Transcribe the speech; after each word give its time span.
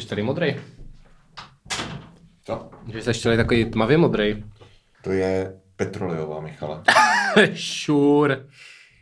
Jsi 0.00 0.08
tady 0.08 0.22
modrý. 0.22 0.56
Co? 2.44 2.70
Že 2.92 3.02
jsi 3.14 3.22
tady 3.22 3.36
takový 3.36 3.64
tmavě 3.64 3.98
modrý. 3.98 4.44
To 5.02 5.10
je 5.12 5.56
petrolejová, 5.76 6.40
Michale. 6.40 6.82
sure. 7.54 8.44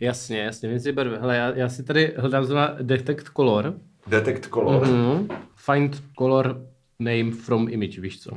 Jasně, 0.01 0.39
jasně. 0.39 0.69
Vím 0.69 0.81
si 0.81 0.93
barvy. 0.93 1.17
Hele, 1.21 1.37
já, 1.37 1.53
já 1.55 1.69
si 1.69 1.83
tady 1.83 2.15
hledám 2.17 2.45
zrovna 2.45 2.77
detect 2.83 3.29
color. 3.37 3.75
Detect 4.07 4.47
color. 4.47 4.83
Mm-hmm. 4.87 5.19
Mm. 5.21 5.29
Find 5.57 6.03
color 6.19 6.67
name 6.99 7.31
from 7.31 7.69
image, 7.69 7.99
víš 7.99 8.21
co? 8.21 8.31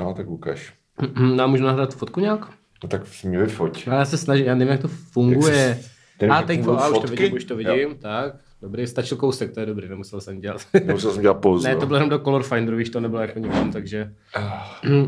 No, 0.00 0.14
tak 0.14 0.28
ukaž. 0.28 0.72
Nám 1.36 1.50
můžu 1.50 1.64
nahrát 1.64 1.94
fotku 1.94 2.20
nějak? 2.20 2.50
No 2.82 2.88
tak 2.88 3.02
mě 3.24 3.38
vyfoť. 3.38 3.86
No, 3.86 3.92
já 3.96 4.04
se 4.04 4.18
snažím, 4.18 4.46
já 4.46 4.54
nevím, 4.54 4.72
jak 4.72 4.80
to 4.80 4.88
funguje. 4.88 5.58
Jak 5.68 5.78
se- 6.20 6.28
a 6.28 6.42
teď 6.42 6.60
a 6.66 6.88
už 6.88 6.98
to 6.98 7.06
vidím, 7.06 7.32
už 7.34 7.44
to 7.44 7.56
vidím, 7.56 7.72
Jo. 7.78 7.94
tak. 8.00 8.34
Dobrý, 8.62 8.86
stačil 8.86 9.16
kousek, 9.16 9.54
to 9.54 9.60
je 9.60 9.66
dobrý, 9.66 9.88
nemusel 9.88 10.20
jsem 10.20 10.40
dělat. 10.40 10.60
Musel 10.92 11.12
jsem 11.12 11.22
dělat 11.22 11.34
pouze. 11.34 11.68
ne, 11.74 11.76
to 11.76 11.86
bylo 11.86 11.96
jenom 11.96 12.10
do 12.10 12.18
Color 12.18 12.42
Finderu, 12.42 12.76
víš, 12.76 12.90
to 12.90 13.00
nebylo 13.00 13.20
jako 13.22 13.38
nikam, 13.38 13.72
takže... 13.72 14.12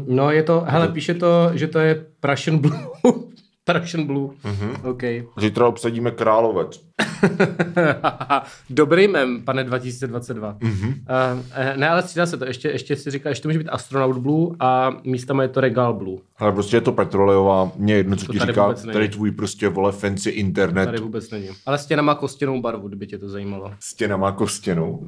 No, 0.06 0.30
je 0.30 0.42
to, 0.42 0.64
hele, 0.66 0.88
píše 0.88 1.14
to, 1.14 1.50
že 1.52 1.68
to 1.68 1.78
je 1.78 2.06
Prussian 2.20 2.58
Blue. 2.58 2.78
Prussian 3.64 4.06
Blue. 4.06 4.28
Mm-hmm. 4.44 4.90
OK. 4.90 5.02
Zítra 5.40 5.66
obsadíme 5.66 6.10
královec. 6.10 6.80
Dobrý 8.70 9.08
mem, 9.08 9.42
pane 9.44 9.64
2022. 9.64 10.56
Mm-hmm. 10.60 10.88
Uh, 10.88 11.76
ne, 11.76 11.88
ale 11.88 12.02
střídá 12.02 12.26
se 12.26 12.36
to. 12.36 12.44
Ještě, 12.44 12.68
ještě 12.68 12.96
si 12.96 13.10
říká, 13.10 13.32
že 13.32 13.42
to 13.42 13.48
může 13.48 13.58
být 13.58 13.68
Astronaut 13.68 14.18
Blue 14.18 14.56
a 14.60 14.90
místama 15.04 15.42
je 15.42 15.48
to 15.48 15.60
Regal 15.60 15.94
Blue. 15.94 16.18
Ale 16.38 16.52
prostě 16.52 16.76
je 16.76 16.80
to 16.80 16.92
petrolejová. 16.92 17.72
Mě 17.76 17.94
jedno, 17.94 18.16
co 18.16 18.26
To 18.26 18.32
ti 18.32 18.38
tady 18.38 18.52
říká, 18.52 18.72
tady 18.92 19.08
tvůj 19.08 19.30
prostě 19.30 19.68
vole 19.68 19.92
fancy 19.92 20.30
internet. 20.30 20.84
Tady 20.86 20.98
vůbec 20.98 21.30
není. 21.30 21.48
Ale 21.66 21.78
stěna 21.78 22.02
má 22.02 22.14
kostěnou 22.14 22.60
barvu, 22.60 22.88
kdyby 22.88 23.06
tě 23.06 23.18
to 23.18 23.28
zajímalo. 23.28 23.72
Stěna 23.80 24.16
má 24.16 24.32
kostěnou. 24.32 25.06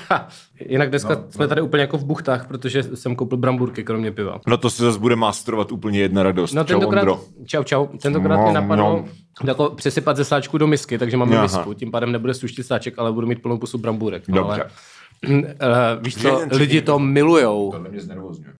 Jinak 0.68 0.90
dneska 0.90 1.14
No, 1.14 1.20
no, 1.20 1.30
jsme 1.30 1.48
tady 1.48 1.60
úplně 1.60 1.80
jako 1.80 1.98
v 1.98 2.04
buchtách, 2.04 2.46
protože 2.48 2.82
jsem 2.82 3.16
koupil 3.16 3.38
bramburky, 3.38 3.84
kromě 3.84 4.12
piva. 4.12 4.40
No 4.46 4.56
to 4.56 4.70
se 4.70 4.82
zase 4.82 4.98
bude 4.98 5.16
masterovat 5.16 5.72
úplně 5.72 6.00
jedna 6.00 6.22
radost. 6.22 6.52
No 6.52 6.64
Čau, 6.64 6.66
tentokrát, 6.66 7.00
Ondro. 7.00 7.20
čau, 7.46 7.62
čau, 7.62 7.86
tentokrát 7.86 8.36
mi 8.36 8.44
No, 8.44 8.52
napadlo 8.52 8.96
no. 8.96 9.04
Jako 9.44 9.70
přesypat 9.70 10.16
ze 10.16 10.24
sáčku 10.24 10.58
do 10.58 10.66
misky, 10.66 10.98
takže 10.98 11.16
máme 11.16 11.36
Aha. 11.36 11.42
misku, 11.42 11.74
tím 11.74 11.90
pádem 11.90 12.12
nebude 12.12 12.34
suštit 12.34 12.66
sáček, 12.66 12.98
ale 12.98 13.12
budu 13.12 13.26
mít 13.26 13.42
plnou 13.42 13.58
pusu 13.58 13.78
brambůrek. 13.78 14.22
Dobře. 14.28 14.62
Ale, 14.62 15.42
uh, 15.42 16.02
víš 16.02 16.16
co, 16.16 16.28
Jeden 16.28 16.58
lidi 16.58 16.82
to 16.82 16.98
milujou. 16.98 17.70
Tohle 17.72 17.90
mě 17.90 18.00
znervozňuje. 18.00 18.54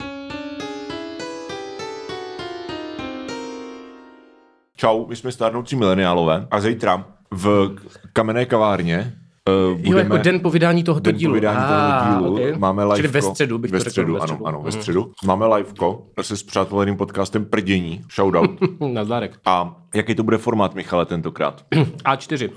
Čau, 4.77 5.07
my 5.07 5.17
jsme 5.17 5.33
stárnoucí 5.33 5.77
mileniálové 5.77 6.47
a 6.51 6.61
zítra 6.61 7.05
v 7.31 7.77
kamenné 8.13 8.47
kavárně 8.47 9.13
uh, 9.49 9.81
Jo, 9.81 9.99
jako 9.99 10.17
den 10.17 10.41
po 10.41 10.51
vydání 10.51 10.85
tohoto 10.85 11.01
den 11.05 11.15
po 11.15 11.19
dílu. 11.19 11.35
vydání 11.35 11.59
Ah, 11.61 11.69
tohoto 11.69 12.21
dílu 12.21 12.35
okay. 12.35 12.59
máme 12.59 12.85
live. 12.85 12.97
Čili 12.97 13.09
ve 13.09 13.23
středu 13.23 13.59
bych 13.59 13.71
ve 13.71 13.79
to 13.79 13.83
řekl. 13.85 13.91
středu, 13.91 14.13
ve 14.13 14.19
ano, 14.19 14.27
středu. 14.29 14.47
ano, 14.47 14.59
ve 14.59 14.71
Mhm. 14.71 14.73
středu. 14.73 15.13
Máme 15.25 15.47
liveko 15.57 16.03
se 16.23 16.37
s 16.37 16.43
přáteleným 16.43 16.97
podcastem 16.97 17.45
Prdění, 17.45 18.01
shoutout. 18.15 18.51
Nazdárek. 18.93 19.39
a 19.45 19.77
jaký 19.95 20.15
to 20.15 20.23
bude 20.23 20.39
formát, 20.39 20.75
Michale, 20.75 21.07
tentokrát? 21.07 21.65
A4. 22.05 22.51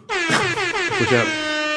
Takže 0.99 1.23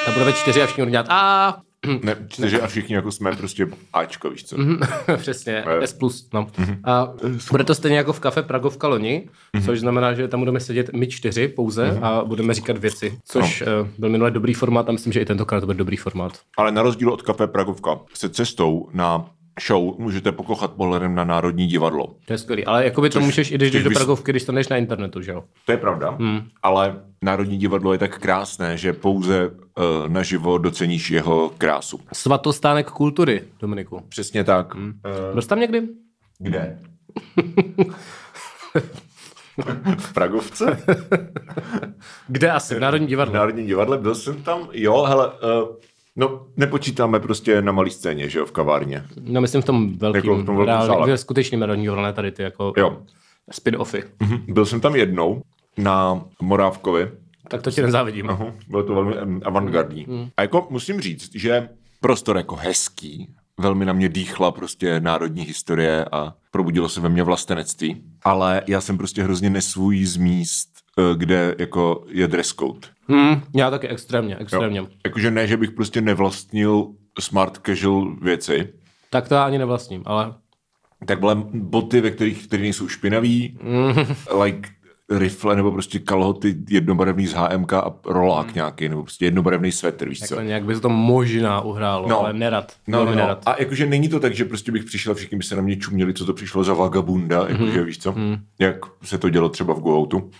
to 0.06 0.12
bude 0.12 0.24
ve 0.24 0.32
čtyři 0.32 0.62
a 0.62 0.66
všichni 0.66 0.82
budou 0.82 0.90
dělat 0.90 1.06
A. 1.08 1.56
ne, 2.02 2.16
čtyři 2.28 2.60
a 2.60 2.66
všichni 2.66 2.94
jako 2.94 3.12
jsme 3.12 3.36
prostě 3.36 3.68
Ačko, 3.92 4.30
víš 4.30 4.44
co? 4.44 4.56
Přesně, 5.16 5.64
Eh. 5.66 5.86
S+. 5.86 5.98
No. 6.34 6.46
Mhm. 6.58 6.80
A 6.84 7.08
bude 7.50 7.64
to 7.64 7.74
stejně 7.74 7.96
jako 7.96 8.12
v 8.12 8.20
kafe 8.20 8.42
Pragovka 8.42 8.88
loni, 8.88 9.28
což 9.64 9.80
znamená, 9.80 10.14
že 10.14 10.28
tam 10.28 10.40
budeme 10.40 10.60
sedět 10.60 10.90
my 10.92 11.06
čtyři 11.06 11.48
pouze 11.48 11.86
Mhm. 11.92 12.04
a 12.04 12.24
budeme 12.24 12.54
říkat 12.54 12.78
věci, 12.78 13.18
což 13.24 13.62
No. 13.66 13.80
uh, 13.82 13.88
byl 13.98 14.08
minule 14.08 14.30
dobrý 14.30 14.54
formát 14.54 14.88
a 14.88 14.92
myslím, 14.92 15.12
že 15.12 15.20
i 15.20 15.24
tentokrát 15.24 15.60
to 15.60 15.66
bude 15.66 15.78
dobrý 15.78 15.96
formát. 15.96 16.38
Ale 16.56 16.72
na 16.72 16.82
rozdíl 16.82 17.10
od 17.10 17.22
kafe 17.22 17.46
Pragovka 17.46 17.98
se 18.14 18.28
cestou 18.28 18.88
na 18.92 19.30
show 19.60 19.94
můžete 19.98 20.32
pokochat 20.32 20.72
pohledem 20.72 21.14
na 21.14 21.24
Národní 21.24 21.66
divadlo. 21.66 22.14
To 22.24 22.32
je 22.32 22.38
skvělý, 22.38 22.64
ale 22.64 22.84
jakoby 22.84 23.10
to 23.10 23.18
Což 23.18 23.24
můžeš 23.24 23.50
i 23.50 23.54
když 23.54 23.70
jdeš 23.70 23.84
do 23.84 23.90
Pragovky, 23.90 24.32
když 24.32 24.44
to 24.44 24.52
na 24.52 24.76
internetu, 24.76 25.22
že 25.22 25.30
jo? 25.30 25.44
To 25.66 25.72
je 25.72 25.78
pravda, 25.78 26.10
hmm. 26.10 26.40
ale 26.62 27.02
Národní 27.22 27.58
divadlo 27.58 27.92
je 27.92 27.98
tak 27.98 28.18
krásné, 28.18 28.76
že 28.76 28.92
pouze 28.92 29.48
uh, 29.48 29.54
naživo 30.08 30.58
doceníš 30.58 31.10
jeho 31.10 31.52
krásu. 31.58 32.00
Svatostánek 32.12 32.90
kultury, 32.90 33.42
Dominiku. 33.60 34.02
Přesně 34.08 34.44
tak. 34.44 34.74
Hmm. 34.74 34.86
Uh, 34.86 34.92
Byl 35.32 35.42
tam 35.42 35.60
někdy? 35.60 35.88
kde? 36.38 36.78
v 39.98 40.12
Pragovce? 40.12 40.82
Kde 42.28 42.50
asi? 42.50 42.74
V 42.74 42.80
Národní 42.80 43.06
V 43.06 43.10
divadle. 43.10 43.34
Národním 43.34 43.66
divadle 43.66 43.98
byl 43.98 44.14
jsem 44.14 44.42
tam, 44.42 44.68
jo, 44.72 45.02
hele, 45.02 45.26
uh, 45.28 45.68
no 46.16 46.46
nepočítáme 46.56 47.20
prostě 47.20 47.62
na 47.62 47.72
malý 47.72 47.90
scéně, 47.90 48.28
že 48.28 48.38
jo, 48.38 48.46
v 48.46 48.52
kavárně. 48.52 49.04
No 49.20 49.40
myslím 49.40 49.62
v 49.62 49.64
tom 49.64 49.98
velkým, 49.98 50.18
Jako 50.30 50.42
v 50.42 50.46
tom 50.46 50.56
velkém 50.56 50.74
reálně, 50.74 50.86
sále. 50.86 51.16
v 51.16 51.20
skutečným 51.20 51.60
divadle, 51.76 52.02
ne 52.02 52.12
tady 52.12 52.32
ty 52.32 52.42
jako 52.42 52.72
Jo. 52.76 53.02
spin-offy. 53.52 54.02
Mhm. 54.20 54.38
Byl 54.48 54.66
jsem 54.66 54.80
tam 54.80 54.96
jednou 54.96 55.42
na 55.78 56.22
Morávkovi, 56.42 57.10
Tak 57.48 57.62
to 57.62 57.70
ti 57.70 57.82
nezávidím. 57.82 58.30
Aha, 58.30 58.46
bylo 58.68 58.82
to 58.82 58.94
velmi 58.94 59.42
avantgardní. 59.44 60.06
Mm. 60.08 60.28
A 60.36 60.42
jako 60.42 60.66
musím 60.70 61.00
říct, 61.00 61.30
že 61.34 61.68
prostor 62.00 62.36
jako 62.36 62.56
hezký, 62.56 63.34
velmi 63.60 63.84
na 63.84 63.92
mě 63.92 64.08
dýchla 64.08 64.52
prostě 64.52 65.00
národní 65.00 65.42
historie 65.42 66.04
a 66.12 66.34
probudilo 66.50 66.88
se 66.88 67.00
ve 67.00 67.08
mně 67.08 67.22
vlastenectví. 67.22 68.02
Ale 68.24 68.62
já 68.66 68.80
jsem 68.80 68.98
prostě 68.98 69.22
hrozně 69.22 69.50
nesvůj 69.50 70.04
z 70.04 70.16
míst, 70.16 70.69
kde 71.16 71.54
jako 71.58 72.04
je 72.08 72.28
dress 72.28 72.48
code. 72.54 72.88
Hmm, 73.08 73.42
já 73.56 73.70
taky 73.70 73.88
extrémně, 73.88 74.36
extrémně. 74.36 74.78
Jo. 74.78 74.86
Jakože 75.06 75.30
ne, 75.30 75.46
že 75.46 75.56
bych 75.56 75.70
prostě 75.70 76.00
nevlastnil 76.00 76.86
smart 77.20 77.60
casual 77.66 78.16
věci, 78.22 78.72
Tak 79.10 79.28
to 79.28 79.34
já 79.34 79.44
ani 79.44 79.58
nevlastním, 79.58 80.02
ale 80.06 80.34
tak 81.06 81.20
byly 81.20 81.34
boty, 81.54 82.00
ve 82.00 82.10
kterých, 82.10 82.46
které 82.46 82.62
nejsou 82.62 82.88
špinavý, 82.88 83.58
like 84.42 84.70
rifle 85.10 85.56
nebo 85.56 85.72
prostě 85.72 85.98
kalhoty 85.98 86.56
jednobarevný 86.70 87.26
z 87.26 87.32
HMK 87.34 87.72
a 87.72 87.92
rolák 88.06 88.46
mm. 88.46 88.52
nějaký, 88.54 88.88
nebo 88.88 89.02
prostě 89.02 89.24
jednobarevný 89.24 89.72
svetr, 89.72 90.08
víš 90.08 90.20
co? 90.20 90.40
nějak 90.40 90.64
by 90.64 90.74
se 90.74 90.80
to 90.80 90.88
možná 90.88 91.60
uhrálo, 91.60 92.08
No. 92.08 92.20
ale 92.20 92.32
nerad. 92.32 92.72
No, 92.86 92.98
no, 93.04 93.10
no. 93.10 93.16
nerad. 93.16 93.42
A 93.46 93.54
jakože 93.60 93.86
není 93.86 94.08
to 94.08 94.20
tak, 94.20 94.34
že 94.34 94.44
prostě 94.44 94.72
bych 94.72 94.84
přišel 94.84 95.12
a 95.12 95.14
všichni 95.14 95.38
by 95.38 95.44
se 95.44 95.56
na 95.56 95.62
mě 95.62 95.76
čuměli, 95.76 96.14
co 96.14 96.26
to 96.26 96.32
přišlo 96.34 96.64
za 96.64 96.74
vagabunda, 96.74 97.40
Mhm. 97.42 97.50
jakože 97.50 97.84
víš 97.84 97.98
co, 97.98 98.14
jak 98.58 98.76
se 99.02 99.18
to 99.18 99.28
dělo 99.28 99.48
třeba 99.48 99.74
v 99.74 99.80
Gooutu, 99.80 100.30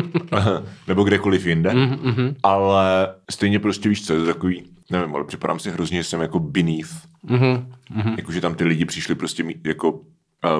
nebo 0.88 1.04
kdekoliv 1.04 1.46
jinde, 1.46 1.74
Mhm, 1.74 2.34
ale 2.42 3.08
stejně 3.30 3.58
prostě 3.58 3.88
víš 3.88 4.06
co, 4.06 4.12
je 4.12 4.20
to 4.20 4.26
takový, 4.26 4.62
nevím, 4.90 5.14
ale 5.14 5.24
připadám 5.24 5.58
si 5.58 5.70
hrozně, 5.70 5.98
že 5.98 6.04
jsem 6.04 6.20
jako 6.20 6.38
beneath, 6.38 6.90
Mhm, 7.22 8.14
jakože 8.16 8.40
tam 8.40 8.54
ty 8.54 8.64
lidi 8.64 8.84
přišli 8.84 9.14
prostě 9.14 9.42
mít, 9.42 9.66
jako 9.66 9.90
uh, 9.92 10.00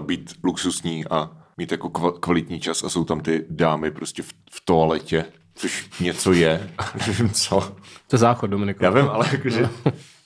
být 0.07 0.31
luxusní 0.45 1.05
a 1.11 1.31
mít 1.57 1.73
jako 1.73 1.89
kva- 1.89 2.19
kvalitní 2.21 2.61
čas 2.61 2.85
a 2.85 2.89
jsou 2.89 3.05
tam 3.05 3.21
ty 3.21 3.47
dámy 3.51 3.91
prostě 3.91 4.23
v, 4.23 4.27
v 4.51 4.63
toaletě, 4.65 5.25
což 5.55 5.91
něco 6.01 6.33
je, 6.33 6.71
nevím 7.07 7.31
co. 7.31 7.61
To 8.09 8.17
je 8.17 8.19
záchod, 8.19 8.51
Dominiku. 8.51 8.85
Já 8.85 8.91
vím, 8.91 9.09
ale 9.09 9.27
jakože, 9.33 9.69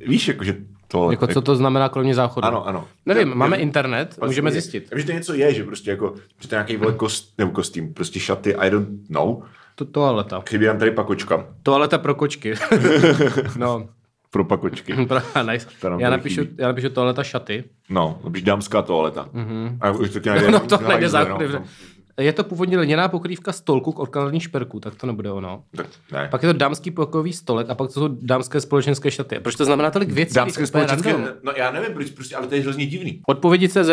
víš, 0.07 0.29
jakože 0.29 0.57
to... 0.89 1.11
Jako 1.11 1.27
co 1.27 1.43
to 1.43 1.57
znamená 1.57 1.89
kromě 1.89 2.15
záchodu? 2.15 2.47
Ano, 2.47 2.67
ano. 2.67 2.89
Nevím, 3.07 3.29
Já- 3.29 3.35
máme 3.35 3.57
já- 3.57 3.63
internet, 3.63 4.07
Vlastně 4.09 4.27
můžeme 4.27 4.49
je- 4.49 4.53
zjistit. 4.53 4.89
Já 4.93 4.99
že 4.99 5.05
to 5.07 5.13
něco 5.13 5.35
je, 5.35 5.55
že 5.55 5.65
prostě 5.65 5.91
jako, 5.91 6.15
že 6.41 6.49
to 6.49 6.55
nějaký 6.55 6.77
vole 6.77 6.93
kost, 6.93 7.39
nebo 7.39 7.51
kostým, 7.51 7.95
prostě 7.95 8.21
šaty, 8.21 8.57
I 8.57 8.71
don't 8.71 9.11
know. 9.11 9.43
To, 9.75 9.85
toaleta. 9.85 10.43
Chybí 10.49 10.67
nám 10.67 10.79
tady 10.79 10.91
pakočka 10.91 11.47
Toaleta 11.63 11.99
pro 11.99 12.15
kočky. 12.15 12.55
no, 13.57 13.89
pro 14.35 14.45
pakočky. 14.45 14.95
nice. 15.51 15.67
To 15.81 15.99
Já 15.99 16.11
napíšu, 16.11 16.41
chybí. 16.41 16.57
já 16.59 16.69
napíšu 16.69 16.89
toaleta 16.91 17.23
šaty. 17.25 17.65
No, 17.91 18.19
už 18.23 18.43
dámská 18.43 18.83
toaleta. 18.83 19.29
Mm-hmm. 19.35 19.79
A 19.81 19.91
už 19.91 20.11
taky 20.11 20.29
najde, 20.29 20.51
no 20.51 20.61
to 20.61 20.77
na 20.77 20.89
nejde 20.89 20.93
hajzle, 20.93 21.09
záchod. 21.09 21.43
no. 21.53 21.65
Je 22.21 22.33
to 22.33 22.45
původně 22.45 22.79
lněná 22.79 23.09
pokrývka 23.09 23.53
stolku 23.53 23.93
k 23.93 23.99
odkladných 23.99 24.43
šperků, 24.43 24.81
tak 24.81 24.95
to 24.95 25.07
nebude 25.07 25.31
ono. 25.31 25.63
Tak, 25.77 25.87
ne. 26.13 26.29
Pak 26.31 26.43
je 26.43 26.47
to 26.53 26.59
dámský 26.59 26.91
pokojový 26.91 27.33
stolek 27.33 27.71
a 27.71 27.75
pak 27.75 27.87
to 27.87 27.93
jsou 27.93 28.09
dámské 28.09 28.61
společenské 28.61 29.11
šaty. 29.11 29.41
Proč 29.41 29.55
to 29.55 29.65
znamená 29.65 29.91
tolik 29.91 30.11
věcí? 30.11 30.35
Dámské 30.35 30.67
společenské, 30.67 31.13
random. 31.13 31.29
no 31.43 31.53
já 31.57 31.71
nevím, 31.71 31.93
proč, 31.95 32.11
prostě, 32.11 32.37
ale 32.37 32.47
to 32.47 32.55
je 32.55 32.61
hrozně 32.63 32.87
divný. 32.87 33.21
Odpovědi 33.27 33.69
CZ. 33.69 33.91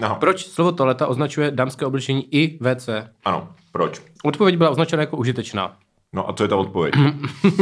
Aha. 0.00 0.14
Proč 0.14 0.46
slovo 0.46 0.72
toaleta 0.72 1.06
označuje 1.06 1.50
dámské 1.50 1.86
oblečení 1.86 2.34
i 2.34 2.58
WC? 2.60 2.88
Ano, 3.24 3.48
proč? 3.72 4.02
Odpověď 4.24 4.56
byla 4.56 4.70
označena 4.70 5.02
jako 5.02 5.16
užitečná. 5.16 5.76
No 6.14 6.30
a 6.30 6.32
co 6.32 6.44
je 6.44 6.48
ta 6.48 6.56
odpověď? 6.56 6.94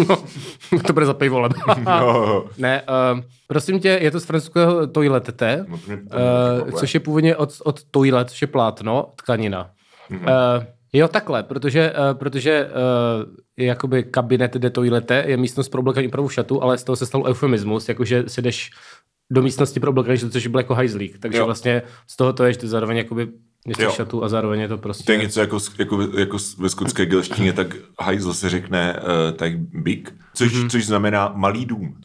to 0.87 0.93
bude 0.93 1.07
za 1.07 1.15
pivolem. 1.15 1.53
no. 1.85 2.45
ne, 2.59 2.83
uh, 3.13 3.21
prosím 3.47 3.81
tě, 3.81 3.99
je 4.03 4.11
to 4.11 4.21
z 4.21 4.25
francouzského 4.25 4.87
toiletete, 4.87 5.65
No, 5.69 5.79
to 5.79 5.87
to 5.87 6.65
uh, 6.65 6.71
což 6.71 6.95
je 6.95 7.01
původně 7.01 7.37
od, 7.37 7.51
od 7.65 7.85
toilet, 7.85 8.31
což 8.31 8.43
je 8.43 8.47
plátno, 8.47 9.13
tkanina. 9.17 9.71
Mm-hmm. 10.11 10.59
Uh, 10.59 10.65
jo, 10.93 11.09
takhle, 11.09 11.43
protože, 11.43 11.93
uh, 11.93 12.19
protože 12.19 12.67
uh, 12.67 13.35
je 13.57 13.67
jakoby 13.67 14.03
kabinet 14.03 14.55
de 14.55 14.71
toilete, 14.71 15.25
je 15.27 15.37
místnost 15.37 15.69
pro 15.69 15.81
oblekání 15.81 16.09
úpravu 16.09 16.29
šatu, 16.29 16.63
ale 16.63 16.79
z 16.79 16.85
toho 16.85 16.97
se 16.97 17.07
stal 17.07 17.25
eufemismus, 17.27 17.89
jakože 17.89 18.25
si 18.27 18.43
jdeš 18.43 18.71
do 19.33 19.43
místnosti 19.43 19.81
pro 19.81 19.91
oblekání 19.91 20.19
což 20.19 20.47
byl 20.47 20.61
jako 20.61 20.75
hajzlík. 20.75 21.19
Takže 21.19 21.39
Jo. 21.39 21.43
jo. 21.43 21.47
vlastně 21.47 21.83
z 22.07 22.17
toho 22.17 22.33
to 22.33 22.45
je, 22.45 22.53
že 22.53 22.59
ty 22.59 22.69
zároveň 22.69 22.97
jakoby 22.97 23.29
Jo. 23.67 23.91
jsi 23.91 23.97
šatu 23.97 24.25
a 24.25 24.29
zároveň 24.29 24.61
je 24.61 24.69
to 24.69 24.79
prostě... 24.79 25.05
To 25.05 25.13
je 25.13 25.19
něco 25.19 25.41
jako, 25.41 25.59
jako, 25.79 26.03
jako 26.19 26.37
ve 26.59 26.69
skotské 26.69 27.07
gelštině, 27.07 27.53
tak 27.53 27.77
hajzl 28.01 28.35
se 28.35 28.51
řekne 28.51 28.97
uh, 28.97 29.37
tak 29.37 29.59
big, 29.59 30.15
což, 30.35 30.53
mm-hmm. 30.53 30.71
což 30.71 30.87
znamená 30.87 31.33
malý 31.35 31.67
dům. 31.67 32.01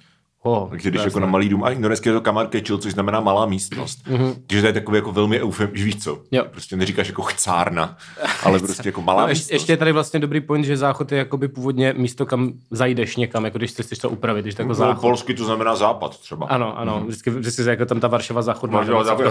Oh, 0.48 0.70
Takže 0.70 0.90
když 0.90 1.04
jako 1.06 1.20
na 1.20 1.28
malý 1.28 1.50
dům, 1.50 1.64
a 1.64 1.70
indonésky 1.72 2.10
je 2.10 2.14
to 2.14 2.22
kamar 2.22 2.48
kečil, 2.48 2.78
což 2.78 2.94
znamená 2.94 3.20
malá 3.20 3.46
místnost. 3.46 4.00
Takže 4.48 4.62
to 4.62 4.68
je 4.68 4.74
takový 4.74 4.96
jako 4.98 5.12
velmi 5.12 5.42
eufem, 5.42 5.70
že 5.74 5.84
víš 5.86 6.04
co? 6.04 6.20
Jo. 6.32 6.44
Prostě 6.52 6.76
neříkáš 6.76 7.08
jako 7.08 7.22
chcárna, 7.22 7.98
ale 8.44 8.60
prostě 8.66 8.88
jako 8.90 9.02
malá 9.02 9.22
No, 9.22 9.28
místnost. 9.28 9.52
ještě, 9.52 9.74
je 9.74 9.78
tady 9.78 9.92
vlastně 9.92 10.20
dobrý 10.20 10.42
point, 10.42 10.66
že 10.66 10.78
záchod 10.78 11.12
je 11.12 11.18
jakoby 11.18 11.48
původně 11.48 11.94
místo, 11.98 12.26
kam 12.26 12.54
zajdeš 12.72 13.16
někam, 13.16 13.46
jako 13.46 13.58
když 13.58 13.72
chceš 13.72 13.98
to 14.00 14.10
upravit, 14.10 14.42
když 14.42 14.56
to 14.56 14.62
jako 14.62 14.70
No, 14.70 14.76
záchod. 14.76 15.02
polsky 15.02 15.34
to 15.34 15.46
znamená 15.46 15.76
západ 15.76 16.20
třeba. 16.20 16.46
Ano, 16.48 16.78
ano, 16.80 17.04
vždycky, 17.08 17.30
vždycky 17.30 17.62
je 17.62 17.70
jako 17.70 17.86
tam 17.86 18.00
ta 18.00 18.08
Varšava 18.08 18.42
záchod. 18.42 18.72
Varšava 18.72 19.04
západ. 19.04 19.26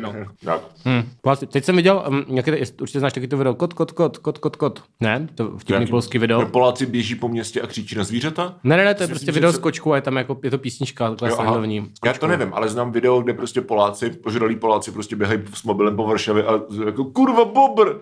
No. 0.00 0.12
Hm. 0.88 1.02
Vlastně, 1.24 1.48
teď 1.48 1.64
jsem 1.64 1.76
viděl, 1.76 2.04
nějaké, 2.28 2.58
jest- 2.58 2.80
určitě 2.82 2.98
znáš 3.00 3.12
taky 3.12 3.28
to 3.28 3.36
video, 3.36 3.54
kot, 3.54 3.74
kot, 3.74 3.92
kot, 3.92 4.18
kot, 4.18 4.38
kot, 4.38 4.56
kot. 4.56 4.82
Ne, 5.00 5.28
to 5.34 5.58
vtipný 5.58 5.86
polský 5.86 6.18
video. 6.18 6.46
Poláci 6.46 6.86
běží 6.86 7.14
po 7.14 7.28
městě 7.28 7.60
a 7.60 7.66
křičí 7.66 7.96
na 7.96 8.04
zvířata? 8.04 8.54
Ne, 8.64 8.76
ne, 8.76 8.84
ne, 8.84 8.94
to 8.94 9.02
je 9.02 9.06
prostě 9.08 9.32
video 9.32 9.52
z 9.52 9.58
a 9.92 9.96
je 9.96 10.02
tam 10.02 10.16
jako, 10.16 10.40
je 10.42 10.50
to 10.50 10.58
písnička, 10.58 11.14
takhle 11.14 11.68
Jo. 11.74 11.84
Já 12.04 12.12
to 12.12 12.26
nevím, 12.26 12.54
ale 12.54 12.68
znám 12.68 12.92
video, 12.92 13.20
kde 13.22 13.34
prostě 13.34 13.60
Poláci, 13.60 14.10
požralí 14.10 14.56
Poláci 14.56 14.90
prostě 14.92 15.16
běhají 15.16 15.40
s 15.54 15.62
mobilem 15.62 15.96
po 15.96 16.06
Varšavě 16.06 16.44
a 16.44 16.60
jako 16.86 17.04
kurva 17.04 17.44
bobr. 17.44 17.92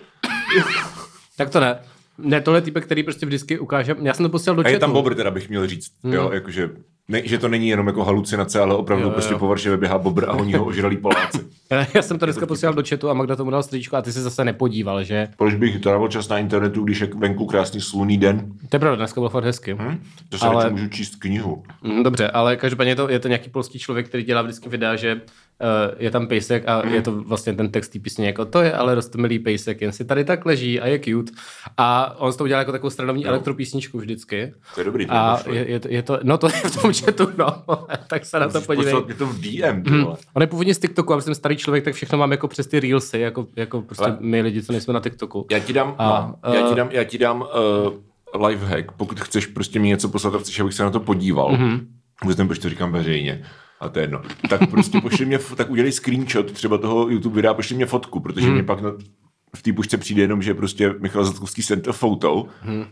Tak 1.37 1.51
to 1.51 1.61
ne. 1.61 1.79
Ne, 2.19 2.41
tohle 2.41 2.59
je 2.59 2.63
typek, 2.63 2.85
který 2.85 3.03
prostě 3.03 3.27
vždycky 3.27 3.59
ukáže. 3.59 3.97
Já 4.03 4.15
jsem 4.15 4.25
to 4.25 4.31
posílal 4.31 4.57
do 4.57 4.63
A 4.65 4.69
je 4.69 4.75
chatu. 4.75 4.81
tam 4.81 4.93
bobr, 4.93 5.15
teda 5.15 5.31
bych 5.31 5.49
měl 5.49 5.67
říct. 5.67 5.93
Jo, 6.05 6.31
jakože, 6.33 6.71
ne, 7.11 7.23
že 7.25 7.39
to 7.39 7.49
není 7.49 7.69
jenom 7.69 7.87
jako 7.87 8.05
halucinace, 8.05 8.61
ale 8.61 8.75
opravdu 8.75 9.03
Jo, 9.05 9.09
jo. 9.09 9.13
prostě 9.13 9.35
po 9.35 9.49
Varšavě 9.49 9.79
běhá 9.79 9.99
bobr 9.99 10.25
a 10.31 10.33
honí 10.33 10.55
ho 10.55 10.65
ožralí 10.65 10.97
Poláci. 10.97 11.39
Já 11.95 12.03
jsem 12.03 12.19
to 12.19 12.27
dneska 12.27 12.47
posílal 12.47 12.75
do 12.75 12.83
chatu 12.89 13.11
a 13.11 13.15
Magda 13.15 13.37
tomu 13.37 13.51
dal 13.51 13.63
stříčko 13.63 13.97
a 13.97 14.03
ty 14.03 14.13
se 14.13 14.23
zase 14.23 14.45
nepodíval, 14.45 15.05
že? 15.05 15.29
Proč 15.37 15.55
bych 15.55 15.81
trávil 15.81 16.09
čas 16.09 16.29
na 16.29 16.39
internetu, 16.39 16.85
když 16.85 17.01
je 17.01 17.09
venku 17.17 17.47
krásný 17.47 17.81
slunný 17.81 18.19
den? 18.19 18.53
To 18.69 18.77
je 18.77 18.81
pravda, 18.81 18.97
dneska 18.97 19.21
bylo 19.21 19.29
fakt 19.29 19.45
hezky. 19.45 19.75
Hm? 19.75 19.99
To 20.29 20.39
se 20.39 20.47
Ale- 20.47 20.71
můžu 20.71 20.89
číst 20.89 21.17
knihu. 21.17 21.63
Mm, 21.83 22.03
Dobře, 22.03 22.31
ale 22.31 22.57
každopádně 22.57 22.91
je 22.93 22.97
to, 22.97 23.09
je 23.09 23.19
to 23.19 23.29
nějaký 23.29 23.51
polský 23.51 23.79
člověk, 23.79 24.09
který 24.09 24.23
dělá 24.25 24.43
vždycky 24.43 24.69
videa, 24.69 24.97
že 24.97 25.21
je 25.99 26.11
tam 26.11 26.27
pejsek 26.27 26.69
a 26.69 26.87
je 26.87 27.03
to 27.03 27.13
vlastně 27.13 27.53
ten 27.53 27.71
text 27.71 27.89
té 27.89 27.99
písně 27.99 28.27
jako 28.27 28.45
to 28.45 28.63
je 28.63 28.73
ale 28.73 28.95
rostomilý 28.95 29.39
pejsek, 29.39 29.81
jen 29.81 29.93
si 29.93 30.05
tady 30.05 30.25
tak 30.25 30.47
leží 30.47 30.81
a 30.81 30.87
je 30.87 30.99
cute. 30.99 31.33
A 31.77 32.15
on 32.19 32.33
toho 32.33 32.49
dělá 32.49 32.59
jako 32.59 32.73
takovou 32.73 32.91
stranovní 32.91 33.27
elektropísničku 33.27 33.99
vždycky. 33.99 34.53
To 34.75 34.81
je 34.81 34.85
dobrý, 34.85 35.07
to 35.07 35.13
A 35.13 35.43
je, 35.51 35.71
je, 35.71 35.81
to, 35.81 35.89
je, 35.89 36.03
to, 36.03 36.19
no 36.23 36.39
to 36.39 36.47
je 36.47 36.53
v 36.53 36.83
tom 36.83 36.93
chatu, 36.93 37.29
no, 37.39 37.65
tak 38.07 38.25
se 38.25 38.41
na 38.41 38.49
to 38.49 38.61
podívej. 38.61 38.95
mě 39.05 39.15
to 39.15 39.27
v 39.27 39.41
DM, 39.41 39.83
ty 39.83 39.91
vole. 39.91 40.17
On 40.35 40.43
je 40.43 40.47
původně 40.47 40.75
z 40.75 40.79
TikToku, 40.79 41.15
a 41.15 41.21
jsem 41.21 41.35
starý 41.35 41.57
člověk, 41.57 41.85
tak 41.85 41.95
všechno 41.95 42.19
mám 42.19 42.31
jako 42.31 42.49
přes 42.49 42.67
ty 42.67 42.81
Reelsy, 42.81 43.19
jako, 43.19 43.47
jako 43.57 43.83
prostě 43.83 44.05
Ale- 44.05 44.17
my 44.21 44.41
lidi, 44.41 44.63
co 44.63 44.73
nejsme 44.73 44.95
na 44.95 45.01
TikToku. 45.01 45.47
Já 45.51 45.59
ti 45.59 45.73
dám, 45.73 45.95
A, 45.99 46.35
no, 46.45 46.53
já 46.53 46.67
eh, 46.67 46.69
ti 46.69 46.75
dám, 46.75 46.89
já 46.91 47.05
ti 47.05 47.19
dám 47.19 47.45
uh, 48.35 48.47
lifehack, 48.47 48.93
pokud 48.93 49.21
chceš 49.21 49.47
prostě 49.47 49.79
mi 49.79 49.89
něco 49.89 50.09
poslat 50.09 50.35
a 50.35 50.39
chceš, 50.39 50.61
abych 50.61 50.75
se 50.75 50.83
na 50.83 50.91
to 50.91 51.01
podíval. 51.01 51.53
Mhm. 51.53 51.69
Mm-hmm. 51.69 51.87
Vůbec 52.23 52.37
nevím, 52.39 52.49
proč 52.49 52.59
to 52.59 52.69
říkám 52.69 52.93
veřejně. 52.93 53.45
A 53.81 53.89
to 53.89 53.99
je 53.99 54.03
jedno. 54.03 54.23
Tak 54.49 54.71
prostě 54.71 55.01
pošli 55.01 55.27
mě, 55.27 55.39
tak 55.57 55.71
udělej 55.71 55.93
screenshot 55.93 56.53
třeba 56.53 56.79
toho 56.79 57.09
YouTube 57.09 57.35
videa, 57.37 57.55
pošli 57.55 57.77
mě 57.77 57.87
fotku, 57.87 58.21
protože 58.21 58.47
Mhm. 58.47 58.55
mě 58.55 58.63
pak 58.63 58.81
na, 58.81 58.91
v 59.57 59.63
té 59.63 59.73
pušce 59.73 59.97
přijde 59.97 60.23
jenom, 60.23 60.43
že 60.43 60.55
prostě 60.55 60.95
Michal 60.99 61.25
Zatkovský 61.25 61.63
sent 61.63 61.89
a 61.89 61.93
photo 61.93 62.47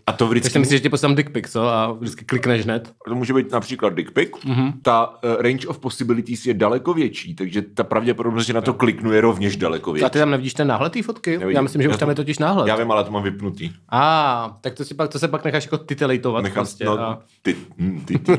a 0.07 0.13
to 0.13 0.27
vždycky 0.29 0.51
si 0.51 0.59
myslíš, 0.59 0.79
že 0.79 0.83
ti 0.83 0.89
poslám 0.89 1.15
dick 1.15 1.31
pic, 1.31 1.53
co? 1.53 1.69
A 1.69 1.93
vždycky 1.93 2.25
klikneš 2.25 2.65
hned. 2.65 2.93
to 3.09 3.15
může 3.15 3.35
být 3.35 3.53
například 3.53 3.95
dick 3.95 4.11
pic. 4.11 4.31
Mm-hmm. 4.31 4.73
Ta 4.83 5.09
uh, 5.09 5.43
range 5.43 5.69
of 5.69 5.79
possibilities 5.79 6.47
je 6.47 6.55
daleko 6.55 6.95
větší, 6.95 7.35
takže 7.35 7.63
ta 7.63 7.85
pravděpodobnost, 7.85 8.47
že 8.47 8.53
na 8.53 8.61
to 8.61 8.75
kliknu, 8.75 9.13
je 9.13 9.21
rovněž 9.21 9.57
daleko 9.57 9.93
větší. 9.93 10.05
A 10.05 10.09
ty 10.09 10.19
tam 10.19 10.31
nevidíš 10.31 10.55
ten 10.55 10.69
náhled 10.69 10.93
té 10.93 11.03
fotky? 11.03 11.31
Nevidím. 11.31 11.57
Já 11.57 11.63
myslím, 11.63 11.83
že 11.83 11.89
Já 11.89 11.95
už 11.95 11.99
tam 11.99 12.07
to- 12.07 12.11
je 12.11 12.15
totiž 12.15 12.39
náhled. 12.39 12.69
Já 12.69 12.77
vím, 12.77 12.91
ale 12.91 13.05
to 13.05 13.11
mám 13.11 13.23
vypnutý. 13.23 13.71
A, 13.89 14.59
tak 14.61 14.75
to, 14.75 14.85
si 14.85 14.95
pak, 14.95 15.11
to 15.11 15.19
se 15.19 15.29
pak 15.29 15.45
necháš 15.45 15.65
jako 15.65 15.79
titelejtovat 15.79 16.45
Nechám, 16.45 16.65
prostě. 16.65 16.85
no, 16.85 17.01
a... 17.01 17.23
ty, 17.43 17.57
hm, 17.79 18.01
ty, 18.05 18.19
ty. 18.19 18.33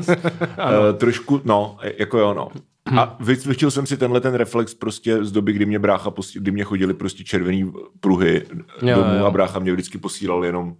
trošku, 0.96 1.40
no, 1.44 1.78
jako 1.98 2.18
jo, 2.18 2.34
no. 2.34 2.48
A 2.98 3.16
vycvičil 3.20 3.70
jsem 3.70 3.86
si 3.86 3.96
tenhle 3.96 4.20
ten 4.20 4.34
reflex 4.34 4.74
prostě 4.74 5.24
z 5.24 5.32
doby, 5.32 5.52
kdy 5.52 5.66
mě 5.66 5.78
brácha, 5.78 6.12
kdy 6.34 6.50
mě 6.50 6.64
chodili 6.64 6.94
prostě 6.94 7.24
červený 7.24 7.72
pruhy 8.00 8.42
Jo, 8.82 8.96
domů 8.96 9.14
jo. 9.18 9.24
a 9.26 9.30
brácha 9.30 9.58
mě 9.58 9.72
vždycky 9.72 9.98
posílal 9.98 10.44
jenom 10.44 10.74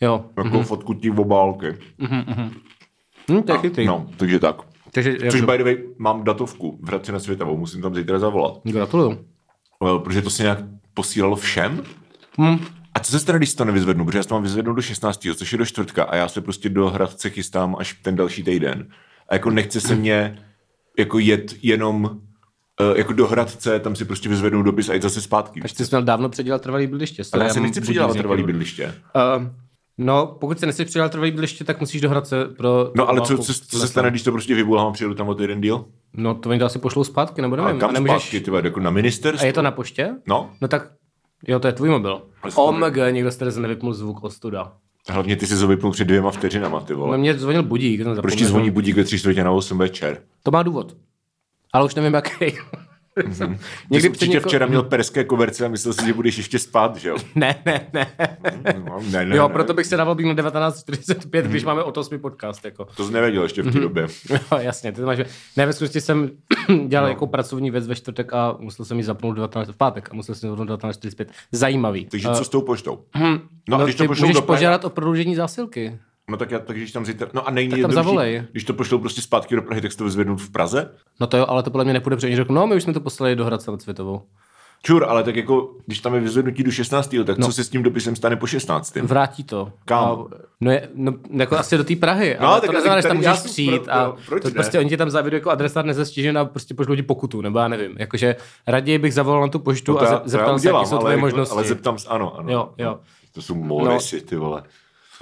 Jo. 0.00 0.24
jako 0.36 0.48
mm-hmm. 0.48 0.62
fotku 0.64 0.94
tí 0.94 1.10
obálky. 1.10 1.76
Hm, 3.30 3.42
to 3.42 3.52
je 3.52 3.58
chytrý. 3.58 3.86
No, 3.86 4.06
takže 4.16 4.38
tak. 4.38 4.56
Takže, 4.92 5.16
Což 5.30 5.40
by 5.40 5.58
the 5.58 5.64
way, 5.64 5.78
mám 5.98 6.24
datovku 6.24 6.78
v 6.82 6.88
Hradci 6.88 7.12
na 7.12 7.18
Světovou, 7.18 7.56
musím 7.56 7.82
tam 7.82 7.94
zítra 7.94 8.18
zavolat. 8.18 8.60
Gratuluju. 8.64 9.18
Eh, 9.86 9.98
Protože 10.04 10.22
to 10.22 10.30
se 10.30 10.42
nějak 10.42 10.58
posílalo 10.94 11.36
všem. 11.36 11.82
Hm. 12.40 12.58
A 12.94 13.00
co 13.00 13.12
se 13.12 13.18
stane, 13.18 13.38
když 13.38 13.54
to 13.54 13.64
nevyzvednu? 13.64 14.04
Protože 14.04 14.18
já 14.18 14.24
to 14.24 14.34
mám 14.34 14.42
vyzvednout 14.42 14.76
do 14.76 14.82
16. 14.82 15.34
což 15.34 15.52
je 15.52 15.58
do 15.58 15.66
čtvrtka 15.66 16.04
a 16.04 16.16
já 16.16 16.28
se 16.28 16.40
prostě 16.40 16.68
do 16.68 16.90
Hradce 16.90 17.30
chystám 17.30 17.76
až 17.78 17.92
ten 18.02 18.16
další 18.16 18.42
týden. 18.42 18.88
A 19.28 19.34
jako 19.34 19.50
nechce 19.50 19.80
se 19.80 19.94
mě 19.94 20.38
jako 20.98 21.18
jet 21.18 21.54
jenom 21.62 22.04
uh, 22.04 22.96
jako 22.96 23.12
do 23.12 23.26
Hradce, 23.26 23.80
tam 23.80 23.96
si 23.96 24.04
prostě 24.04 24.28
vyzvednu 24.28 24.62
dopis 24.62 24.88
a 24.88 24.94
jít 24.94 25.02
zase 25.02 25.20
zpátky. 25.20 25.60
Takže 25.60 25.74
ty 25.74 25.84
jsi 25.84 25.90
měl 25.90 26.02
dávno 26.02 26.28
předělat 26.28 26.62
trvalý 26.62 26.86
bydliště. 26.86 27.22
Ale 27.32 27.44
já 27.44 27.50
si 27.50 27.60
mám 27.60 27.70
nechci 27.70 27.94
z 27.94 28.12
trvalý 28.16 28.42
bydliště. 28.42 28.94
Uh, 29.36 29.46
no, 29.98 30.36
pokud 30.40 30.60
se 30.60 30.66
nechceš 30.66 30.86
přidělat 30.86 31.12
trvalý 31.12 31.30
bydliště, 31.30 31.64
tak 31.64 31.80
musíš 31.80 32.00
do 32.00 32.10
Hradce 32.10 32.44
pro... 32.44 32.92
No 32.96 33.08
ale 33.08 33.20
co, 33.20 33.38
co, 33.38 33.54
co 33.54 33.78
se 33.78 33.88
stane, 33.88 34.10
když 34.10 34.22
to 34.22 34.32
prostě 34.32 34.54
vybulám 34.54 34.86
a 34.86 34.92
přijedu 34.92 35.14
tam 35.14 35.28
o 35.28 35.34
týden 35.34 35.60
díl? 35.60 35.84
No, 36.12 36.34
to 36.34 36.50
oni 36.50 36.58
to 36.58 36.64
asi 36.64 36.78
pošlou 36.78 37.04
zpátky, 37.04 37.42
nebo 37.42 37.56
A 37.56 37.64
nevím. 37.64 37.80
kam 37.80 37.90
a 37.90 37.92
nemůžeš... 37.92 38.22
zpátky, 38.22 38.40
ty 38.40 38.50
vole, 38.50 38.62
jako 38.64 38.80
na 38.80 38.90
ministerstvo? 38.90 39.44
A 39.44 39.46
je 39.46 39.52
to 39.52 39.62
na 39.62 39.70
poště? 39.70 40.10
No, 40.28 40.50
No 40.60 40.68
tak, 40.68 40.90
jo, 41.48 41.60
to 41.60 41.66
je 41.66 41.72
tvůj 41.72 41.88
mobil. 41.88 42.22
OMG, 42.54 42.96
někdo 43.10 43.30
z 43.30 43.36
televize 43.36 43.60
nevypnul 43.60 43.94
zvuk 43.94 44.24
ostuda. 44.24 44.72
Hlavně 45.08 45.36
ty 45.36 45.46
si 45.46 45.58
to 45.58 45.66
vypnul 45.66 45.92
před 45.92 46.04
dvěma 46.04 46.30
vteřinama, 46.30 46.80
ty 46.80 46.92
No, 46.92 46.98
vole. 46.98 47.18
mě 47.18 47.34
zvonil 47.38 47.62
budík. 47.62 48.00
Proč 48.20 48.36
ti 48.36 48.44
zvoní 48.44 48.70
budík 48.70 48.96
ve 48.96 49.04
tři 49.04 49.18
čtvrtě 49.18 49.44
na 49.44 49.50
8 49.50 49.78
večer? 49.78 50.22
To 50.42 50.50
má 50.50 50.62
důvod. 50.62 50.96
Ale 51.72 51.84
už 51.84 51.94
nevím, 51.94 52.14
jaký. 52.14 52.56
Mhm. 53.26 53.58
Ty 53.92 54.00
jsi 54.00 54.08
určitě 54.10 54.26
něko- 54.38 54.48
včera 54.48 54.66
měl 54.66 54.82
perské 54.82 55.24
koberce 55.24 55.64
a 55.64 55.68
myslel 55.68 55.94
si, 55.94 56.06
že 56.06 56.12
budeš 56.14 56.36
ještě 56.36 56.58
spát, 56.58 56.96
že 56.96 57.08
jo? 57.08 57.16
Ne, 57.34 57.54
ne, 57.66 57.86
ne. 57.92 58.06
No, 58.88 59.00
ne, 59.10 59.24
ne, 59.26 59.36
jo, 59.36 59.48
ne. 59.48 59.52
proto 59.54 59.74
bych 59.74 59.86
se 59.86 59.96
dával 59.96 60.14
být 60.14 60.24
na 60.26 60.34
19.45, 60.34 61.42
když 61.42 61.64
máme 61.64 61.82
o 61.82 61.92
to 61.92 62.00
osmi 62.00 62.18
podcast. 62.18 62.64
Jako. 62.64 62.84
To 62.96 63.06
jsi 63.06 63.12
nevěděl 63.12 63.42
ještě 63.42 63.62
v 63.62 63.72
té 63.72 63.80
době. 63.80 64.06
Jo, 64.30 64.38
jasně, 64.58 64.92
ty 64.92 65.00
to 65.00 65.06
máš... 65.06 65.18
Ne, 65.56 65.66
ve 65.66 65.72
skutečnosti 65.72 66.00
jsem 66.00 66.30
dělal 66.86 67.06
no. 67.06 67.10
jako 67.10 67.26
pracovní 67.26 67.70
věc 67.70 67.86
ve 67.86 67.94
čtvrtek 67.94 68.32
a 68.32 68.56
musel 68.58 68.84
jsem 68.84 68.96
ji 68.98 69.04
zapnout 69.04 69.34
19, 69.36 69.68
v 69.68 69.76
pátek 69.76 70.08
a 70.10 70.14
musel 70.14 70.34
jsem 70.34 70.50
ji 70.50 70.56
zapnout 70.56 70.80
19.45. 70.80 71.26
Zajímavý. 71.52 72.04
Takže 72.06 72.28
Eh, 72.32 72.34
co 72.36 72.44
s 72.44 72.48
tou 72.48 72.62
poštou? 72.62 73.04
hm, 73.18 73.38
No, 73.68 73.78
no, 73.78 73.84
když 73.84 73.96
to 73.96 74.04
ty 74.04 74.08
můžeš 74.08 74.40
požádat 74.40 74.84
o 74.84 74.90
prodloužení 74.90 75.34
zásilky. 75.34 75.98
No 76.30 76.36
tak 76.36 76.50
já, 76.50 76.58
tak 76.58 76.76
když 76.76 76.92
tam 76.92 77.06
zítra, 77.06 77.28
no 77.32 77.48
a 77.48 77.52
Tak 77.70 77.80
tam 77.82 77.92
zavolej. 77.92 78.44
když 78.52 78.64
to 78.64 78.74
pošlou 78.74 78.98
prostě 78.98 79.20
zpátky 79.22 79.56
do 79.56 79.62
Prahy, 79.62 79.80
tak 79.80 79.92
si 79.92 79.98
to 79.98 80.04
vyzvednout 80.04 80.40
v 80.40 80.50
Praze? 80.50 80.90
No 81.20 81.26
to 81.26 81.36
jo, 81.36 81.46
ale 81.48 81.62
to 81.62 81.70
podle 81.70 81.84
mě 81.84 81.92
nepůjde, 81.92 82.16
protože 82.16 82.36
řeknou, 82.36 82.54
no 82.54 82.66
my 82.66 82.74
už 82.76 82.82
jsme 82.82 82.92
to 82.92 83.00
poslali 83.00 83.36
do 83.36 83.44
Hradce 83.44 83.70
nad 83.70 83.82
Světovou. 83.82 84.22
Čur, 84.82 85.04
ale 85.08 85.22
tak 85.24 85.36
jako, 85.36 85.70
když 85.86 86.00
tam 86.00 86.14
je 86.14 86.20
vyzvednutí 86.20 86.62
do 86.62 86.70
16. 86.70 87.24
tak 87.24 87.38
No. 87.38 87.46
co 87.46 87.52
se 87.52 87.64
s 87.64 87.68
tím 87.68 87.82
dopisem 87.82 88.16
stane 88.16 88.36
po 88.36 88.46
16. 88.46 88.96
Vrátí 88.96 89.44
to. 89.44 89.72
Kam? 89.84 90.04
A, 90.04 90.24
no, 90.60 90.70
je, 90.70 90.88
no, 90.94 91.12
jako 91.30 91.56
asi 91.56 91.76
do 91.76 91.84
té 91.84 91.96
Prahy. 91.96 92.36
No, 92.40 92.48
ale 92.48 92.60
tak 92.60 92.70
to 92.70 92.74
neznamená, 92.74 93.00
že 93.00 93.08
tam 93.08 93.16
můžeš 93.16 93.38
přijít 93.38 93.82
pro- 93.82 93.92
a 93.92 94.04
pro- 94.12 94.20
proč 94.26 94.42
to 94.42 94.48
ne? 94.48 94.54
prostě 94.54 94.78
oni 94.78 94.88
ti 94.88 94.96
tam 94.96 95.10
zavědou 95.10 95.34
jako 95.36 95.50
adresát 95.50 95.86
nezastížen 95.86 96.38
a 96.38 96.44
prostě 96.44 96.74
pošlou 96.74 96.94
ti 96.96 97.02
pokutu, 97.02 97.40
nebo 97.40 97.58
já 97.58 97.68
nevím. 97.68 97.94
Jakože 97.98 98.36
raději 98.66 98.98
bych 98.98 99.14
zavolal 99.14 99.40
na 99.42 99.48
tu 99.48 99.58
poštu 99.58 99.92
No 99.92 99.98
to 99.98 100.04
a 100.06 100.10
já- 100.10 100.22
zeptal 100.24 100.58
se, 100.58 100.68
jaké 100.68 100.86
jsou 100.86 100.98
tvoje 100.98 101.12
jako- 101.12 101.20
možnosti. 101.26 101.52
Ale 101.52 101.64
zeptám 101.64 101.98
se, 101.98 102.08
ano, 102.08 102.38
ano. 102.38 102.52
Jo, 102.52 102.68
jo. 102.78 102.98
To 103.32 103.42
jsou 103.42 103.54
morisy, 103.54 104.20
ty 104.20 104.36
vole. 104.36 104.62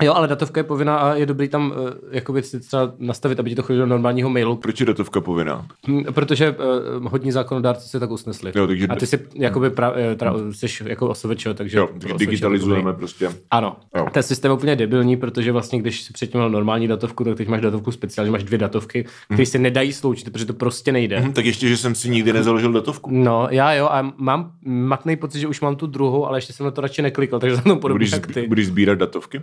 Jo, 0.03 0.15
ale 0.15 0.29
datovka 0.29 0.61
je 0.61 0.65
povinná 0.65 0.97
a 0.97 1.15
je 1.15 1.27
dobrý 1.27 1.49
tam 1.49 1.71
uh, 1.71 1.91
jakoby 2.11 2.43
si 2.43 2.61
třeba 2.61 2.93
nastavit, 2.99 3.41
aby 3.41 3.51
ti 3.51 3.57
to 3.57 3.63
chodilo 3.63 3.87
do 3.87 3.91
normálního 3.91 4.31
mailu, 4.31 4.57
Proč 4.57 4.81
je 4.81 4.87
datovka 4.87 5.21
povinná? 5.21 5.67
Hm, 5.89 6.05
protože 6.13 6.51
uh, 6.99 7.09
hodní 7.11 7.33
zákonodárci 7.33 7.89
se 7.89 8.01
tak 8.01 8.11
usnesli. 8.11 8.53
Jo, 8.55 8.67
takže- 8.67 8.87
A 8.87 8.97
ty 8.97 9.07
si 9.07 9.19
jakoby 9.35 9.71
pra, 9.71 9.93
eh, 9.97 10.15
tra, 10.15 10.35
jsi 10.51 10.67
jako 10.85 11.09
osoveč, 11.09 11.45
jo, 11.47 11.55
takže... 11.55 11.79
Jo, 11.79 11.89
digitalizujeme 12.19 12.93
prostě. 12.93 13.29
Ano. 13.51 13.77
Jo. 13.97 14.07
Ten 14.13 14.23
systém 14.23 14.51
je 14.51 14.55
úplně 14.57 14.77
debilní, 14.77 15.17
protože 15.17 15.53
vlastně, 15.53 15.79
když 15.79 16.03
si 16.03 16.13
předtím 16.13 16.41
měl 16.41 16.51
normální 16.51 16.89
datovku, 16.89 17.25
tak 17.25 17.37
teď 17.37 17.49
máš 17.49 17.61
datovku 17.61 17.93
speciální, 17.93 18.31
máš 18.33 18.45
dvě 18.45 18.59
datovky, 18.59 19.07
které 19.25 19.47
se 19.47 19.59
nedají 19.59 19.93
sloučit, 19.93 20.31
protože 20.33 20.47
to 20.47 20.53
prostě 20.55 20.93
nejde. 20.93 21.21
Hm, 21.21 21.33
tak 21.33 21.45
ještě, 21.45 21.69
že 21.69 21.77
jsem 21.77 21.95
si 21.95 22.09
nikdy 22.11 22.33
nezaložil 22.33 22.73
datovku. 22.73 23.11
No, 23.13 23.47
já 23.51 23.73
jo, 23.75 23.87
a 23.87 24.13
mám 24.17 24.51
matný 24.67 25.17
pocit, 25.17 25.41
že 25.41 25.47
už 25.49 25.61
mám 25.61 25.77
tu 25.77 25.87
druhou, 25.87 26.27
ale 26.27 26.39
ještě 26.39 26.53
jsem 26.53 26.65
na 26.67 26.71
to 26.71 26.81
radši 26.81 27.03
neklikal, 27.03 27.41
takže 27.41 27.57
jsem 27.57 27.65
to 27.65 27.77
podobně 27.77 27.99
Budeš, 27.99 28.13
jak 28.13 28.27
ty. 28.27 28.47
budeš 28.49 28.67
sbírat 28.67 28.99
datovky? 28.99 29.41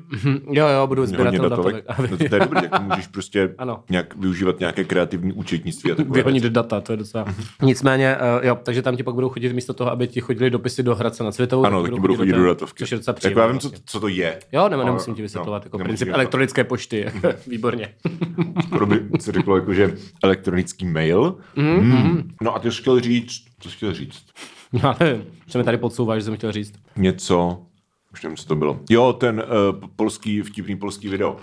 Jo, 0.51 0.67
jo, 0.67 0.87
budu 0.87 1.05
sběratel 1.05 1.49
datovek. 1.49 1.85
datovek. 1.87 2.11
No 2.11 2.17
to, 2.17 2.35
je 2.35 2.39
dobrý, 2.39 2.61
tak 2.69 2.81
můžeš 2.81 3.07
prostě 3.07 3.55
Ano. 3.57 3.83
nějak 3.89 4.15
využívat 4.15 4.59
nějaké 4.59 4.83
kreativní 4.83 5.33
účetnictví 5.33 5.91
a 5.91 5.95
takové 5.95 6.15
Vyhonit 6.23 6.43
data, 6.43 6.81
to 6.81 6.93
je 6.93 6.97
docela. 6.97 7.25
Nicméně, 7.61 8.17
uh, 8.39 8.45
jo, 8.47 8.57
takže 8.63 8.81
tam 8.81 8.97
ti 8.97 9.03
pak 9.03 9.13
budou 9.15 9.29
chodit 9.29 9.53
místo 9.53 9.73
toho, 9.73 9.91
aby 9.91 10.07
ti 10.07 10.21
chodili 10.21 10.49
dopisy 10.49 10.83
do 10.83 10.95
Hradce 10.95 11.23
na 11.23 11.31
Světovou. 11.31 11.65
Ano, 11.65 11.81
tak 11.83 11.93
ti 11.93 11.99
budou 11.99 12.15
chodit 12.15 12.31
do 12.33 12.45
datovky. 12.45 12.79
Což 12.83 12.91
je 12.91 12.97
docela 12.97 13.11
Jako 13.11 13.19
příjemné 13.19 13.41
já 13.41 13.47
vím, 13.47 13.59
co, 13.59 13.69
vlastně. 13.69 13.83
co 13.85 13.99
to 13.99 14.07
je. 14.07 14.39
Jo, 14.51 14.69
nebo 14.69 14.83
nemusím 14.83 15.15
ti 15.15 15.21
vysvětlovat, 15.21 15.63
no, 15.63 15.65
jako 15.65 15.77
princip 15.79 16.07
elektronické 16.11 16.63
pošty. 16.63 17.05
Výborně. 17.47 17.89
Skoro 18.67 18.85
by 18.85 18.99
se 19.19 19.31
řeklo 19.31 19.55
jako, 19.55 19.73
že 19.73 19.93
elektronický 20.23 20.85
mail. 20.85 21.37
Mhm, 21.55 21.79
Mm. 21.79 22.29
No 22.41 22.55
a 22.55 22.59
ty 22.59 22.71
jsi 22.71 22.81
chtěl 22.81 22.99
říct, 22.99 23.43
co 23.59 23.69
jsi 23.69 23.75
chtěl 23.77 23.93
říct? 23.93 24.23
Já 24.83 24.95
nevím, 24.99 25.23
co 25.47 25.57
mi 25.57 25.63
tady 25.63 25.77
podsouváš, 25.77 26.19
že 26.21 26.25
jsem 26.25 26.35
chtěl 26.35 26.51
říct. 26.51 26.73
Něco, 26.97 27.61
už 28.13 28.23
nevím, 28.23 28.37
co 28.37 28.45
to 28.47 28.55
bylo. 28.55 28.79
Jo, 28.89 29.13
ten 29.13 29.43
uh, 29.73 29.89
polský, 29.95 30.41
vtipný 30.41 30.75
polský 30.75 31.09
video. 31.09 31.37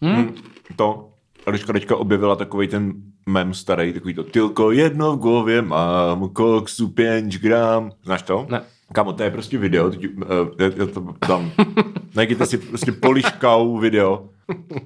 Mm. 0.00 0.34
To, 0.76 1.08
Eliška 1.46 1.72
teďka 1.72 1.96
objevila 1.96 2.36
takový 2.36 2.68
ten 2.68 2.92
mem 3.26 3.54
starý, 3.54 3.92
takový 3.92 4.14
to 4.14 4.22
Tilko, 4.22 4.70
jedno 4.70 5.12
v 5.16 5.18
głově 5.18 5.62
mám, 5.62 6.28
koksu 6.28 6.88
5 6.88 7.24
gram. 7.24 7.90
Znáš 8.04 8.22
to? 8.22 8.46
Ne. 8.50 8.62
Kámo, 8.92 9.12
to 9.12 9.22
je 9.22 9.30
prostě 9.30 9.58
video, 9.58 9.90
teď, 9.90 10.04
uh, 10.16 10.22
je 10.58 10.86
to 10.86 11.14
tam, 11.26 11.50
najděte 12.14 12.46
si 12.46 12.58
prostě 12.58 12.92
poliškau 12.92 13.78
video, 13.78 14.28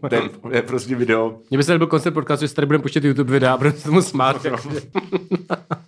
to 0.08 0.14
je, 0.14 0.22
je 0.50 0.62
prostě 0.62 0.94
video, 0.96 1.38
Mně 1.50 1.58
by 1.58 1.64
se 1.64 1.72
líbil 1.72 1.86
koncept 1.86 2.14
podcastu, 2.14 2.44
že 2.44 2.48
si 2.48 2.54
tady 2.54 2.66
budeme 2.66 2.82
počítat 2.82 3.04
YouTube 3.08 3.32
videa 3.32 3.56
budeme 3.56 3.76
se 3.76 3.84
tomu 3.84 4.02
smát. 4.02 4.44
jak- 4.44 4.66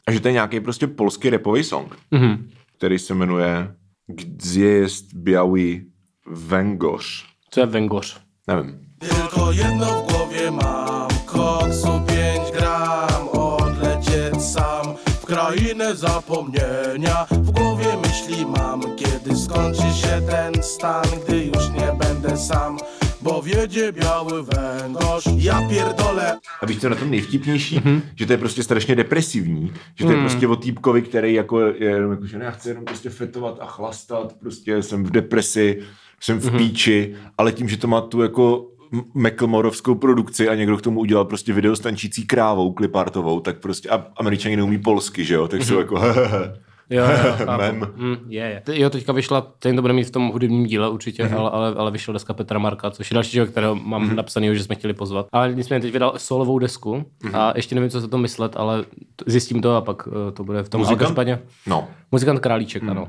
a 0.07 0.12
že 0.12 0.21
to 0.21 0.29
je 0.29 0.33
nějaký 0.33 0.61
prostě 0.61 0.87
polský 0.87 1.31
repový 1.31 1.64
song, 1.64 1.97
Mhm. 2.11 2.49
který 2.79 2.99
se 2.99 3.14
jmenuje 3.14 3.75
Gdzie 4.09 4.65
jest 4.65 5.15
biały 5.15 5.87
węgorz. 6.27 7.39
Co 7.51 7.61
je 7.61 7.67
Vengoř? 7.67 8.21
Nevím. 8.47 8.85
Tylko 8.99 9.53
jedno 9.53 9.87
w 9.87 10.13
głowie 10.13 10.51
mam 10.51 11.09
Koksu 11.27 12.01
5 12.07 12.53
gram 12.53 13.29
Odlecieć 13.29 14.43
sam 14.43 14.95
W 15.21 15.27
krainę 15.27 15.97
zapomnienia 15.97 17.27
W 17.31 17.51
głowie 17.51 17.87
myśli 18.03 18.47
mam 18.47 18.81
Kiedy 18.97 19.37
skończy 19.37 19.83
się 19.83 20.23
ten 20.31 20.63
stan 20.63 21.05
Gdy 21.27 21.45
już 21.45 21.71
nie 21.71 21.93
będę 21.99 22.37
sam 22.37 22.79
Bo 23.25 23.43
wiedzie 23.43 23.93
biały 23.93 24.43
węgorz 24.43 25.25
Ja 25.38 25.69
pierdolę 25.69 26.38
A 26.61 26.66
víš, 26.66 26.78
co 26.78 26.87
je 26.87 26.90
na 26.90 26.97
tom 26.97 27.11
nejvtipnější? 27.11 27.81
Mm-hmm. 27.81 28.00
Že 28.16 28.26
to 28.26 28.33
je 28.33 28.38
prostě 28.38 28.62
strašně 28.62 28.97
depresivní. 28.97 29.73
Že 29.95 30.04
to 30.04 30.12
je 30.12 30.19
prostě 30.19 30.49
o 30.49 30.57
týpkovi, 30.57 31.02
který 31.02 31.35
jako 31.35 31.61
je 31.61 31.90
jenom 31.90 32.11
jako, 32.11 32.26
že 32.26 32.38
ne, 32.38 32.45
já 32.45 32.50
chci 32.50 32.69
jenom 32.69 32.85
prostě 32.85 33.11
fetovat 33.11 33.59
a 33.61 33.66
chlastat, 33.66 34.33
prostě 34.40 34.83
jsem 34.83 35.04
v 35.04 35.11
depresi, 35.11 35.83
jsem 36.21 36.40
v 36.40 36.45
mm-hmm. 36.45 36.59
píči, 36.59 37.14
ale 37.38 37.52
tím, 37.52 37.69
že 37.69 37.76
to 37.76 37.87
má 37.87 38.00
tu 38.00 38.23
jako 38.23 38.71
McElmorovskou 39.14 39.95
produkci 39.95 40.49
a 40.49 40.54
někdo 40.54 40.76
k 40.76 40.83
tomu 40.83 41.00
udělal 41.00 41.25
prostě 41.25 41.52
video 41.52 41.76
s 41.76 41.81
tančící 41.81 42.26
krávou, 42.26 42.73
klipartovou, 42.73 43.40
tak 43.40 43.59
prostě, 43.59 43.88
a 43.88 44.07
američani 44.16 44.57
neumí 44.57 44.78
polsky, 44.78 45.25
že 45.25 45.35
jo, 45.35 45.49
tak 45.49 45.62
jsou 45.62 45.78
jako 45.78 45.99
hehehe. 45.99 46.63
Jo, 46.91 47.05
jo. 47.05 47.47
Mem. 47.59 47.93
Mm, 47.97 48.17
je, 48.29 48.62
je. 48.67 48.81
Jo, 48.81 48.91
teďka 48.91 49.12
vyšla, 49.12 49.41
ten 49.59 49.76
to 49.76 49.83
bude 49.83 49.95
mít 49.95 50.05
v 50.05 50.11
tom 50.11 50.29
hudebním 50.29 50.67
díle 50.67 50.88
určitě, 50.88 51.25
mm-hmm. 51.25 51.38
ale, 51.38 51.50
ale, 51.50 51.75
ale 51.75 51.91
vyšel 51.91 52.14
deska 52.14 52.35
Petra 52.35 52.59
Marka, 52.59 52.91
což 52.91 53.11
je 53.11 53.14
další 53.14 53.31
člověk, 53.31 53.50
kterého 53.50 53.75
mám 53.75 54.09
mm-hmm. 54.09 54.14
napsaný, 54.14 54.57
že 54.57 54.64
jsme 54.64 54.75
chtěli 54.75 54.95
pozvat. 54.95 55.26
Ale 55.33 55.55
nicméně 55.55 55.81
teď 55.81 55.93
vydal 55.93 56.14
solovou 56.17 56.59
desku 56.59 57.05
mm-hmm. 57.25 57.38
a 57.38 57.53
ještě 57.57 57.75
nevím, 57.75 57.91
co 57.91 58.00
se 58.00 58.09
to 58.09 58.19
myslet, 58.19 58.57
ale 58.57 58.85
zjistím 59.26 59.62
to 59.62 59.76
a 59.76 59.81
pak 59.81 60.07
uh, 60.07 60.12
to 60.33 60.45
bude 60.45 60.62
v 60.62 60.69
tom 60.69 60.81
Muzikant? 60.81 61.19
No. 61.67 61.88
Muzikant 62.12 62.41
Králíček, 62.41 62.83
mm. 62.83 62.91
ano. 62.91 63.09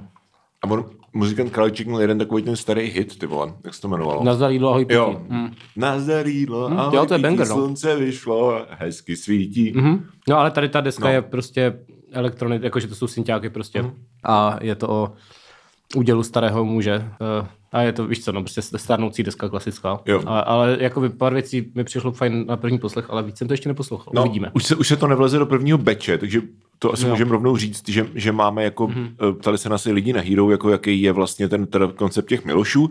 A 0.63 0.67
on, 0.67 0.85
muzikant 1.13 1.51
Králíček 1.51 1.87
měl 1.87 2.01
jeden 2.01 2.17
takový 2.17 2.43
ten 2.43 2.55
starý 2.55 2.81
hit, 2.81 3.19
ty 3.19 3.25
vole, 3.25 3.53
jak 3.63 3.73
se 3.73 3.81
to 3.81 3.87
jmenovalo? 3.87 4.23
Nazdar 4.23 4.51
jídlo, 4.51 4.69
ahoj 4.69 4.85
pití. 4.85 4.95
Jo. 4.95 5.21
Mm. 5.29 5.51
Nazdar 5.75 6.27
jídlo, 6.27 6.69
jo, 6.69 6.77
ahoj, 6.77 7.07
to 7.07 7.13
je 7.13 7.19
banger, 7.19 7.47
no. 7.47 7.55
slunce 7.55 7.95
vyšlo, 7.95 8.65
hezky 8.69 9.15
svítí. 9.15 9.73
Mm-hmm. 9.73 10.03
No 10.29 10.37
ale 10.37 10.51
tady 10.51 10.69
ta 10.69 10.81
deska 10.81 11.05
no. 11.05 11.11
je 11.11 11.21
prostě 11.21 11.79
elektronik, 12.15 12.63
jakože 12.63 12.87
to 12.87 12.95
jsou 12.95 13.07
synťáky 13.07 13.49
prostě. 13.49 13.81
Mm. 13.81 13.91
A 14.23 14.57
je 14.61 14.75
to 14.75 14.89
o 14.89 15.13
údělu 15.95 16.23
starého 16.23 16.65
muže. 16.65 17.11
Uh, 17.41 17.47
a 17.71 17.81
je 17.81 17.91
to, 17.93 18.07
víš 18.07 18.23
co, 18.23 18.31
no, 18.31 18.41
prostě 18.41 18.61
starnoucí 18.61 19.23
deska 19.23 19.49
klasická. 19.49 19.99
Jo. 20.05 20.21
A, 20.25 20.39
ale 20.39 20.77
jako 20.79 21.01
by 21.01 21.09
pár 21.09 21.33
věcí 21.33 21.71
mi 21.75 21.83
přišlo 21.83 22.11
fajn 22.11 22.45
na 22.47 22.57
první 22.57 22.79
poslech, 22.79 23.09
ale 23.09 23.23
víc 23.23 23.37
jsem 23.37 23.47
to 23.47 23.53
ještě 23.53 23.69
neposlouchal. 23.69 24.11
No, 24.15 24.21
Uvidíme. 24.21 24.51
Už 24.53 24.63
se, 24.65 24.75
už 24.75 24.87
se 24.87 24.95
to 24.95 25.07
nevleze 25.07 25.39
do 25.39 25.45
prvního 25.45 25.77
beče, 25.77 26.17
takže 26.17 26.41
to 26.79 26.93
asi 26.93 27.05
můžeme 27.05 27.31
rovnou 27.31 27.57
říct, 27.57 27.89
že, 27.89 28.07
že 28.15 28.31
máme 28.31 28.63
jako, 28.63 28.87
Mhm. 28.87 29.07
mm-hmm. 29.17 29.35
ptali 29.35 29.57
se 29.57 29.69
nás 29.69 29.85
i 29.85 29.91
lidi 29.91 30.13
na 30.13 30.21
Hero, 30.21 30.51
jako 30.51 30.69
jaký 30.69 31.01
je 31.01 31.11
vlastně 31.11 31.49
ten 31.49 31.65
teda 31.67 31.87
koncept 31.91 32.27
těch 32.29 32.45
Milošů 32.45 32.89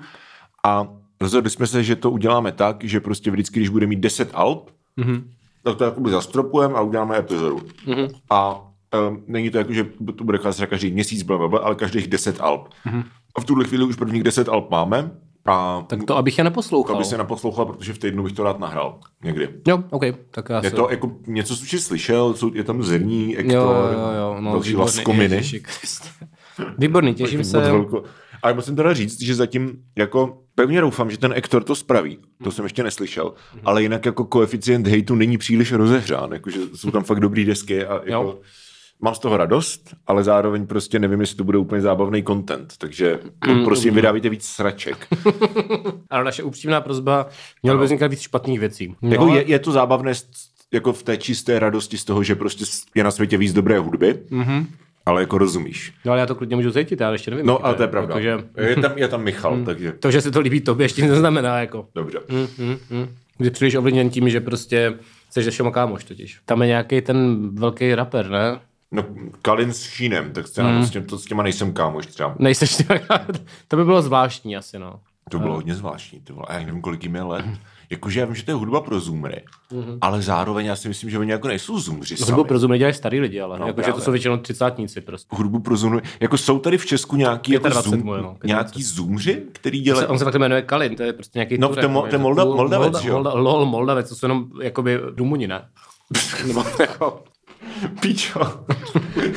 a 0.65 0.89
rozhodli 1.21 1.51
jsme 1.51 1.67
se, 1.67 1.83
že 1.83 1.97
to 1.97 2.11
uděláme 2.11 2.53
tak, 2.53 2.85
že 2.85 3.01
prostě 3.01 3.31
vždycky, 3.31 3.61
když 3.61 3.69
bude 3.69 3.87
mít 3.87 4.01
10 4.01 4.31
alb, 4.35 4.71
Mhm. 4.97 5.13
mm-hmm. 5.15 5.23
tak 5.63 5.77
to 5.77 5.85
jakoby 5.85 6.11
zastropujeme 6.11 6.75
a 6.75 6.81
uděláme 6.81 7.19
epizodu. 7.19 7.57
Mm-hmm. 7.87 8.09
A 8.31 8.61
um, 9.09 9.25
není 9.27 9.51
to 9.51 9.59
jako, 9.59 9.73
že 9.73 9.87
to 10.17 10.25
bude 10.25 10.39
třeba 10.39 10.67
každý 10.67 10.91
měsíc, 10.91 11.23
blablabla, 11.23 11.59
ale 11.61 11.75
každých 11.75 12.07
10 12.09 12.41
alb. 12.41 12.69
Mm-hmm. 12.87 13.05
A 13.37 13.41
v 13.41 13.45
tuhle 13.45 13.65
chvíli 13.65 13.85
už 13.85 13.97
prvních 13.97 14.23
10 14.23 14.49
alb 14.49 14.71
máme 14.71 15.11
a 15.47 15.85
Tak 15.87 16.05
to, 16.05 16.17
abych 16.17 16.39
je 16.39 16.45
neposlouchal. 16.45 16.97
to 16.97 17.05
se 17.05 17.19
naposlouchal, 17.19 17.67
protože 17.67 17.93
v 17.93 17.99
týdnu 17.99 18.23
bych 18.23 18.33
to 18.33 18.43
rád 18.43 18.59
nahrál 18.59 18.99
někdy. 19.25 19.49
Jo, 19.69 19.83
OK, 19.91 20.03
tak 20.31 20.49
já 20.49 20.57
Je 20.65 20.71
se... 20.71 20.77
to 20.77 20.91
jako, 20.91 21.13
něco 21.27 21.57
jsi 21.57 21.79
slyšel, 21.81 22.35
jsou, 22.35 22.55
je 22.55 22.65
tam 22.65 22.83
zrní, 22.83 23.37
ektor, 23.37 23.55
Jo, 23.55 23.89
jo, 23.93 24.11
jo, 24.21 24.37
no, 24.41 24.53
další 24.53 24.69
výborný, 24.69 24.85
laskominy. 24.85 25.43
Výborný, 26.79 27.15
těším 27.15 27.45
se. 27.45 27.61
velko. 27.61 28.03
Ale 28.43 28.55
musím 28.55 28.77
teda 28.77 28.95
říct, 28.95 29.23
že 29.23 29.35
zatím 29.35 29.73
jako 29.97 30.39
pevně 30.55 30.81
doufám, 30.81 31.11
že 31.11 31.19
ten 31.19 31.33
Ektor 31.33 31.65
to 31.65 31.75
spraví. 31.75 32.19
To 32.45 32.51
jsem 32.51 32.65
ještě 32.65 32.83
neslyšel. 32.83 33.35
Ale 33.65 33.83
jinak 33.83 34.07
jako 34.07 34.25
koeficient 34.25 34.87
hejtu 34.87 35.15
není 35.15 35.39
příliš 35.39 35.73
rozehřán. 35.73 36.33
Jakože 36.33 36.61
jsou 36.75 36.91
tam 36.91 37.05
fakt 37.05 37.21
dobrý 37.21 37.45
desky 37.45 37.85
a 37.87 37.95
jako, 37.95 38.11
Jo. 38.11 38.39
Mám 39.03 39.15
z 39.15 39.19
toho 39.19 39.37
radost, 39.37 39.95
ale 40.07 40.25
zároveň 40.25 40.67
prostě 40.67 40.99
nevím, 40.99 41.21
jestli 41.21 41.37
to 41.37 41.45
bude 41.45 41.59
úplně 41.59 41.83
zábavný 41.83 42.23
content. 42.25 42.75
Takže 42.79 43.19
Mm, 43.47 43.65
prosím, 43.65 43.95
vydávajte 43.95 44.29
víc 44.29 44.45
sraček. 44.47 45.07
Ale 46.11 46.25
naše 46.25 46.43
upřímná 46.43 46.81
prozba, 46.81 47.27
mělo 47.63 47.79
by 47.79 47.85
vznikat 47.85 48.07
víc 48.11 48.21
špatných 48.21 48.61
věcí. 48.61 48.95
No, 49.03 49.11
Jako 49.11 49.29
je, 49.35 49.43
je 49.47 49.59
to 49.59 49.73
zábavné 49.73 50.13
jako 50.73 50.93
v 50.93 51.03
té 51.03 51.17
čisté 51.17 51.59
radosti 51.59 51.99
z 51.99 52.05
toho, 52.05 52.23
že 52.23 52.35
prostě 52.35 52.65
je 52.95 53.05
na 53.05 53.11
světě 53.11 53.39
víc 53.39 53.53
dobré 53.53 53.79
hudby, 53.79 54.15
mm-hmm. 54.31 54.67
ale 55.07 55.21
jako 55.23 55.39
rozumíš. 55.39 55.93
no 56.05 56.13
ale 56.13 56.21
já 56.21 56.27
to 56.27 56.35
klidně 56.35 56.57
můžu 56.57 56.73
cítit, 56.73 57.01
já 57.01 57.13
ještě 57.13 57.31
nevím. 57.31 57.47
No, 57.47 57.67
ale 57.67 57.75
to 57.75 57.83
je 57.83 57.89
pravda. 57.89 58.19
Jakože, 58.19 58.45
Je 58.69 58.77
tam, 58.77 58.93
je 58.97 59.09
tam 59.09 59.23
Michal, 59.23 59.59
takže 59.65 59.93
to, 59.93 60.11
že 60.11 60.21
se 60.21 60.31
to 60.31 60.41
líbí 60.41 60.61
tobě, 60.61 60.85
ještě 60.85 61.07
neznamená, 61.07 61.61
jako. 61.61 61.89
dobře. 61.95 62.19
Mm, 62.29 62.67
mm, 62.67 62.77
mm. 62.91 63.09
Jsi 63.41 63.51
příliš 63.51 63.75
ovlivněn 63.75 64.11
tím, 64.11 64.29
že 64.29 64.41
prostě 64.41 64.95
jsi 65.31 65.43
se 65.43 65.51
všema 65.51 65.71
kámoš 65.71 66.05
totiž. 66.05 66.41
Tam 66.45 66.63
je 66.63 66.69
nějaký 66.69 67.01
ten 67.01 67.49
velký 67.55 67.95
rapper, 67.95 68.31
ne? 68.31 68.61
No, 68.95 69.05
Kalin 69.43 69.73
s 69.73 69.83
Šínem, 69.83 70.33
tak 70.33 70.47
s 70.49 70.51
těma, 70.53 70.71
mm. 70.71 70.85
s, 70.87 70.91
těma, 70.91 71.07
to, 71.07 71.19
s 71.19 71.25
těma 71.25 71.43
nejsem 71.43 71.73
kámoš 71.73 72.07
třeba. 72.07 72.35
Nejseš 72.39 72.77
ty, 72.77 72.85
to 73.69 73.77
by 73.77 73.85
bylo 73.85 74.03
zvláštní 74.03 74.57
asi, 74.57 74.79
no. 74.79 75.01
To 75.31 75.39
bylo 75.39 75.55
hodně 75.55 75.75
zvláštní, 75.75 76.23
vole. 76.31 76.47
A 76.49 76.55
já 76.55 76.67
nevím, 76.67 76.81
kolik 76.83 77.03
jim 77.03 77.15
je 77.15 77.23
let. 77.23 77.45
Jakože 77.91 78.21
já 78.21 78.27
vím, 78.27 78.35
že 78.35 78.45
to 78.45 78.51
je 78.51 78.55
hudba 78.55 78.81
pro 78.81 79.01
zoomery, 79.01 79.43
Mhm. 79.73 79.81
mm-hmm. 79.83 79.99
ale 80.01 80.23
zároveň 80.23 80.67
já 80.67 80.77
si 80.77 80.89
myslím, 80.89 81.11
že 81.11 81.19
oni 81.19 81.31
jako 81.31 81.49
nejsou 81.49 81.79
zoomři 81.79 82.17
sami. 82.17 82.31
Hudbu 82.31 82.45
pro 82.45 82.59
Zoom 82.59 82.71
nedělají 82.71 82.95
starý 82.95 83.21
lidi, 83.21 83.41
ale 83.41 83.59
No, 83.59 83.67
jakože 83.67 83.93
to 83.93 84.01
jsou 84.01 84.11
většinou 84.11 84.37
třicátníci 84.37 85.01
prostě. 85.01 85.37
Hudbu 85.37 85.59
pro 85.61 85.77
zoomery. 85.77 86.07
Jako 86.21 86.39
jsou 86.39 86.59
tady 86.59 86.79
v 86.79 86.87
Česku 86.87 87.17
nějaký, 87.17 87.53
jako 87.53 87.69
25 87.69 87.91
zoom, 87.91 88.07
moje, 88.07 88.23
no, 88.23 88.29
25. 88.29 88.49
nějaký 88.49 88.83
zoomři, 88.83 89.43
který 89.53 89.79
Se, 89.79 89.85
dělají... 89.85 90.07
on 90.07 90.19
se 90.19 90.25
fakt 90.25 90.35
jmenuje 90.35 90.63
Kalin, 90.63 90.97
to 90.97 91.03
je 91.03 91.13
prostě 91.13 91.39
nějaký 91.39 91.59
No, 91.59 91.69
Turek, 91.69 91.85
to 91.85 91.91
je 91.91 91.95
mo- 91.97 92.09
to. 92.09 92.19
Molda- 92.19 92.45
Molda- 92.45 92.57
Moldavec, 92.57 92.93
Molda- 92.93 93.07
jo? 93.09 93.23
Molda- 93.23 93.35
Lol, 93.43 93.67
Moldavec, 93.67 94.09
to 94.09 94.15
jsou 94.15 94.27
jenom 94.27 94.47
jakoby 94.63 94.97
Rumuni, 95.17 95.47
ne? 95.49 95.69
Nebo 96.47 96.65
jako... 96.81 97.25
Píčo. 98.01 98.41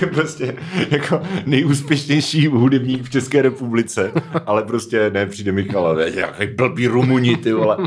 prostě 0.14 0.56
jako 0.90 1.22
nejúspěšnější 1.46 2.48
hudebník 2.48 3.04
v 3.04 3.10
České 3.10 3.42
republice, 3.42 4.12
ale 4.46 4.64
prostě 4.64 5.10
ne, 5.10 5.26
přijde 5.26 5.52
Michal, 5.52 5.96
ne, 5.96 6.10
nějaký 6.10 6.56
blbý 6.56 6.88
Rumuni, 6.88 7.38
ty 7.38 7.54
vole. 7.54 7.78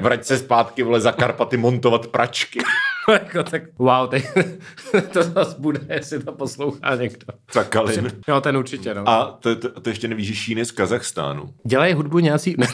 Vrať 0.00 0.24
se 0.24 0.38
zpátky, 0.38 0.82
vole, 0.82 1.00
za 1.00 1.12
Karpaty 1.12 1.56
montovat 1.56 2.06
pračky. 2.06 2.60
jako 3.12 3.42
tak, 3.42 3.62
wow, 3.78 4.08
teď, 4.08 4.26
to 5.12 5.22
zase 5.22 5.56
bude, 5.58 5.80
jestli 5.88 6.22
to 6.22 6.32
poslouchá 6.32 6.94
někdo. 6.94 7.26
Tak 7.52 7.68
Kalin. 7.68 8.12
Jo, 8.28 8.40
ten 8.40 8.56
určitě, 8.56 8.94
no. 8.94 9.08
A 9.08 9.38
to, 9.40 9.56
to, 9.56 9.80
to 9.80 9.90
ještě 9.90 10.08
nevíš, 10.08 10.26
že 10.26 10.34
Šín 10.34 10.58
je 10.58 10.64
z 10.64 10.70
Kazachstánu. 10.70 11.54
Dělají 11.66 11.94
hudbu 11.94 12.18
nějací... 12.18 12.54
Ne. 12.58 12.66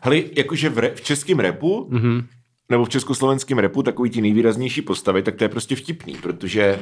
Hele, 0.00 0.20
jakože 0.36 0.68
v, 0.68 0.78
re, 0.78 0.90
v 0.94 1.00
českém 1.00 1.38
repu, 1.38 1.88
mm-hmm. 1.92 2.24
Nebo 2.68 2.84
v 2.84 2.88
československém 2.88 3.58
repu, 3.58 3.82
takový 3.82 4.10
ti 4.10 4.20
nejvýraznější 4.20 4.82
postavy, 4.82 5.22
tak 5.22 5.34
to 5.34 5.44
je 5.44 5.48
prostě 5.48 5.76
vtipný, 5.76 6.14
protože 6.14 6.80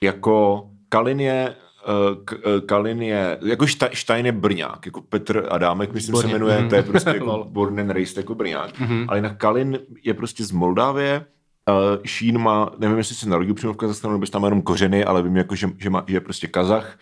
jako 0.00 0.66
Kalin 0.88 1.20
je 1.20 1.54
eh, 1.54 2.16
K- 2.24 2.36
eh, 2.56 2.60
Kalin 2.60 3.02
je, 3.02 3.38
jako 3.46 3.64
Šta- 3.66 3.88
Stein 3.94 4.26
je 4.26 4.32
Brňák, 4.32 4.86
jako 4.86 5.00
Petr 5.02 5.46
Adámek, 5.50 5.92
myslím 5.92 6.16
se 6.16 6.22
Borně. 6.22 6.32
jmenuje, 6.34 6.66
to 6.68 6.74
je 6.74 6.82
prostě 6.82 7.10
jako 7.10 7.46
born 7.50 7.80
and 7.80 7.90
raised 7.90 8.16
jako 8.16 8.34
Brňák. 8.34 8.80
Ale 9.08 9.18
jinak 9.18 9.36
Kalin 9.36 9.78
je 10.04 10.14
prostě 10.14 10.44
z 10.44 10.50
Moldávie, 10.50 11.24
Uh, 11.68 12.02
Šín 12.04 12.38
má, 12.38 12.70
nevím, 12.78 12.98
jestli 12.98 13.14
se 13.14 13.28
narodil 13.28 13.54
přímo 13.54 13.72
v 13.72 13.76
Kazachstánu, 13.76 14.14
nebo 14.14 14.26
tam 14.26 14.44
jenom 14.44 14.62
kořeny, 14.62 15.04
ale 15.04 15.22
vím, 15.22 15.36
jako, 15.36 15.54
že, 15.54 15.70
že, 15.78 15.90
má, 15.90 16.04
že 16.06 16.16
je 16.16 16.20
prostě 16.20 16.46
Kazach. 16.46 16.98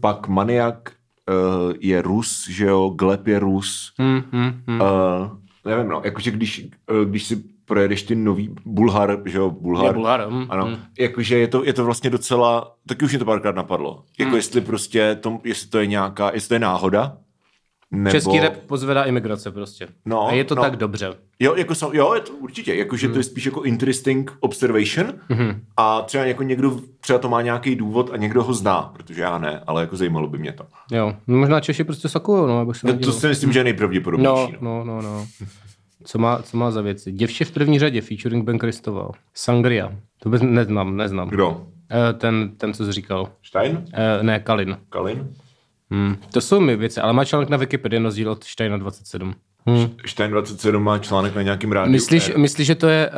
Pak 0.00 0.28
Maniak 0.28 0.92
uh, 1.28 1.72
je 1.80 2.02
Rus, 2.02 2.48
že 2.50 2.64
jo, 2.66 2.88
Gleb 2.88 3.26
je 3.26 3.38
Rus. 3.38 3.92
Hmm, 3.98 4.22
hmm, 4.32 4.52
hmm. 4.66 4.80
Uh, 4.80 4.86
nevím, 5.64 5.88
no, 5.88 6.00
jakože 6.04 6.30
když, 6.30 6.66
když 7.04 7.24
si 7.24 7.42
projedeš 7.68 8.02
ty 8.02 8.14
nový 8.14 8.54
Bulhar, 8.64 9.18
že 9.26 9.38
jo, 9.38 9.50
Bulhar. 9.50 9.86
Je 9.86 9.92
Bulhar, 9.92 10.30
mm, 10.30 10.46
ano, 10.48 10.66
mm. 10.66 10.76
jakože 10.98 11.38
je 11.38 11.48
to, 11.48 11.64
je 11.64 11.72
to 11.72 11.84
vlastně 11.84 12.10
docela, 12.10 12.74
taky 12.88 13.04
už 13.04 13.10
mě 13.12 13.18
to 13.18 13.24
párkrát 13.24 13.54
napadlo. 13.56 14.04
Jako 14.18 14.36
jestli 14.36 14.60
prostě, 14.60 15.14
to, 15.20 15.38
jestli 15.44 15.68
to 15.68 15.78
je 15.78 15.86
nějaká, 15.86 16.30
jestli 16.34 16.48
to 16.48 16.54
je 16.54 16.58
náhoda, 16.58 17.16
nebo... 17.90 18.10
Český 18.10 18.40
rap 18.40 18.56
pozvedá 18.66 19.04
imigrace 19.04 19.50
prostě. 19.50 19.88
No, 20.06 20.26
a 20.26 20.32
je 20.32 20.44
to 20.44 20.54
no. 20.54 20.62
tak 20.62 20.76
dobře. 20.76 21.14
Jo, 21.40 21.54
jako 21.56 21.74
jo, 21.92 22.14
je 22.14 22.20
to 22.20 22.32
určitě, 22.32 22.74
jakože 22.74 23.06
Hmm. 23.06 23.12
to 23.14 23.18
je 23.20 23.24
spíš 23.24 23.44
jako 23.46 23.62
interesting 23.62 24.30
observation 24.40 25.12
Mhm. 25.28 25.60
a 25.76 26.02
třeba 26.02 26.24
jako 26.24 26.42
někdo, 26.42 26.80
třeba 27.00 27.18
to 27.18 27.28
má 27.28 27.42
nějaký 27.42 27.76
důvod 27.76 28.10
a 28.12 28.16
někdo 28.16 28.42
ho 28.42 28.54
zná, 28.54 28.90
protože 28.96 29.22
já 29.22 29.38
ne, 29.38 29.62
ale 29.66 29.80
jako 29.80 29.96
zajímalo 29.96 30.28
by 30.28 30.38
mě 30.38 30.52
to. 30.52 30.64
Jo, 30.92 31.14
no, 31.26 31.36
možná 31.38 31.60
Češi 31.60 31.84
prostě 31.84 32.08
sakujou, 32.08 32.46
no, 32.46 32.58
abych 32.60 32.76
se 32.76 32.86
No, 32.86 32.98
to 32.98 33.12
si 33.12 33.26
myslím, 33.28 33.52
že 33.52 33.58
je 33.60 33.64
nejpravděpodobnější. 33.64 34.56
No, 34.60 34.84
No, 34.84 34.84
no, 34.84 35.02
no, 35.02 35.12
no. 35.12 35.26
Co 36.08 36.18
má, 36.18 36.42
co 36.42 36.56
má 36.56 36.70
za 36.70 36.80
věci? 36.82 37.12
Děvče 37.12 37.44
v 37.44 37.50
první 37.50 37.78
řadě, 37.78 38.00
featuring 38.00 38.44
Ben 38.44 38.58
Kristoval. 38.58 39.12
Sangria. 39.34 39.92
To 40.22 40.28
bez, 40.28 40.42
neznám, 40.42 40.96
neznám. 40.96 41.28
Kdo? 41.28 41.66
Eh, 41.90 42.12
ten, 42.12 42.50
ten, 42.56 42.74
co 42.74 42.84
jsi 42.84 42.92
říkal. 42.92 43.28
Stein? 43.42 43.84
Eh, 43.92 44.22
ne, 44.22 44.40
Kalin. 44.40 44.78
Kalin? 44.90 45.28
Hmm. 45.90 46.16
To 46.32 46.40
jsou 46.40 46.60
mi 46.60 46.76
věci, 46.76 47.00
ale 47.00 47.12
má 47.12 47.24
článek 47.24 47.48
na 47.48 47.56
Wikipedii 47.56 48.00
na 48.00 48.04
rozdíl 48.04 48.30
od 48.30 48.44
Steina 48.44 48.76
27. 48.76 49.34
Hmm. 49.66 49.88
Stein 50.06 50.30
27 50.30 50.82
má 50.82 50.98
článek 50.98 51.34
na 51.34 51.42
nějakým 51.42 51.72
rádiu. 51.72 51.92
Myslíš, 51.92 52.28
Eh, 52.34 52.38
myslíš, 52.38 52.66
že 52.66 52.74
to 52.74 52.88
je, 52.88 53.10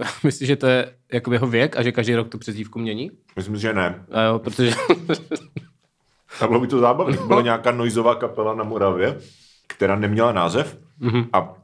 uh, 0.00 0.06
myslíš, 0.24 0.46
že 0.48 0.56
to 0.56 0.66
je 0.66 0.92
jako 1.12 1.32
jeho 1.32 1.46
věk 1.46 1.76
a 1.76 1.82
že 1.82 1.92
každý 1.92 2.14
rok 2.14 2.28
tu 2.28 2.38
přezdívku 2.38 2.78
mění? 2.78 3.10
Myslím, 3.36 3.56
že 3.56 3.72
ne. 3.72 4.04
A 4.12 4.22
jo, 4.22 4.38
protože... 4.38 4.70
A 6.40 6.46
bylo 6.46 6.60
by 6.60 6.66
to 6.66 6.78
zábavné. 6.78 7.16
Byla 7.26 7.42
nějaká 7.42 7.70
noizová 7.72 8.14
kapela 8.14 8.54
na 8.54 8.64
Moravě, 8.64 9.18
která 9.66 9.96
neměla 9.96 10.32
název 10.32 10.78
Mhm. 11.00 11.24
a 11.32 11.54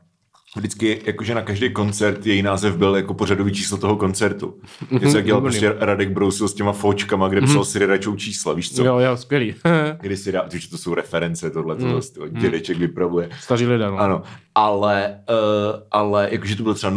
vždycky, 0.57 1.03
jakože 1.05 1.35
na 1.35 1.43
každý 1.43 1.73
koncert 1.73 2.27
její 2.27 2.43
název 2.43 2.77
byl 2.77 2.97
jako 2.97 3.15
pořadový 3.15 3.53
číslo 3.53 3.79
toho 3.79 3.97
koncertu. 3.97 4.55
Něco 4.91 5.17
jak 5.17 5.27
dělal 5.27 5.41
prostě 5.41 5.75
Radek 5.79 6.11
Brousil 6.11 6.49
s 6.49 6.55
těma 6.55 6.73
fočkama, 6.73 7.29
kde 7.29 7.41
psal 7.41 7.65
si 7.65 7.79
redačou 7.79 8.17
čísla, 8.17 8.53
víš 8.53 8.75
co? 8.75 8.83
Mhm. 8.83 8.87
jo, 8.89 8.99
jo, 8.99 9.17
skvělý. 9.17 9.55
Kdy 10.01 10.17
si 10.17 10.33
dá, 10.33 10.49
víš, 10.53 10.67
to 10.69 10.79
jsou 10.79 10.95
reference, 10.95 11.51
tohle, 11.51 11.77
to 11.77 12.01
to 12.15 12.29
dědeček 12.29 12.79
vypravuje. 12.79 13.29
Staří 13.41 13.67
lidé, 13.67 13.91
no. 13.91 13.99
Ano, 13.99 14.23
ale, 14.55 15.21
uh, 15.31 15.81
ale 15.91 16.29
jakože 16.33 16.57
to 16.57 16.63
bylo 16.63 16.75
třeba 16.75 16.93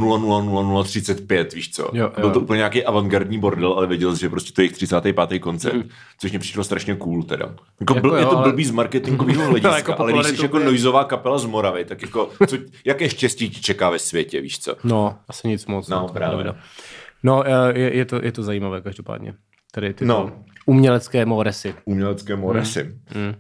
000035, 0.84 1.54
víš 1.54 1.72
co? 1.72 1.90
Jo, 1.94 2.12
byl 2.16 2.24
jo. 2.28 2.32
to 2.32 2.40
úplně 2.40 2.58
nějaký 2.58 2.84
avantgardní 2.86 3.40
bordel, 3.40 3.74
ale 3.74 3.88
věděl 3.88 4.16
jsi, 4.16 4.22
že 4.22 4.30
prostě 4.30 4.52
to 4.54 4.62
je 4.62 4.64
jejich 4.64 4.74
35. 4.76 5.40
koncert, 5.40 5.86
což 6.20 6.32
mě 6.32 6.40
přišlo 6.40 6.64
strašně 6.64 6.96
cool 6.96 7.24
teda. 7.24 7.46
Jako, 7.80 7.96
Jako 7.96 8.08
byl, 8.08 8.16
je 8.16 8.22
jo, 8.24 8.30
to 8.30 8.38
ale- 8.38 8.50
blbý 8.50 8.66
z 8.66 8.72
marketingového 8.72 9.46
hlediska, 9.50 9.76
jako 9.78 9.96
ale 10.00 10.14
když 10.14 10.28
jsi 10.28 10.42
jako 10.46 10.60
noizová 10.60 11.04
kapela 11.04 11.38
z 11.38 11.46
Moravy, 11.46 11.86
tak 11.86 12.02
jako, 12.02 12.30
co, 12.48 12.58
jaké 12.86 13.10
štěstí 13.10 13.50
ti 13.50 13.62
čeká 13.62 13.90
ve 13.90 14.00
světě, 14.00 14.42
víš 14.42 14.60
co? 14.60 14.76
No, 14.84 15.16
asi 15.30 15.48
nic 15.48 15.66
moc. 15.66 15.88
No, 15.88 16.08
právě. 16.14 16.44
Pravda. 16.44 16.62
No, 17.24 17.44
eh, 17.48 17.80
je, 17.80 17.96
je, 17.98 18.06
to, 18.06 18.20
je 18.24 18.32
to 18.32 18.44
zajímavé 18.44 18.82
každopádně. 18.82 19.34
Tady 19.72 19.94
ty 19.94 20.06
No. 20.06 20.32
umělecké 20.66 21.26
moresy. 21.26 21.76
Umělecké 21.86 22.36
moresy. 22.36 22.84
Mm. 23.16 23.28
Uh, 23.28 23.34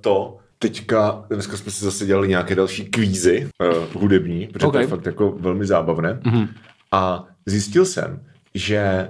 to 0.00 0.36
teďka, 0.58 1.24
dneska 1.30 1.56
jsme 1.56 1.72
si 1.72 1.84
zase 1.84 2.06
dělali 2.06 2.28
nějaké 2.28 2.54
další 2.54 2.84
kvízy 2.84 3.48
uh, 3.60 4.02
hudební, 4.02 4.46
protože 4.46 4.66
okay. 4.66 4.78
to 4.78 4.82
je 4.82 4.96
fakt 4.96 5.06
jako 5.06 5.30
velmi 5.30 5.66
zábavné. 5.66 6.20
Mm. 6.24 6.48
A 6.92 7.24
zjistil 7.46 7.84
jsem, 7.84 8.24
že 8.54 9.08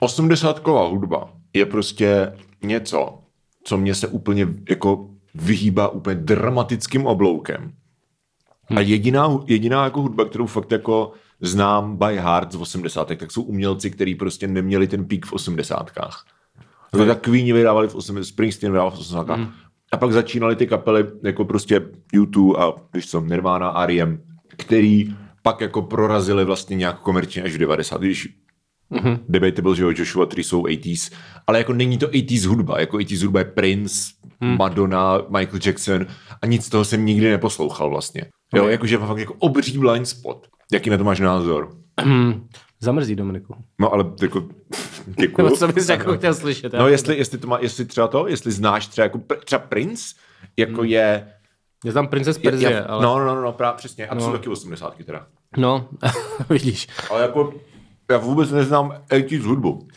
osmdesátková 0.00 0.88
hudba 0.88 1.32
je 1.54 1.66
prostě 1.66 2.32
něco, 2.62 3.18
co 3.64 3.76
mě 3.76 3.94
se 3.94 4.08
úplně 4.08 4.48
jako 4.70 5.10
vyhýbá 5.34 5.88
úplně 5.88 6.20
dramatickým 6.20 7.06
obloukem. 7.06 7.72
A 8.76 8.80
jediná, 8.80 9.38
jediná 9.46 9.84
jako 9.84 10.00
hudba, 10.00 10.24
kterou 10.24 10.46
fakt 10.46 10.72
jako 10.72 11.12
znám 11.40 11.96
by 11.96 12.16
heart 12.16 12.52
z 12.52 12.56
80. 12.56 13.08
tak 13.08 13.30
jsou 13.30 13.42
umělci, 13.42 13.90
kteří 13.90 14.14
prostě 14.14 14.46
neměli 14.46 14.86
ten 14.86 15.04
pík 15.04 15.26
v 15.26 15.32
80. 15.32 15.90
To 16.90 17.06
tak 17.06 17.20
Queeni 17.20 17.52
vydávali 17.52 17.88
v 17.88 17.94
80. 17.94 18.28
Springsteen 18.28 18.72
vydával 18.72 18.90
v 18.90 18.98
80. 18.98 19.36
Mm. 19.36 19.52
A 19.94 19.96
pak 19.96 20.12
začínaly 20.12 20.56
ty 20.56 20.66
kapely 20.66 21.06
jako 21.24 21.44
prostě 21.44 21.80
U2 22.14 22.56
a 22.58 22.74
víš 22.94 23.10
co, 23.10 23.20
Nirvana, 23.20 23.68
R.E.M., 23.70 24.22
který 24.56 25.14
pak 25.42 25.60
jako 25.60 25.82
prorazili 25.82 26.44
vlastně 26.44 26.76
nějak 26.76 27.00
komerčně 27.00 27.42
až 27.42 27.54
v 27.54 27.58
90. 27.58 28.00
Když 28.00 28.28
mm-hmm. 28.92 29.18
debatable, 29.28 29.76
že 29.76 29.82
jo, 29.82 29.92
Joshua 29.96 30.26
Tree 30.26 30.44
jsou 30.44 30.62
80s, 30.62 31.12
ale 31.46 31.58
jako 31.58 31.72
není 31.72 31.98
to 31.98 32.08
80s 32.08 32.48
hudba, 32.48 32.80
jako 32.80 32.96
80s 32.96 33.22
hudba 33.22 33.38
je 33.38 33.44
Prince, 33.44 34.12
mm. 34.40 34.56
Madonna, 34.58 35.18
Michael 35.28 35.60
Jackson 35.66 36.06
a 36.42 36.46
nic 36.46 36.64
z 36.64 36.68
toho 36.68 36.84
jsem 36.84 37.04
nikdy 37.04 37.30
neposlouchal 37.30 37.90
vlastně. 37.90 38.24
Jo, 38.54 38.68
jakože 38.68 38.98
fakt 38.98 39.18
jako 39.18 39.34
obří 39.38 39.78
blind 39.78 40.08
spot. 40.08 40.46
Jaký 40.72 40.90
na 40.90 40.98
to 40.98 41.04
máš 41.04 41.20
názor? 41.20 41.76
Zamrzí, 42.84 43.16
Dominiku. 43.16 43.54
No 43.78 43.92
ale 43.92 44.04
jako, 44.22 44.42
děkuju. 45.06 45.44
Nebo 45.46 45.56
co 45.56 45.68
bys 45.68 45.88
jako 45.88 46.16
chtěl 46.16 46.34
slyšet? 46.34 46.72
No 46.72 46.88
jestli, 46.88 47.16
jestli, 47.16 47.38
to 47.38 47.46
má, 47.46 47.58
jestli 47.60 47.84
třeba 47.84 48.08
to, 48.08 48.28
jestli 48.28 48.52
znáš 48.52 48.86
třeba 48.86 49.02
jako 49.04 49.20
třeba 49.44 49.58
Prince, 49.58 50.04
jako 50.56 50.80
Hmm. 50.80 50.90
je... 50.90 51.28
Já 51.84 51.92
znám 51.92 52.08
Princes 52.08 52.36
je, 52.36 52.42
Perzie, 52.42 52.70
je 52.70 52.84
ale... 52.84 53.02
No, 53.02 53.18
no, 53.18 53.34
no, 53.34 53.42
no, 53.42 53.52
právě 53.52 53.76
přesně. 53.76 54.06
A 54.06 54.14
to 54.14 54.20
No. 54.20 54.26
jsou 54.26 54.32
taky 54.32 54.48
80 54.48 54.94
teda. 55.04 55.26
No, 55.56 55.88
vidíš. 56.50 56.88
Ale 57.10 57.22
jako, 57.22 57.54
já 58.10 58.18
vůbec 58.18 58.50
neznám 58.50 58.94
80s 59.10 59.42
hudbu. 59.42 59.88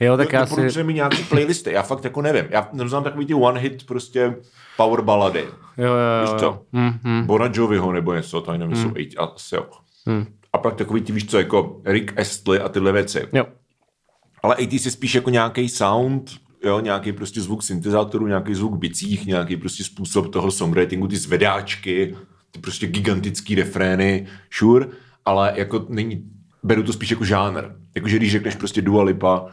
Jo, 0.00 0.16
tak 0.16 0.32
já 0.32 0.46
si... 0.46 0.84
Mi 0.84 0.94
nějaký 0.94 1.22
playlisty, 1.24 1.72
já 1.72 1.82
fakt 1.82 2.04
jako 2.04 2.22
nevím. 2.22 2.44
Já 2.50 2.68
neznám 2.72 3.04
takový 3.04 3.26
ty 3.26 3.34
one 3.34 3.60
hit 3.60 3.86
prostě 3.86 4.36
power 4.76 5.00
balady. 5.00 5.44
Jo, 5.76 5.84
jo, 5.86 5.94
Víš 6.22 6.30
jo. 6.32 6.38
co? 6.38 6.44
jo. 6.44 6.60
Hmm, 6.72 6.92
hmm. 7.02 7.26
Bona 7.26 7.50
Joviho 7.52 7.92
nebo 7.92 8.14
něco, 8.14 8.40
to 8.40 8.50
ani 8.50 8.58
nevím, 8.58 8.76
jsou 8.76 8.88
8, 8.88 9.34
asi 9.34 9.54
jo. 9.54 9.66
Hmm. 10.06 10.26
A 10.54 10.58
pak 10.58 10.74
takový 10.74 11.00
ty, 11.00 11.12
víš 11.12 11.26
co, 11.26 11.38
jako 11.38 11.80
Rick 11.84 12.18
Astley 12.18 12.60
a 12.60 12.68
tyhle 12.68 12.92
věci. 12.92 13.28
Jo. 13.32 13.46
Ale 14.42 14.56
80 14.56 14.86
je 14.86 14.90
spíš 14.90 15.14
jako 15.14 15.30
nějaký 15.30 15.68
sound, 15.68 16.30
jo, 16.64 16.80
nějaký 16.80 17.12
prostě 17.12 17.40
zvuk 17.40 17.62
syntezátoru, 17.62 18.26
nějaký 18.26 18.54
zvuk 18.54 18.76
bicích, 18.76 19.26
nějaký 19.26 19.56
prostě 19.56 19.84
způsob 19.84 20.32
toho 20.32 20.50
songwritingu, 20.50 21.08
ty 21.08 21.16
zvedáčky, 21.16 22.14
ty 22.50 22.58
prostě 22.58 22.86
gigantický 22.86 23.54
refrény, 23.54 24.26
sure, 24.50 24.86
ale 25.24 25.52
jako 25.56 25.86
není, 25.88 26.30
beru 26.62 26.82
to 26.82 26.92
spíš 26.92 27.10
jako 27.10 27.24
žánr. 27.24 27.64
Jakože 27.94 28.16
když 28.16 28.32
řekneš 28.32 28.54
prostě 28.54 28.82
Dua 28.82 29.02
Lipa 29.02 29.42
uh, 29.42 29.48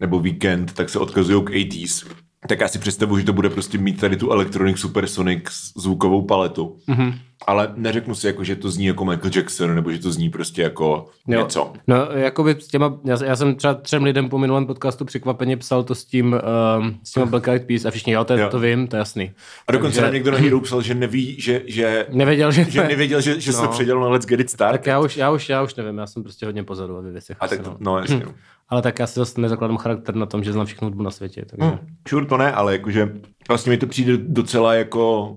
nebo 0.00 0.20
Weekend, 0.20 0.72
tak 0.72 0.88
se 0.88 0.98
odkazují 0.98 1.44
k 1.44 1.50
80s. 1.50 2.06
Tak 2.48 2.60
já 2.60 2.68
si 2.68 2.78
představuji, 2.78 3.16
že 3.18 3.24
to 3.26 3.32
bude 3.32 3.50
prostě 3.50 3.78
mít 3.78 4.00
tady 4.00 4.16
tu 4.16 4.30
Electronic 4.32 4.78
Supersonic 4.78 5.42
zvukovou 5.76 6.22
paletu. 6.22 6.78
Mm-hmm. 6.88 7.14
Ale 7.46 7.72
neřeknu 7.76 8.14
si, 8.14 8.26
jako, 8.26 8.44
že 8.44 8.56
to 8.56 8.70
zní 8.70 8.86
jako 8.86 9.04
Michael 9.04 9.30
Jackson, 9.36 9.74
nebo 9.74 9.92
že 9.92 9.98
to 9.98 10.12
zní 10.12 10.30
prostě 10.30 10.62
jako 10.62 11.06
Jo. 11.28 11.40
něco. 11.42 11.72
No, 11.86 11.96
jakoby 12.12 12.56
s 12.58 12.66
těma, 12.68 12.98
já, 13.04 13.24
já, 13.24 13.36
jsem 13.36 13.54
třeba 13.54 13.74
třem 13.74 14.04
lidem 14.04 14.28
po 14.28 14.38
minulém 14.38 14.66
podcastu 14.66 15.04
překvapeně 15.04 15.56
psal 15.56 15.82
to 15.84 15.94
s 15.94 16.04
tím, 16.04 16.36
um, 16.80 16.98
s 17.04 17.12
těma 17.12 17.26
Black 17.26 17.48
Eyed 17.48 17.66
Peas 17.66 17.84
a 17.84 17.90
všichni, 17.90 18.12
jo, 18.12 18.24
to, 18.24 18.36
Jo. 18.36 18.48
to 18.50 18.58
vím, 18.60 18.86
to 18.86 18.96
je 18.96 18.98
jasný. 18.98 19.32
A 19.68 19.72
dokonce 19.72 19.94
Takže- 19.94 20.02
nám 20.02 20.14
někdo 20.14 20.30
na 20.30 20.38
Hero 20.38 20.60
psal, 20.60 20.82
že 20.82 20.94
neví, 20.94 21.40
že, 21.40 21.62
že, 21.66 22.06
Nevěděl, 22.10 22.52
že, 22.52 22.64
že 22.64 22.84
nevěděl, 22.84 23.20
že, 23.20 23.40
že 23.40 23.50
no. 23.52 23.56
se 23.58 23.62
No. 23.64 23.68
předěl 23.68 24.00
na 24.00 24.08
Let's 24.08 24.26
Get 24.26 24.40
It 24.40 24.50
Started. 24.50 24.80
Tak 24.80 24.86
já 24.86 25.00
už, 25.00 25.16
já 25.16 25.30
už, 25.30 25.48
já 25.48 25.62
už 25.62 25.74
nevím, 25.74 25.98
já 25.98 26.06
jsem 26.06 26.22
prostě 26.22 26.46
hodně 26.46 26.64
pozadu 26.64 27.02
ve 27.02 27.10
věcech. 27.12 27.36
A 27.40 27.48
tak 27.48 27.60
to, 27.62 27.70
no. 27.70 27.76
no 27.80 27.98
jasně. 27.98 28.22
Ale 28.68 28.82
tak 28.82 28.98
já 28.98 29.06
si 29.06 29.14
zase 29.20 29.40
nezakládám 29.40 29.76
charakter 29.76 30.14
na 30.14 30.26
tom, 30.26 30.44
že 30.44 30.52
znám 30.52 30.66
všechnu 30.66 30.86
hudbu 30.88 31.02
na 31.02 31.10
světě. 31.10 31.44
Takže... 31.50 31.66
Hmm. 31.66 31.78
Sure 32.08 32.26
to 32.26 32.36
ne, 32.36 32.52
ale 32.52 32.72
jakože 32.72 33.12
vlastně 33.48 33.70
mi 33.70 33.78
to 33.78 33.86
přijde 33.86 34.16
docela 34.16 34.74
jako 34.74 35.36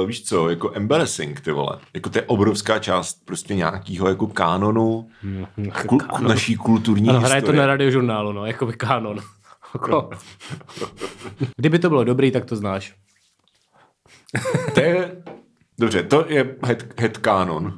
Uh, 0.00 0.06
víš 0.06 0.24
co, 0.24 0.48
jako 0.50 0.72
embarrassing, 0.74 1.40
ty 1.40 1.52
vole. 1.52 1.78
Jako 1.94 2.10
to 2.10 2.18
je 2.18 2.22
obrovská 2.22 2.78
část 2.78 3.24
prostě 3.24 3.54
nějakého 3.54 4.08
jako 4.08 4.26
kánonu 4.26 5.08
kul- 5.86 5.98
Kánon. 6.06 6.28
naší 6.28 6.56
kulturní 6.56 7.08
Ano, 7.08 7.20
hraje 7.20 7.42
to 7.42 7.52
na 7.52 7.66
radiožurnálu, 7.66 8.32
no, 8.32 8.46
jako 8.46 8.66
by 8.66 8.72
kanon. 8.72 9.18
Jako- 9.74 10.10
Kdyby 11.56 11.78
to 11.78 11.88
bylo 11.88 12.04
dobrý, 12.04 12.30
tak 12.30 12.44
to 12.44 12.56
znáš. 12.56 12.94
To 14.74 14.80
je... 14.80 15.17
Dobře, 15.80 16.02
to 16.02 16.24
je 16.28 16.56
head, 16.62 16.84
head 17.00 17.16
canon. 17.16 17.72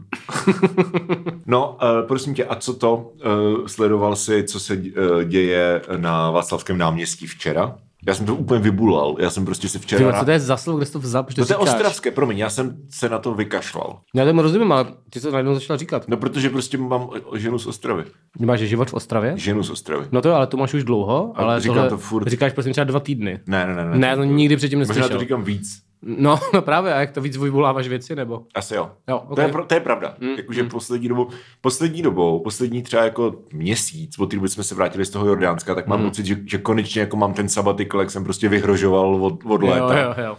no, 1.46 1.78
uh, 1.82 2.06
prosím 2.06 2.34
tě, 2.34 2.44
a 2.44 2.56
co 2.56 2.74
to? 2.74 2.96
Uh, 2.96 3.66
sledoval 3.66 4.16
jsi, 4.16 4.44
co 4.44 4.60
se 4.60 4.74
uh, 4.74 5.22
děje 5.24 5.82
na 5.96 6.30
Václavském 6.30 6.78
náměstí 6.78 7.26
včera? 7.26 7.76
Já 8.06 8.14
jsem 8.14 8.26
to 8.26 8.34
úplně 8.34 8.60
vybulal. 8.60 9.16
Já 9.18 9.30
jsem 9.30 9.44
prostě 9.44 9.68
si 9.68 9.78
včera... 9.78 10.18
Co 10.18 10.24
to 10.24 10.30
je 10.30 10.40
za 10.40 10.56
slovo, 10.56 10.76
kde 10.78 10.86
jsi 10.86 10.92
to 10.92 10.98
vzal? 10.98 11.22
Proč 11.22 11.36
No 11.36 11.46
to 11.46 11.52
je 11.52 11.56
ostravské, 11.56 12.10
promiň, 12.10 12.38
já 12.38 12.50
jsem 12.50 12.76
se 12.90 13.08
na 13.08 13.18
to 13.18 13.34
vykašlal. 13.34 13.98
Já 14.14 14.24
tomu 14.24 14.42
rozumím, 14.42 14.72
ale 14.72 14.86
ty 15.10 15.20
jsi 15.20 15.26
to 15.26 15.32
najednou 15.32 15.54
začal 15.54 15.76
říkat. 15.76 16.08
No, 16.08 16.16
protože 16.16 16.50
prostě 16.50 16.78
mám 16.78 17.10
ženu 17.34 17.58
z 17.58 17.66
Ostravy. 17.66 18.04
Máš 18.38 18.60
život 18.60 18.90
v 18.90 18.94
Ostravě? 18.94 19.32
Ženu 19.36 19.62
z 19.62 19.70
Ostravy. 19.70 20.06
No 20.12 20.22
to 20.22 20.28
jo, 20.28 20.34
ale 20.34 20.46
to 20.46 20.56
máš 20.56 20.74
už 20.74 20.84
dlouho, 20.84 21.32
ale 21.34 21.60
říkám 21.60 21.74
tohle 21.74 21.90
to 21.90 21.98
furt. 21.98 22.28
říkáš 22.28 22.52
prosím 22.52 22.72
třeba 22.72 22.84
dva 22.84 23.00
týdny. 23.00 23.40
Ne, 23.46 23.66
ne, 23.66 23.74
ne. 23.74 23.84
Ne, 23.84 23.98
Ne, 23.98 24.16
to 24.16 24.24
nikdy 24.24 24.56
předtím 24.56 24.78
Možná 24.78 24.94
neslyšel. 24.94 25.16
to 25.16 25.20
říkám 25.24 25.44
víc. 25.44 25.89
No, 26.02 26.38
no 26.54 26.62
právě, 26.62 26.94
a 26.94 27.00
jak 27.00 27.10
to 27.10 27.20
víc 27.20 27.36
vyvoláváš 27.36 27.88
věci, 27.88 28.16
nebo? 28.16 28.42
Asi 28.54 28.74
jo. 28.74 28.90
Jo, 29.08 29.18
to, 29.18 29.32
okay. 29.32 29.44
je, 29.46 29.52
pro- 29.52 29.64
to 29.64 29.74
je 29.74 29.80
pravda. 29.80 30.14
Mm, 30.20 30.28
Jakože 30.28 30.64
poslední 30.64 31.08
dobou, 31.08 31.28
poslední 31.60 32.02
dobou, 32.02 32.38
poslední 32.40 32.82
třeba 32.82 33.04
jako 33.04 33.34
měsíc, 33.52 34.18
od 34.18 34.26
té 34.30 34.36
doby 34.36 34.48
jsme 34.48 34.62
se 34.64 34.74
vrátili 34.74 35.04
z 35.04 35.10
toho 35.10 35.26
Jordánska, 35.26 35.74
tak 35.74 35.86
mám 35.86 36.00
Mm. 36.00 36.04
pocit, 36.08 36.26
že, 36.26 36.36
že 36.46 36.58
konečně 36.58 37.00
jako 37.00 37.16
mám 37.16 37.34
ten 37.34 37.48
sabatikl, 37.48 38.00
jak 38.00 38.10
jsem 38.10 38.24
prostě 38.24 38.48
vyhrožoval 38.48 39.24
od, 39.24 39.38
od 39.44 39.62
Jo, 39.62 39.68
léta. 39.70 40.00
jo, 40.00 40.14
jo. 40.24 40.36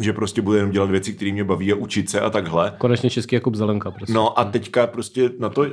Že 0.00 0.12
prostě 0.12 0.42
budu 0.42 0.56
jenom 0.56 0.70
dělat 0.72 0.90
věci, 0.90 1.12
které 1.12 1.32
mě 1.32 1.44
baví 1.44 1.72
a 1.72 1.76
učit 1.76 2.10
se 2.10 2.20
a 2.20 2.30
takhle. 2.30 2.74
Konečně 2.78 3.10
český 3.10 3.34
Jakub 3.34 3.54
Zelenka, 3.54 3.90
prostě. 3.90 4.12
No 4.12 4.38
a 4.38 4.44
teďka 4.44 4.86
prostě 4.86 5.30
na 5.38 5.48
to, 5.48 5.66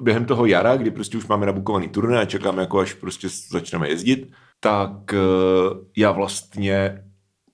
během 0.00 0.24
toho 0.24 0.46
jara, 0.46 0.76
kdy 0.76 0.90
prostě 0.90 1.18
už 1.18 1.26
máme 1.26 1.46
nabukovaný 1.46 1.88
turné 1.88 2.20
a 2.20 2.24
čekáme, 2.24 2.62
jako 2.62 2.78
až 2.78 2.94
prostě 2.94 3.28
začneme 3.50 3.88
jezdit, 3.88 4.30
tak 4.60 4.90
eh, 5.14 5.18
já 5.96 6.12
vlastně 6.12 7.04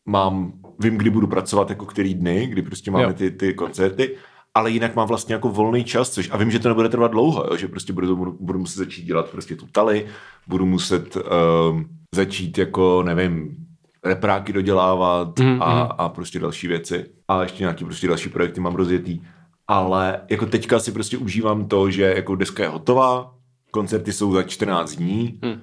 mám, 0.07 0.53
vím, 0.79 0.97
kdy 0.99 1.11
budu 1.11 1.27
pracovat, 1.27 1.71
jako 1.71 1.87
který 1.87 2.15
dny, 2.15 2.47
kdy 2.47 2.63
prostě 2.63 2.91
máme 2.91 3.05
Jo. 3.05 3.13
ty, 3.13 3.31
ty 3.31 3.55
koncerty, 3.55 4.17
ale 4.55 4.71
jinak 4.71 4.97
mám 4.97 5.09
vlastně 5.09 5.35
jako 5.35 5.49
volný 5.49 5.85
čas, 5.85 6.11
což 6.11 6.29
a 6.33 6.37
vím, 6.37 6.51
že 6.51 6.59
to 6.59 6.69
nebude 6.69 6.89
trvat 6.89 7.11
dlouho, 7.11 7.45
jo, 7.51 7.57
že 7.57 7.69
prostě 7.69 7.93
budu, 7.93 8.17
budu, 8.17 8.37
budu 8.41 8.59
muset 8.59 8.79
začít 8.79 9.05
dělat 9.05 9.31
prostě 9.31 9.57
tu 9.57 9.67
tali, 9.73 10.07
budu 10.47 10.67
muset 10.67 11.17
um, 11.17 11.87
začít 12.15 12.59
jako, 12.59 13.03
nevím, 13.03 13.57
repráky 14.05 14.53
dodělávat 14.53 15.39
Mhm, 15.39 15.63
a, 15.63 15.81
a 15.83 16.09
prostě 16.09 16.39
další 16.39 16.67
věci. 16.69 17.05
A 17.29 17.43
ještě 17.43 17.63
nějaký 17.63 17.85
prostě 17.85 18.09
další 18.09 18.29
projekty 18.29 18.61
mám 18.61 18.75
rozjetý. 18.75 19.21
ale 19.69 20.21
jako 20.31 20.47
teďka 20.47 20.79
si 20.79 20.93
prostě 20.93 21.17
užívám 21.19 21.69
to, 21.69 21.91
že 21.91 22.03
jako 22.17 22.37
deska 22.37 22.63
je 22.63 22.69
hotová, 22.69 23.35
koncerty 23.71 24.13
jsou 24.13 24.33
za 24.33 24.43
14 24.43 24.93
dní, 24.97 25.39
hmm. 25.43 25.61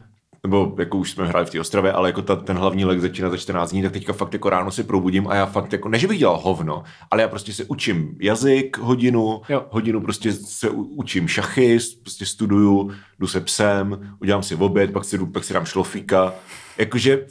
Nebo 0.48 0.76
jako 0.80 0.98
už 0.98 1.12
jsme 1.12 1.28
hráli 1.28 1.46
v 1.46 1.50
té 1.50 1.60
Ostravě, 1.60 1.92
ale 1.92 2.10
jako 2.10 2.22
ta, 2.22 2.36
ten 2.36 2.58
hlavní 2.58 2.86
lek 2.86 3.00
začíná 3.00 3.30
za 3.30 3.38
14 3.38 3.72
dní, 3.72 3.82
tak 3.84 3.92
teďka 3.92 4.14
fakt 4.14 4.34
jako 4.34 4.50
ráno 4.50 4.72
si 4.72 4.84
probudím 4.84 5.28
a 5.28 5.36
já 5.36 5.46
fakt 5.46 5.74
jako, 5.74 5.90
ne, 5.90 6.00
že 6.00 6.08
bych 6.08 6.20
dělal 6.20 6.38
hovno, 6.38 6.84
ale 7.12 7.22
já 7.22 7.28
prostě 7.28 7.54
se 7.54 7.64
učím 7.66 8.16
jazyk 8.22 8.78
hodinu, 8.78 9.42
Jo. 9.50 9.66
hodinu 9.70 10.02
prostě 10.02 10.34
se 10.34 10.70
učím 10.70 11.28
šachy, 11.28 11.78
prostě 12.02 12.26
studuju, 12.26 12.92
jdu 13.20 13.28
se 13.28 13.42
psem, 13.42 14.16
udělám 14.22 14.44
si 14.44 14.56
oběd, 14.56 14.92
pak 14.94 15.06
si, 15.06 15.18
jdu, 15.18 15.26
pak 15.26 15.44
si 15.44 15.54
dám 15.54 15.66
šlofíka, 15.66 16.34
jakože 16.78 17.26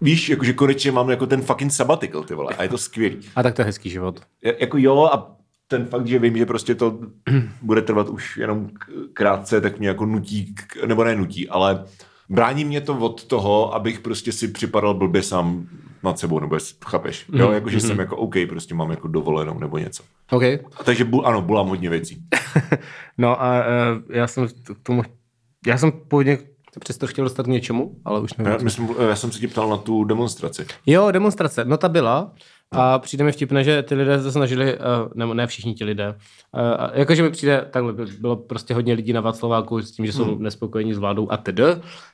víš, 0.00 0.28
jakože 0.28 0.52
konečně 0.52 0.92
mám 0.92 1.10
jako 1.10 1.26
ten 1.26 1.42
fucking 1.42 1.72
sabbatical, 1.72 2.22
ty 2.22 2.34
vole, 2.34 2.54
a 2.58 2.62
je 2.62 2.68
to 2.68 2.78
skvělý. 2.78 3.18
A 3.36 3.42
tak 3.42 3.54
to 3.54 3.62
je 3.62 3.66
hezký 3.66 3.90
život. 3.90 4.20
Ja- 4.44 4.54
Jako 4.60 4.78
jo 4.78 5.04
a 5.12 5.36
ten 5.68 5.86
fakt, 5.86 6.06
že 6.06 6.18
vím, 6.18 6.36
že 6.36 6.46
prostě 6.46 6.74
to 6.74 6.98
bude 7.62 7.82
trvat 7.82 8.08
už 8.08 8.36
jenom 8.36 8.70
krátce, 9.12 9.60
tak 9.60 9.78
mě 9.78 9.88
jako 9.88 10.06
nutí, 10.06 10.54
nebo 10.86 11.04
ne 11.04 11.14
nutí, 11.16 11.48
ale 11.48 11.84
brání 12.30 12.64
mě 12.64 12.80
to 12.80 12.98
od 12.98 13.24
toho, 13.24 13.74
abych 13.74 14.00
prostě 14.00 14.32
si 14.32 14.48
připadal 14.48 14.94
blbě 14.94 15.22
sám 15.22 15.66
nad 16.02 16.18
sebou, 16.18 16.40
nebo 16.40 16.56
jest- 16.56 16.84
chápeš? 16.84 17.26
Jo, 17.32 17.50
jakože 17.50 17.80
jsem 17.80 17.98
jako 17.98 18.16
OK, 18.16 18.34
prostě 18.48 18.74
mám 18.74 18.90
jako 18.90 19.08
dovolenou 19.08 19.58
nebo 19.58 19.78
něco. 19.78 20.02
OK. 20.30 20.42
A 20.42 20.84
takže 20.84 21.04
bu, 21.04 21.26
ano, 21.26 21.42
bulám 21.42 21.68
hodně 21.68 21.90
věcí. 21.90 22.22
No 23.18 23.42
a 23.42 23.58
uh, 23.58 24.02
já 24.10 24.26
jsem 24.26 24.48
k 24.48 24.52
tomu, 24.82 25.02
já 25.66 25.78
jsem 25.78 25.92
původně 25.92 26.38
se 26.74 26.80
přesto 26.80 27.06
chtěl 27.06 27.24
dostat 27.24 27.42
k 27.42 27.46
něčemu, 27.46 27.96
ale 28.04 28.20
už 28.20 28.34
nevím. 28.34 28.52
Já, 28.52 28.58
myslím, 28.58 28.88
já 29.08 29.16
jsem 29.16 29.32
se 29.32 29.38
tě 29.38 29.48
ptal 29.48 29.68
na 29.70 29.76
tu 29.76 30.04
demonstraci. 30.04 30.66
Jo, 30.86 31.10
demonstrace, 31.10 31.64
no 31.64 31.76
ta 31.76 31.88
byla. 31.88 32.32
A 32.72 32.98
přijde 32.98 33.24
mi 33.24 33.32
vtipné, 33.32 33.64
že 33.64 33.82
ty 33.82 33.94
lidé 33.94 34.22
se 34.22 34.32
snažili, 34.32 34.78
uh, 34.78 34.80
nebo 35.14 35.34
ne 35.34 35.46
všichni 35.46 35.74
ti 35.74 35.84
lidé, 35.84 36.08
uh, 36.08 36.90
jakože 36.92 37.22
mi 37.22 37.30
přijde, 37.30 37.66
takhle 37.70 37.92
by- 37.92 38.12
bylo 38.20 38.36
prostě 38.36 38.74
hodně 38.74 38.94
lidí 38.94 39.12
na 39.12 39.20
Václaváku 39.20 39.82
s 39.82 39.90
tím, 39.90 40.06
že 40.06 40.12
jsou 40.12 40.24
hmm. 40.24 40.42
nespokojení 40.42 40.94
s 40.94 40.98
vládou 40.98 41.30
a 41.30 41.36
tedy, 41.36 41.62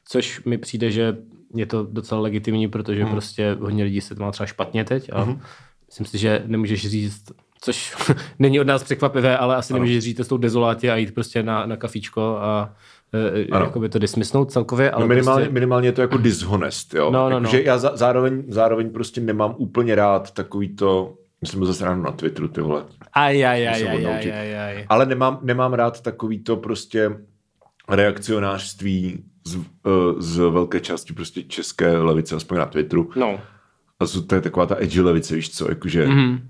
což 0.08 0.44
mi 0.44 0.58
přijde, 0.58 0.90
že 0.90 1.16
je 1.54 1.66
to 1.66 1.82
docela 1.82 2.20
legitimní, 2.20 2.68
protože 2.68 3.02
hmm. 3.02 3.12
prostě 3.12 3.56
hodně 3.60 3.84
lidí 3.84 4.00
se 4.00 4.14
to 4.14 4.22
má 4.22 4.32
třeba 4.32 4.46
špatně 4.46 4.84
teď 4.84 5.10
a 5.12 5.22
hmm. 5.22 5.40
myslím 5.86 6.06
si, 6.06 6.18
že 6.18 6.42
nemůžeš 6.46 6.88
říct, 6.88 7.32
což 7.60 7.96
není 8.38 8.60
od 8.60 8.66
nás 8.66 8.82
překvapivé, 8.82 9.38
ale 9.38 9.56
asi 9.56 9.72
ano. 9.72 9.78
nemůžeš 9.78 10.04
říct 10.04 10.20
s 10.20 10.28
tou 10.28 10.36
dezolátě 10.36 10.92
a 10.92 10.96
jít 10.96 11.14
prostě 11.14 11.42
na, 11.42 11.66
na 11.66 11.76
kafičko 11.76 12.38
a 12.40 12.74
uh, 13.52 13.60
jakoby 13.60 13.88
to 13.88 13.98
dismisnout 13.98 14.52
celkově, 14.52 14.90
ale 14.90 15.04
No 15.04 15.08
minimálně, 15.08 15.40
prostě, 15.44 15.54
minimálně 15.54 15.88
je 15.88 15.92
to 15.92 16.00
jako 16.00 16.16
dishonest, 16.18 16.94
jo. 16.94 17.10
No, 17.10 17.18
no, 17.18 17.28
jako, 17.36 17.40
no. 17.40 17.50
Že 17.50 17.62
já 17.62 17.78
za, 17.78 17.96
zároveň, 17.96 18.42
zároveň 18.48 18.90
prostě 18.90 19.20
nemám 19.20 19.54
úplně 19.58 19.94
rád 19.94 20.30
takový 20.30 20.76
to, 20.76 21.14
myslím 21.40 21.64
zase 21.64 21.84
ráno 21.84 22.02
na 22.02 22.12
Twitteru, 22.12 22.48
ty 22.48 22.60
vole. 22.60 22.84
aj, 23.12 23.46
aj, 23.46 23.68
aj, 23.68 23.88
aj, 23.88 24.06
aj, 24.06 24.32
aj, 24.32 24.58
aj. 24.58 24.84
Ale 24.88 25.06
nemám, 25.06 25.38
nemám 25.42 25.72
rád 25.74 26.00
takový 26.00 26.38
to 26.38 26.56
prostě 26.56 27.10
reakcionářství 27.88 29.24
z, 29.44 29.56
uh, 29.56 29.62
z 30.18 30.36
velké 30.38 30.80
části 30.80 31.12
prostě 31.12 31.42
české 31.42 31.98
levice, 31.98 32.36
aspoň 32.36 32.58
na 32.58 32.66
Twitteru. 32.66 33.10
No. 33.16 33.40
A 34.00 34.04
to 34.26 34.34
je 34.34 34.40
taková 34.40 34.66
ta 34.66 34.76
edgy 34.78 35.00
levice, 35.00 35.34
víš 35.34 35.50
co, 35.50 35.68
jakože 35.68 36.06
Mhm. 36.06 36.18
mm-hmm. 36.18 36.40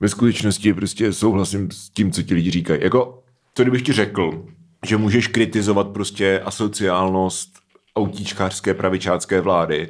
ve 0.00 0.08
skutečnosti 0.08 0.74
prostě 0.74 1.12
souhlasím 1.12 1.70
s 1.70 1.90
tím, 1.90 2.12
co 2.12 2.22
ti 2.22 2.34
lidi 2.34 2.50
říkají. 2.50 2.80
Jako, 2.82 3.22
co 3.54 3.62
kdybych 3.62 3.82
ti 3.82 3.92
řekl, 3.92 4.44
že 4.86 4.96
můžeš 4.96 5.26
kritizovat 5.28 5.88
prostě 5.88 6.40
asociálnost 6.44 7.50
autíčkářské 7.96 8.74
pravičácké 8.74 9.40
vlády 9.40 9.88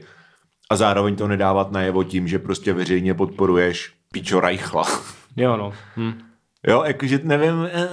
a 0.70 0.76
zároveň 0.76 1.16
to 1.16 1.28
nedávat 1.28 1.72
najevo 1.72 2.04
tím, 2.04 2.28
že 2.28 2.38
prostě 2.38 2.72
veřejně 2.72 3.14
podporuješ 3.14 3.92
Píčo 4.12 4.40
Reichla. 4.40 4.84
Jo, 5.36 5.56
no. 5.56 5.72
Hm. 5.96 6.12
Jo, 6.68 6.82
jakože 6.86 7.20
nevím. 7.22 7.68
eh, 7.72 7.88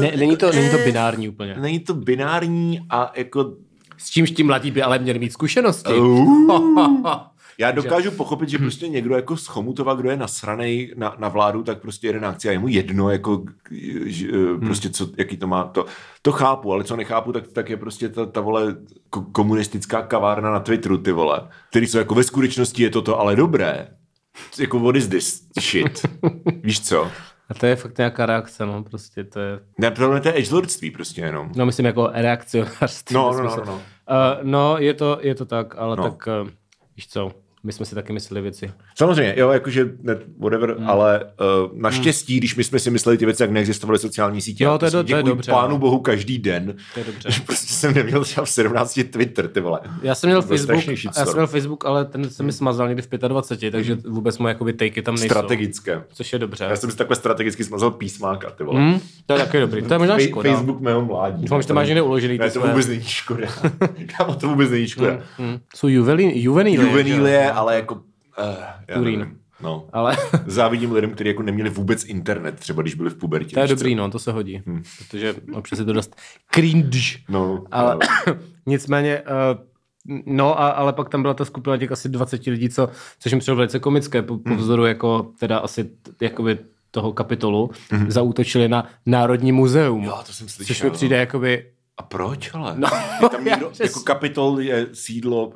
Ne, 0.00 0.12
není, 0.16 0.36
to, 0.36 0.52
není 0.52 0.70
to 0.70 0.78
eh, 0.78 0.84
binární 0.84 1.28
úplně. 1.28 1.54
Není 1.58 1.80
to 1.80 1.94
binární 1.94 2.80
a 2.90 3.12
jako 3.16 3.52
S 3.98 4.10
čímž 4.10 4.30
ti 4.30 4.42
mladí 4.42 4.70
by 4.70 4.82
ale 4.82 4.98
měli 4.98 5.18
mít 5.18 5.32
zkušenosti. 5.32 5.92
Já 7.58 7.70
dokážu 7.70 8.10
pochopit, 8.10 8.48
že 8.48 8.58
prostě 8.58 8.88
někdo 8.88 9.16
jako 9.16 9.36
z 9.36 9.46
Chomutova, 9.46 9.94
kdo 9.94 10.10
je 10.10 10.16
nasranej 10.16 10.94
na, 10.96 11.16
na 11.18 11.28
vládu, 11.28 11.62
tak 11.62 11.80
prostě 11.80 12.06
jede 12.06 12.20
na 12.20 12.28
akci 12.28 12.48
a 12.48 12.52
je 12.52 12.58
mu 12.58 12.68
jedno, 12.68 13.10
jako, 13.10 13.44
že, 14.04 14.28
prostě 14.60 14.90
co, 14.90 15.08
jaký 15.18 15.36
to 15.36 15.46
má, 15.46 15.64
to, 15.64 15.86
to 16.22 16.32
chápu, 16.32 16.72
ale 16.72 16.84
co 16.84 16.96
nechápu, 16.96 17.32
tak, 17.32 17.48
tak 17.48 17.70
je 17.70 17.76
prostě 17.76 18.08
ta, 18.08 18.26
ta 18.26 18.40
vole 18.40 18.76
ko- 19.10 19.32
komunistická 19.32 20.02
kavárna 20.02 20.50
na 20.50 20.60
Twitteru, 20.60 20.98
ty 20.98 21.12
vole, 21.12 21.48
který 21.70 21.86
jsou 21.86 21.98
jako 21.98 22.14
ve 22.14 22.22
skutečnosti 22.22 22.82
je 22.82 22.90
toto 22.90 23.20
ale 23.20 23.36
dobré. 23.36 23.88
Jako 24.58 24.78
what 24.80 24.96
is 24.96 25.08
this 25.08 25.48
shit? 25.60 26.06
Víš 26.62 26.80
co? 26.80 27.10
A 27.48 27.54
to 27.54 27.66
je 27.66 27.76
fakt 27.76 27.98
nějaká 27.98 28.26
reakce, 28.26 28.66
no, 28.66 28.82
prostě 28.84 29.24
to 29.24 29.40
je, 29.40 29.58
Ne, 29.78 29.90
tohle 29.90 30.20
to 30.20 30.28
je 30.28 30.38
edgelordství 30.38 30.90
prostě 30.90 31.20
jenom. 31.20 31.50
no 31.56 31.66
myslím 31.66 31.86
jako 31.86 32.10
reakcionářství. 32.12 33.14
No, 33.14 33.32
no, 33.32 33.42
no, 33.42 33.64
no. 33.66 33.74
Uh, 33.74 33.80
no, 34.42 34.78
je 34.78 34.94
to, 34.94 35.18
je 35.20 35.34
to 35.34 35.44
tak, 35.44 35.74
ale 35.78 35.96
no. 35.96 36.02
tak, 36.02 36.28
uh, 36.42 36.48
víš 36.96 37.08
co, 37.08 37.30
my 37.66 37.72
jsme 37.72 37.86
si 37.86 37.94
taky 37.94 38.12
mysleli 38.12 38.42
věci. 38.42 38.70
Samozřejmě, 38.98 39.34
jo, 39.36 39.50
jakože 39.50 39.88
ne, 40.02 40.16
whatever, 40.38 40.76
hmm. 40.78 40.90
ale 40.90 41.24
uh, 41.24 41.78
naštěstí, 41.80 42.36
když 42.36 42.56
my 42.56 42.64
jsme 42.64 42.78
si 42.78 42.90
mysleli 42.90 43.18
ty 43.18 43.24
věci, 43.24 43.42
jak 43.42 43.50
neexistovaly 43.50 43.98
sociální 43.98 44.40
sítě, 44.40 44.64
Jo, 44.64 44.78
to 44.78 44.84
je 44.84 44.90
do- 44.90 45.04
to 45.04 45.16
je 45.16 45.22
děkuji 45.22 45.28
dobře, 45.28 45.52
pánu 45.52 45.70
no. 45.70 45.78
bohu 45.78 46.00
každý 46.00 46.38
den, 46.38 46.74
To 46.94 47.00
je 47.00 47.04
dobře. 47.06 47.30
že 47.30 47.40
prostě 47.40 47.72
jsem 47.72 47.94
neměl 47.94 48.24
třeba 48.24 48.44
v 48.44 48.50
17 48.50 49.00
Twitter, 49.10 49.48
ty 49.48 49.60
vole. 49.60 49.80
Já 50.02 50.14
jsem 50.14 50.30
měl 50.30 50.42
Facebook, 50.42 50.84
já 51.04 51.24
jsem 51.24 51.34
měl 51.34 51.46
Facebook, 51.46 51.84
ale 51.84 52.04
ten 52.04 52.30
se 52.30 52.42
mi 52.42 52.52
smazal 52.52 52.88
někdy 52.88 53.02
v 53.02 53.08
25, 53.28 53.70
takže 53.70 53.94
vůbec 53.94 54.38
moje 54.38 54.50
jakoby 54.52 54.72
takey 54.72 55.02
tam 55.02 55.14
nejsou. 55.14 55.28
Strategické. 55.28 56.02
Což 56.12 56.32
je 56.32 56.38
dobře. 56.38 56.64
Já 56.64 56.76
jsem 56.76 56.90
si 56.90 56.96
takhle 56.96 57.16
strategicky 57.16 57.64
smazal 57.64 57.90
písmáka, 57.90 58.50
ty 58.50 58.64
vole. 58.64 58.80
Hmm, 58.80 59.00
to 59.26 59.32
je 59.32 59.38
taky 59.38 59.60
dobrý. 59.60 59.82
To 59.82 59.94
je 59.94 59.98
možná 59.98 60.18
škoda. 60.18 60.52
Facebook 60.52 60.80
mého 60.80 61.04
mládí. 61.04 61.42
Doufám, 61.42 61.62
že 61.62 61.68
to 61.68 61.74
máš 61.74 61.88
někde 61.88 62.02
uložený. 62.02 62.38
Ne, 62.38 62.50
to 62.50 62.60
vůbec 62.60 62.86
není 62.86 63.02
škoda. 63.04 63.48
Kámo, 64.16 64.34
to 64.34 64.48
vůbec 64.48 64.70
není 64.70 64.88
škoda. 64.88 65.18
Hmm. 65.38 65.58
Jsou 65.74 65.88
juvenílie. 65.88 66.86
Juvenílie, 66.86 67.52
ale 67.56 67.76
jako... 67.76 67.94
Uh, 67.94 68.94
Turín. 68.94 69.36
No. 69.60 69.88
Ale 69.92 70.16
Závidím 70.46 70.92
lidem, 70.92 71.10
kteří 71.10 71.28
jako 71.28 71.42
neměli 71.42 71.70
vůbec 71.70 72.04
internet, 72.04 72.54
třeba 72.54 72.82
když 72.82 72.94
byli 72.94 73.10
v 73.10 73.14
pubertě. 73.14 73.54
to 73.54 73.60
je 73.60 73.68
dobrý, 73.68 73.94
no, 73.94 74.10
to 74.10 74.18
se 74.18 74.32
hodí. 74.32 74.62
Hmm. 74.66 74.82
Protože 74.98 75.34
občas 75.52 75.78
je 75.78 75.84
to 75.84 75.92
dost 75.92 76.16
cringe. 76.54 77.18
No, 77.28 77.64
Ale 77.70 77.98
no. 78.26 78.34
nicméně, 78.66 79.20
uh, 79.20 80.22
no, 80.26 80.60
a, 80.60 80.68
ale 80.68 80.92
pak 80.92 81.08
tam 81.08 81.22
byla 81.22 81.34
ta 81.34 81.44
skupina 81.44 81.76
těch 81.76 81.92
asi 81.92 82.08
20 82.08 82.46
lidí, 82.46 82.68
co, 82.68 82.88
což 83.18 83.32
mi 83.32 83.38
přišlo 83.38 83.56
velice 83.56 83.78
komické, 83.78 84.22
po, 84.22 84.38
po 84.38 84.54
vzoru 84.54 84.86
jako 84.86 85.32
teda 85.38 85.58
asi 85.58 85.90
jakoby 86.20 86.58
toho 86.90 87.12
kapitolu, 87.12 87.70
mm-hmm. 87.90 88.08
zaútočili 88.08 88.68
na 88.68 88.88
Národní 89.06 89.52
muzeum. 89.52 90.04
Jo, 90.04 90.18
to 90.26 90.32
jsem 90.32 90.48
slyšel. 90.48 90.74
Což 90.74 90.82
mi 90.82 90.90
přijde 90.90 91.16
jakoby 91.16 91.64
A 91.98 92.02
proč 92.02 92.50
ale? 92.54 92.74
No, 92.76 92.88
je 93.22 93.28
tam 93.28 93.44
někdo, 93.44 93.66
já 93.66 93.72
přes- 93.72 93.86
jako 93.90 94.00
kapitol 94.00 94.60
je 94.60 94.86
sídlo, 94.92 95.52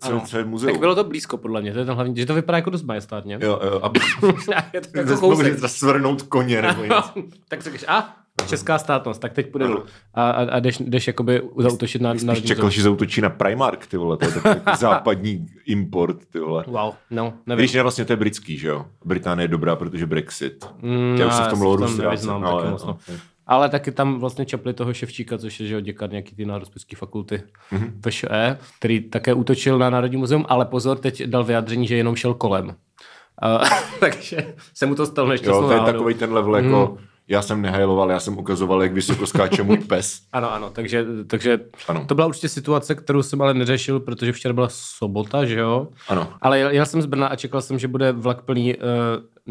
co, 0.00 0.20
co 0.26 0.38
je 0.38 0.44
muzeum. 0.44 0.72
Tak 0.72 0.80
bylo 0.80 0.94
to 0.94 1.04
blízko, 1.04 1.36
podle 1.36 1.60
mě, 1.60 1.72
to 1.72 1.78
je 1.78 1.84
ten 1.84 1.94
hlavní, 1.94 2.16
že 2.16 2.26
to 2.26 2.34
vypadá 2.34 2.58
jako 2.58 2.70
dost 2.70 2.82
majestátně. 2.82 3.38
Jo, 3.40 3.60
jo, 3.64 3.80
a 3.82 3.92
je 4.72 4.80
to 4.80 4.98
jako 4.98 5.10
jako 5.10 5.20
kousek. 5.20 5.58
svrnout 5.68 6.22
koně 6.22 6.62
nebo 6.62 6.82
něco. 6.82 7.10
tak 7.48 7.62
řekneš, 7.62 7.84
a, 7.88 8.16
česká 8.46 8.78
státnost, 8.78 9.20
tak 9.20 9.32
teď 9.32 9.50
půjde. 9.50 9.66
A, 10.14 10.30
a, 10.30 10.30
a 10.30 10.60
jdeš, 10.60 10.78
jdeš 10.78 11.06
jakoby 11.06 11.42
zautočit 11.58 12.02
na, 12.02 12.14
na 12.24 12.32
Když 12.32 12.44
čekal, 12.44 12.70
že 12.70 12.82
zautočí 12.82 13.20
na 13.20 13.30
Primark, 13.30 13.86
ty 13.86 13.96
vole, 13.96 14.16
to 14.16 14.24
je 14.24 14.32
takový 14.32 14.60
západní 14.76 15.46
import, 15.66 16.16
ty 16.32 16.38
vole. 16.38 16.64
Wow, 16.66 16.94
no, 17.10 17.34
nevím. 17.46 17.60
Když 17.62 17.72
ne, 17.72 17.82
vlastně 17.82 18.04
to 18.04 18.12
je 18.12 18.16
britský, 18.16 18.58
že 18.58 18.68
jo? 18.68 18.86
Británie 19.04 19.44
je 19.44 19.48
dobrá, 19.48 19.76
protože 19.76 20.06
Brexit. 20.06 20.64
Mm, 20.82 21.16
Já 21.18 21.26
už 21.26 21.34
se 21.34 21.42
v 21.42 21.48
tom 21.48 21.98
nevyznám 21.98 22.40
no, 22.40 22.70
moc, 22.70 22.84
no. 22.84 22.98
no. 23.08 23.16
Ale 23.46 23.68
taky 23.68 23.92
tam 23.92 24.18
vlastně 24.18 24.46
čapli 24.46 24.74
toho 24.74 24.94
Ševčíka, 24.94 25.38
což 25.38 25.60
je 25.60 25.66
že 25.66 25.74
jo, 25.74 25.80
děkan 25.80 26.10
nějaký 26.10 26.36
ty 26.36 26.44
národospiský 26.44 26.96
fakulty 26.96 27.42
mm-hmm. 27.72 27.92
VŠE, 28.08 28.58
který 28.78 29.00
také 29.00 29.34
útočil 29.34 29.78
na 29.78 29.90
Národní 29.90 30.16
muzeum, 30.16 30.46
ale 30.48 30.64
pozor, 30.64 30.98
teď 30.98 31.22
dal 31.22 31.44
vyjádření, 31.44 31.86
že 31.86 31.96
jenom 31.96 32.16
šel 32.16 32.34
kolem. 32.34 32.66
Uh, 32.66 33.68
takže 34.00 34.54
se 34.74 34.86
mu 34.86 34.94
to 34.94 35.06
stalo 35.06 35.26
Jo, 35.26 35.30
nešťastnou 35.30 35.66
to 35.66 35.72
je 35.72 35.78
náhodou. 35.78 35.92
takový 35.92 36.14
ten 36.14 36.32
level, 36.32 36.56
jako 36.56 36.98
já 37.28 37.42
jsem 37.42 37.62
nehajloval, 37.62 38.10
já 38.10 38.20
jsem 38.20 38.38
ukazoval, 38.38 38.82
jak 38.82 38.92
vysoko 38.92 39.26
skáče 39.26 39.62
můj 39.62 39.78
pes. 39.88 40.20
Ano, 40.32 40.52
ano, 40.52 40.70
takže, 40.70 41.06
takže 41.26 41.60
Ano. 41.88 42.04
to 42.06 42.14
byla 42.14 42.26
určitě 42.26 42.48
situace, 42.48 42.94
kterou 42.94 43.22
jsem 43.22 43.42
ale 43.42 43.54
neřešil, 43.54 44.00
protože 44.00 44.32
včera 44.32 44.54
byla 44.54 44.68
sobota, 44.70 45.44
že 45.44 45.58
jo? 45.60 45.88
Ano. 46.08 46.28
Ale 46.40 46.58
jel, 46.58 46.70
jel 46.70 46.86
jsem 46.86 47.02
z 47.02 47.06
Brna 47.06 47.26
a 47.26 47.36
čekal 47.36 47.60
jsem, 47.62 47.78
že 47.78 47.88
bude 47.88 48.12
vlak 48.12 48.42
plný 48.42 48.74
uh, 48.76 48.82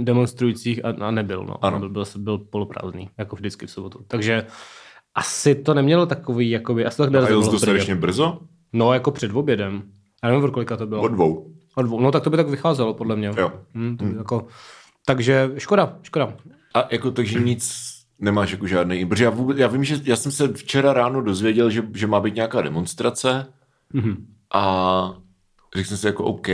demonstrujících 0.04 0.86
a, 0.86 0.90
a 1.08 1.12
nebyl, 1.12 1.46
no. 1.46 1.66
Ano. 1.66 1.80
Byl, 1.80 1.90
byl, 1.90 2.04
byl 2.18 2.38
poloprázdný, 2.38 3.10
jako 3.18 3.36
vždycky 3.36 3.66
v 3.68 3.72
sobotu. 3.72 4.00
Takže 4.08 4.46
asi 5.16 5.56
to 5.56 5.74
nemělo 5.74 6.06
takový, 6.06 6.50
jakoby, 6.50 6.86
asi 6.86 6.98
to 6.98 7.04
tak 7.04 7.16
A 7.24 7.30
jel 7.30 7.42
dostatečně 7.52 7.96
brzo? 7.96 8.40
No, 8.74 8.94
jako 8.94 9.12
před 9.12 9.32
obědem. 9.34 9.84
Já 10.24 10.30
nevím, 10.30 10.52
kolika 10.52 10.78
to 10.78 10.88
bylo. 10.88 11.02
O 11.02 11.08
dvou. 11.08 11.54
Od 11.76 11.82
dvou. 11.82 12.00
No, 12.00 12.12
tak 12.12 12.24
to 12.24 12.30
by 12.30 12.38
tak 12.38 12.50
vycházelo, 12.50 12.94
podle 12.94 13.16
mě. 13.16 13.32
Jo. 13.38 13.52
Hmm, 13.76 13.98
to 13.98 14.06
by 14.06 14.16
jako... 14.18 14.48
Takže 15.06 15.52
škoda, 15.58 15.98
škoda. 16.04 16.34
A 16.74 16.88
jako 16.92 17.12
takže 17.12 17.40
nic 17.40 17.84
nemáš 18.20 18.52
jako 18.52 18.68
žádný, 18.68 19.06
protože 19.06 19.24
já, 19.24 19.30
vůbec, 19.30 19.58
já 19.58 19.68
vím, 19.68 19.84
že 19.84 20.00
já 20.04 20.16
jsem 20.16 20.32
se 20.32 20.54
včera 20.54 20.94
ráno 20.94 21.22
dozvěděl, 21.22 21.70
že, 21.70 21.84
že 21.94 22.08
má 22.08 22.20
být 22.20 22.36
nějaká 22.36 22.62
demonstrace 22.62 23.46
Mhm. 23.94 24.26
a 24.54 25.14
řekl 25.76 25.88
jsem 25.90 25.98
si 25.98 26.08
jako 26.08 26.24
OK, 26.24 26.48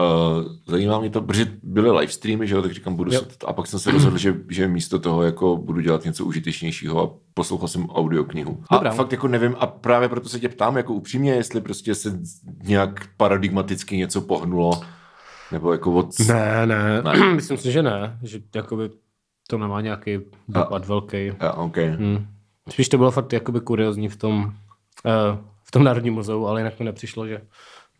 Uh, 0.00 0.44
zajímá 0.66 1.00
mě 1.00 1.10
to, 1.10 1.22
protože 1.22 1.52
byly 1.62 1.90
live 1.90 2.12
streamy, 2.12 2.46
že 2.46 2.54
jo, 2.54 2.62
tak 2.62 2.72
říkám, 2.72 2.96
budu 2.96 3.12
Jo. 3.12 3.20
se, 3.20 3.26
a 3.46 3.52
pak 3.52 3.66
jsem 3.66 3.78
se 3.80 3.90
rozhodl, 3.90 4.18
že, 4.18 4.36
že 4.48 4.68
místo 4.68 4.98
toho 4.98 5.22
jako 5.22 5.56
budu 5.56 5.80
dělat 5.80 6.04
něco 6.04 6.24
užitečnějšího 6.24 7.02
a 7.02 7.10
poslouchal 7.34 7.68
jsem 7.68 7.86
audioknihu. 7.90 8.62
A 8.70 8.74
Dobrá. 8.76 8.90
fakt 8.92 9.12
jako 9.12 9.28
nevím, 9.28 9.56
a 9.58 9.66
právě 9.66 10.08
proto 10.08 10.28
se 10.28 10.40
tě 10.40 10.48
ptám 10.48 10.76
jako 10.76 10.94
upřímně, 10.94 11.32
jestli 11.32 11.60
prostě 11.60 11.94
se 11.94 12.20
nějak 12.62 13.08
paradigmaticky 13.16 13.96
něco 13.96 14.20
pohnulo, 14.20 14.70
nebo 15.52 15.72
jako 15.72 15.92
od... 15.92 16.06
Ne, 16.28 16.66
ne, 16.66 17.02
Ne. 17.02 17.32
myslím 17.34 17.56
si, 17.56 17.72
že 17.72 17.82
ne, 17.82 18.18
že 18.22 18.38
jakoby 18.54 18.90
to 19.48 19.58
nemá 19.58 19.80
nějaký 19.80 20.18
dopad 20.48 20.86
velký. 20.86 21.26
Ja, 21.40 21.52
okay. 21.52 21.88
Hmm. 21.88 22.26
Spíš 22.68 22.88
to 22.88 22.98
bylo 22.98 23.10
fakt 23.10 23.32
jakoby 23.32 23.60
kuriozní 23.60 24.08
v 24.08 24.16
tom, 24.16 24.44
uh, 24.44 25.38
v 25.64 25.70
tom 25.70 25.84
Národním 25.84 26.14
muzeu, 26.14 26.46
ale 26.46 26.60
jinak 26.60 26.78
mi 26.78 26.84
nepřišlo, 26.84 27.26
že 27.26 27.40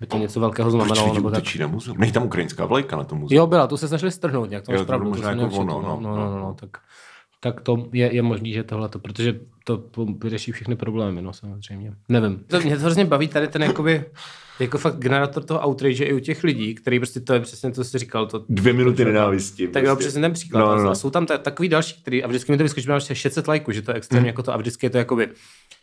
by 0.00 0.06
to 0.06 0.18
něco 0.18 0.40
velkého 0.40 0.70
Proč 0.70 0.84
znamenalo. 0.84 1.06
lidi 1.06 1.16
Nebo 1.18 1.30
tak. 1.30 1.38
utečí 1.38 1.58
na 1.58 1.66
muzeum? 1.66 1.98
Není 1.98 2.12
tam 2.12 2.22
ukrajinská 2.22 2.64
vlajka 2.66 2.96
na 2.96 3.04
tom 3.04 3.18
muzeu? 3.18 3.36
Jo, 3.36 3.46
byla, 3.46 3.66
tu 3.66 3.76
se 3.76 3.88
snažili 3.88 4.12
strhnout 4.12 4.50
nějak, 4.50 4.64
to 4.64 4.72
Jo, 4.72 4.78
máš 4.78 4.80
to 4.80 4.86
pravdu. 4.86 5.08
možná 5.08 5.30
jako 5.30 5.46
ono, 5.56 5.82
no. 5.82 5.98
no, 6.02 6.16
no, 6.16 6.30
no, 6.30 6.38
no, 6.38 6.54
tak, 6.60 6.70
tak 7.40 7.60
to 7.60 7.86
je, 7.92 8.14
je 8.14 8.22
možný, 8.22 8.52
že 8.52 8.64
tohle 8.64 8.88
to, 8.88 8.98
protože 8.98 9.40
to 9.64 9.82
vyřeší 10.22 10.52
všechny 10.52 10.76
problémy, 10.76 11.22
no 11.22 11.32
samozřejmě. 11.32 11.92
Nevím. 12.08 12.44
To, 12.46 12.60
mě 12.60 12.76
to 12.76 12.82
hrozně 12.82 13.04
baví 13.04 13.28
tady 13.28 13.48
ten 13.48 13.62
jakoby, 13.62 14.04
jako 14.60 14.78
fakt 14.78 14.96
generátor 14.98 15.42
toho 15.44 15.68
outrage 15.68 16.04
i 16.04 16.12
u 16.12 16.18
těch 16.18 16.44
lidí, 16.44 16.74
který 16.74 16.98
prostě 16.98 17.20
to 17.20 17.34
je 17.34 17.40
přesně 17.40 17.70
to, 17.70 17.74
co 17.74 17.84
jsi 17.84 17.98
říkal, 17.98 18.26
to, 18.26 18.44
Dvě 18.48 18.72
minuty 18.72 19.04
nenávisti. 19.04 19.68
tak 19.68 19.84
no, 19.84 19.96
přesně 19.96 20.20
ten 20.20 20.32
příklad. 20.32 20.60
No, 20.60 20.66
No, 20.66 20.76
no, 20.76 20.82
no. 20.84 20.94
Jsou 20.94 21.10
tam 21.10 21.26
ta, 21.26 21.38
takový 21.38 21.68
další, 21.68 22.00
který, 22.02 22.24
a 22.24 22.26
vždycky 22.26 22.52
mi 22.52 22.58
to 22.58 22.64
vyskočí, 22.64 22.88
máš 22.88 23.04
600 23.12 23.48
lajků, 23.48 23.72
že 23.72 23.82
to 23.82 23.90
je 23.90 23.94
extrémně 23.94 24.28
jako 24.28 24.42
to, 24.42 24.54
a 24.54 24.56
vždycky 24.56 24.86
je 24.86 24.90
to 24.90 24.98
jakoby, 24.98 25.28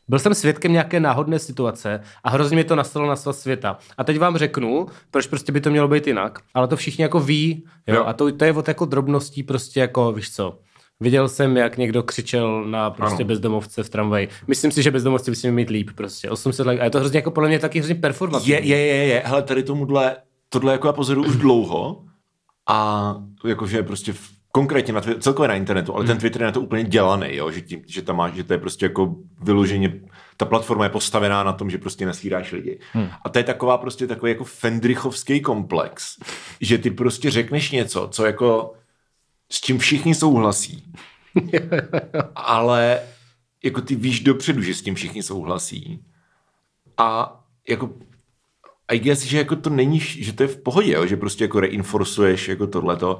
byl 0.07 0.19
jsem 0.19 0.33
svědkem 0.33 0.71
nějaké 0.71 0.99
náhodné 0.99 1.39
situace 1.39 2.01
a 2.23 2.29
hrozně 2.29 2.55
mi 2.55 2.63
to 2.63 2.75
nastalo 2.75 3.07
na 3.07 3.15
svaz 3.15 3.39
světa. 3.41 3.77
A 3.97 4.03
teď 4.03 4.19
vám 4.19 4.38
řeknu, 4.38 4.88
proč 5.12 5.27
prostě 5.27 5.51
by 5.51 5.62
to 5.62 5.69
mělo 5.69 5.88
být 5.88 6.07
jinak. 6.07 6.39
Ale 6.53 6.67
to 6.67 6.75
všichni 6.75 7.01
jako 7.01 7.19
ví, 7.19 7.63
jo, 7.88 7.95
Jo. 7.95 8.03
a 8.05 8.13
to, 8.13 8.31
to 8.31 8.45
je 8.45 8.53
od 8.53 8.67
jako 8.67 8.86
drobností 8.86 9.43
prostě 9.43 9.79
jako, 9.79 10.12
víš 10.12 10.31
co, 10.36 10.59
Viděl 10.99 11.29
jsem, 11.29 11.58
jak 11.58 11.77
někdo 11.77 12.03
křičel 12.03 12.65
na 12.65 12.89
prostě 12.89 13.15
Ano. 13.23 13.25
bezdomovce 13.27 13.84
v 13.84 13.89
tramvaji. 13.89 14.29
Myslím 14.47 14.71
si, 14.71 14.84
že 14.84 14.91
bezdomovci 14.91 15.32
by 15.32 15.36
si 15.36 15.47
měli 15.47 15.56
mít 15.56 15.69
líp 15.69 15.89
prostě. 15.95 16.29
800 16.29 16.67
like. 16.67 16.82
A 16.82 16.84
je 16.84 16.89
to 16.89 16.99
hrozně 16.99 17.17
jako 17.17 17.32
podle 17.32 17.49
mě 17.49 17.60
taky 17.60 17.79
hrozně 17.79 17.95
performativní. 17.95 18.51
Je, 18.51 18.77
je, 18.77 18.86
je, 18.86 19.06
je. 19.06 19.23
Hele, 19.25 19.43
tady 19.43 19.63
tomuhle, 19.63 20.15
tohle 20.49 20.71
jako 20.71 20.88
já 20.88 20.93
pozoruju 20.93 21.27
už 21.29 21.36
dlouho 21.36 22.03
a 22.69 23.15
jakože 23.47 23.84
prostě 23.84 24.13
v, 24.13 24.19
konkrétně 24.51 24.93
na 24.93 25.01
Twi- 25.01 25.19
celkově 25.19 25.47
na 25.47 25.56
internetu, 25.56 25.95
ale 25.95 26.06
ten 26.06 26.17
Twitter 26.17 26.41
je 26.41 26.45
na 26.45 26.51
to 26.51 26.62
úplně 26.62 26.84
dělaný, 26.84 27.27
jo? 27.36 27.51
Že, 27.51 27.62
tím, 27.62 27.82
že, 27.88 28.01
tam 28.01 28.15
má, 28.17 28.29
že 28.29 28.43
to 28.43 28.53
je 28.53 28.60
prostě 28.60 28.86
jako 28.86 29.15
vyloženě, 29.41 30.01
ta 30.38 30.45
platforma 30.45 30.84
je 30.84 30.89
postavená 30.89 31.43
na 31.43 31.53
tom, 31.53 31.69
že 31.69 31.77
prostě 31.77 32.06
nasíráš 32.06 32.51
lidi. 32.51 32.79
Hmm. 32.93 33.08
A 33.25 33.29
to 33.29 33.39
je 33.39 33.43
taková 33.43 33.77
prostě 33.77 34.08
takový 34.08 34.32
jako 34.32 34.43
fendrichovský 34.43 35.41
komplex, 35.41 36.17
že 36.62 36.77
ty 36.77 36.91
prostě 36.91 37.32
řekneš 37.32 37.71
něco, 37.71 38.08
co 38.12 38.25
jako 38.25 38.73
s 39.54 39.62
čím 39.62 39.80
všichni 39.80 40.16
souhlasí, 40.16 40.84
ale 42.36 43.00
jako 43.63 43.82
ty 43.82 43.96
víš 43.96 44.20
dopředu, 44.20 44.62
že 44.62 44.74
s 44.74 44.82
tím 44.82 44.96
všichni 44.96 45.24
souhlasí. 45.24 46.06
A 46.98 47.39
jako 47.70 47.89
I 48.92 49.00
guess, 49.00 49.24
že 49.24 49.38
jako 49.38 49.56
to 49.56 49.70
není, 49.70 50.00
že 50.00 50.34
to 50.34 50.44
je 50.44 50.48
v 50.48 50.58
pohodě, 50.58 50.94
jo? 50.94 51.06
že 51.06 51.18
prostě 51.18 51.44
jako 51.44 51.60
reinforcuješ 51.60 52.48
jako 52.48 52.68
tohleto, 52.68 53.20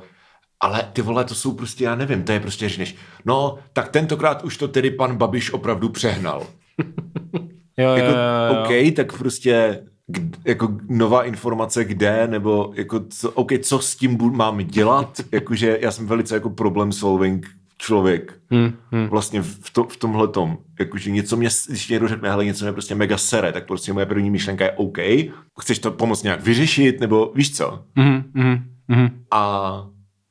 ale 0.60 0.89
ty 0.93 1.02
vole, 1.02 1.26
to 1.26 1.36
jsou 1.36 1.54
prostě, 1.54 1.84
já 1.84 1.96
nevím, 1.96 2.24
to 2.24 2.32
je 2.32 2.39
prostě 2.39 2.69
říneš, 2.69 2.96
no, 3.26 3.58
tak 3.74 3.89
tentokrát 3.89 4.43
už 4.43 4.58
to 4.58 4.67
tedy 4.67 4.91
pan 4.91 5.15
Babiš 5.15 5.54
opravdu 5.54 5.89
přehnal. 5.89 6.48
Jo, 6.80 6.86
jo, 7.78 7.89
Jako, 7.89 8.10
jo, 8.10 8.15
jo. 8.56 8.63
OK, 8.63 8.96
tak 8.96 9.17
prostě 9.17 9.84
k- 10.07 10.37
jako 10.45 10.77
nová 10.89 11.23
informace 11.23 11.85
kde, 11.85 12.27
nebo 12.27 12.71
jako 12.75 12.99
co, 13.09 13.31
OK, 13.31 13.51
co 13.61 13.79
s 13.79 13.95
tím 13.95 14.15
bu- 14.17 14.31
mám 14.35 14.57
dělat, 14.57 15.21
jakože 15.31 15.77
já 15.81 15.91
jsem 15.91 16.07
velice 16.07 16.33
jako 16.35 16.49
problem 16.49 16.91
solving 16.91 17.47
člověk. 17.77 18.33
Hmm, 18.51 18.73
hmm. 18.91 19.07
Vlastně 19.07 19.41
v, 19.41 19.69
to, 19.73 19.83
v 19.83 19.97
tomhle 19.97 20.27
tom. 20.27 20.57
Jakože 20.79 21.11
něco 21.11 21.37
mě, 21.37 21.49
když 21.69 21.87
někdo 21.89 22.07
řekne, 22.07 22.29
hele, 22.29 22.45
něco 22.45 22.65
mě 22.65 22.71
prostě 22.71 22.95
mega 22.95 23.17
sere, 23.17 23.51
tak 23.51 23.67
prostě 23.67 23.93
moje 23.93 24.05
první 24.05 24.29
myšlenka 24.29 24.63
je 24.65 24.71
OK, 24.71 24.97
chceš 25.61 25.79
to 25.79 25.91
pomoct 25.91 26.23
nějak 26.23 26.43
vyřešit, 26.43 26.99
nebo 26.99 27.31
víš 27.35 27.55
co? 27.57 27.83
Mhm, 27.95 28.23
mhm, 28.33 28.63
mhm. 28.87 29.09
A 29.31 29.87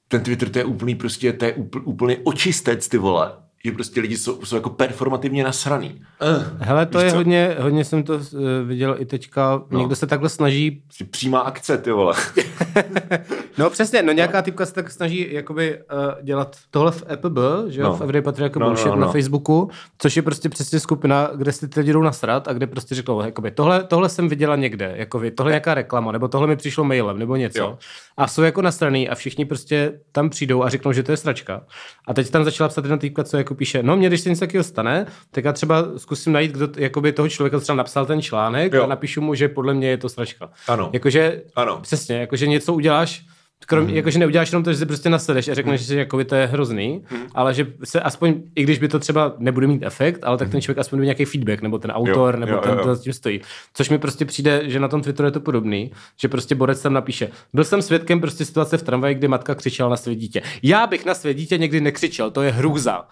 ten 0.09 0.21
Twitter 0.23 0.49
to 0.49 0.59
je 0.59 0.65
úplný 0.65 0.95
prostě, 0.95 1.33
to 1.33 1.45
je 1.45 1.53
úpl, 1.53 1.81
úplný 1.85 2.17
očistec, 2.25 2.89
ty 2.89 2.99
vole. 2.99 3.33
Že 3.65 3.73
prostě 3.73 4.01
lidi 4.01 4.17
jsou, 4.17 4.45
jsou 4.45 4.57
jako 4.57 4.71
performativně 4.71 5.45
nasraný. 5.45 6.01
Uh, 6.37 6.43
Hele, 6.59 6.87
to 6.87 6.99
Víš 6.99 7.05
je 7.05 7.11
co? 7.11 7.17
hodně, 7.17 7.57
hodně 7.61 7.85
jsem 7.85 8.03
to 8.03 8.15
uh, 8.15 8.21
viděl 8.65 8.97
i 8.99 9.07
teďka, 9.07 9.63
no. 9.71 9.79
někdo 9.79 9.97
se 9.97 10.07
takhle 10.07 10.29
snaží, 10.29 10.71
Prostě 10.71 11.05
přímá 11.05 11.41
akce, 11.41 11.79
ty 11.79 11.91
vole. 11.93 12.15
no 13.59 13.71
přesně, 13.71 14.03
no 14.03 14.13
nějaká 14.13 14.43
typka 14.43 14.67
se 14.67 14.75
tak 14.75 14.91
snaží 14.91 15.27
jakoby 15.31 15.79
uh, 15.79 16.25
dělat 16.25 16.57
tohle 16.71 16.91
v 16.93 17.05
EPB, 17.11 17.39
že 17.69 17.81
jo, 17.81 17.87
No. 17.87 17.91
no. 17.93 17.97
v 17.97 18.01
Everyday 18.01 18.23
Patria 18.23 18.45
jako 18.47 18.59
No, 18.59 18.67
no, 18.67 18.71
no, 18.71 18.75
bullshit 18.75 18.87
no, 18.91 18.95
no, 18.95 19.01
no. 19.01 19.07
na 19.07 19.13
Facebooku, 19.13 19.71
což 19.99 20.17
je 20.17 20.23
prostě 20.23 20.49
přesně 20.49 20.81
skupina, 20.81 21.31
kde 21.35 21.53
si 21.53 21.69
ty 21.69 21.81
lidi 21.81 21.93
jdou 21.93 22.03
nasrat 22.03 22.49
a 22.49 22.53
kde 22.53 22.67
prostě 22.67 22.95
řeknou, 22.95 23.21
jakoby, 23.23 23.51
tohle, 23.51 23.85
tohle 23.85 24.09
jsem 24.09 24.29
viděla 24.29 24.57
někde, 24.57 24.93
jakoby, 24.97 25.31
tohle 25.31 25.51
je 25.51 25.55
nějaká 25.55 25.75
reklama, 25.75 26.13
nebo 26.13 26.29
tohle 26.29 26.47
mi 26.47 26.57
přišlo 26.57 26.85
mailem, 26.85 27.19
nebo 27.19 27.37
něco. 27.37 27.59
Jo. 27.59 27.65
Jo. 27.67 27.79
A 28.17 28.29
jsou 28.29 28.43
jako 28.43 28.63
nasraný 28.63 29.09
a 29.09 29.15
všichni 29.15 29.45
prostě 29.45 29.93
tam 30.13 30.31
přijdou 30.31 30.63
a 30.63 30.69
řeknou, 30.69 30.93
že 30.93 31.03
to 31.03 31.11
je 31.13 31.17
sračka. 31.17 31.63
A 32.09 32.15
teď 32.15 32.31
tam 32.31 32.45
začala 32.45 32.69
psat 32.69 32.85
jedna 32.85 32.97
týpka, 32.97 33.25
co 33.25 33.37
jako 33.37 33.52
píše, 33.55 33.83
no 33.83 33.97
mě 33.97 34.09
když 34.09 34.21
se 34.21 34.29
něco 34.29 34.41
takového 34.41 34.65
stane, 34.65 35.07
tak 35.31 35.45
já 35.45 35.53
třeba 35.53 35.85
zkusím 35.97 36.33
najít, 36.33 36.53
kdo 36.53 36.69
jakoby 36.77 37.13
toho 37.13 37.29
člověka, 37.29 37.61
třeba 37.61 37.77
napsal 37.77 38.07
ten 38.07 38.23
článek 38.23 38.73
Jo. 38.73 38.85
a 38.85 38.87
napíšu 38.87 39.21
mu, 39.21 39.35
že 39.35 39.49
podle 39.49 39.75
mě 39.75 39.89
je 39.89 39.97
to 39.97 40.09
sračka. 40.09 40.51
Ano. 40.69 40.91
Jakože, 40.93 41.43
Ano. 41.57 41.79
přesně, 41.83 42.17
jakože 42.17 42.47
něco 42.47 42.75
uděláš, 42.75 43.25
Krom, 43.67 43.85
mm. 43.85 43.91
jakože 43.91 44.19
neuděláš 44.19 44.53
jenom 44.53 44.65
to, 44.65 44.73
že 44.73 44.79
si 44.79 44.87
prostě 44.87 45.11
nasedeš 45.11 45.49
a 45.49 45.55
řekneš, 45.55 45.81
mm. 45.81 45.87
že 45.87 45.99
jakoby 45.99 46.25
to 46.25 46.35
je 46.35 46.47
hrozný, 46.47 47.05
mm. 47.11 47.27
ale 47.35 47.55
že 47.55 47.67
se 47.85 48.01
aspoň, 48.01 48.35
i 48.55 48.63
když 48.63 48.79
by 48.79 48.89
to 48.89 48.99
třeba 48.99 49.35
nebude 49.39 49.67
mít 49.67 49.83
efekt, 49.83 50.21
ale 50.23 50.39
tak 50.39 50.51
ten 50.51 50.61
člověk 50.61 50.79
aspoň 50.79 50.97
bude 50.97 51.07
nějaký 51.07 51.25
feedback, 51.25 51.63
nebo 51.63 51.79
ten 51.79 51.91
autor, 51.91 52.35
Jo, 52.35 52.41
nebo 52.41 52.53
jo, 52.53 52.61
ten, 52.61 52.73
jo, 52.73 52.79
kdo 52.83 52.95
za 52.95 53.03
tím 53.03 53.13
stojí. 53.13 53.41
Což 53.75 53.91
mi 53.91 53.99
prostě 53.99 54.25
přijde, 54.25 54.63
že 54.65 54.81
na 54.81 54.89
tom 54.89 55.03
Twitteru 55.03 55.27
je 55.27 55.33
to 55.33 55.41
podobný, 55.41 55.93
že 56.21 56.29
prostě 56.29 56.55
borec 56.55 56.83
tam 56.83 56.93
napíše, 56.93 57.29
byl 57.55 57.65
jsem 57.65 57.83
svědkem 57.83 58.21
prostě 58.21 58.45
situace 58.45 58.79
v 58.79 58.83
tramvaji, 58.83 59.15
kdy 59.15 59.29
matka 59.29 59.55
křičela 59.55 59.89
na 59.89 59.97
své 59.97 60.15
dítě. 60.15 60.43
Já 60.63 60.87
bych 60.87 61.05
na 61.05 61.15
své 61.15 61.35
dítě 61.35 61.59
někdy 61.59 61.81
nekřičel, 61.81 62.31
to 62.31 62.43
je 62.43 62.51
hrůza. 62.53 63.05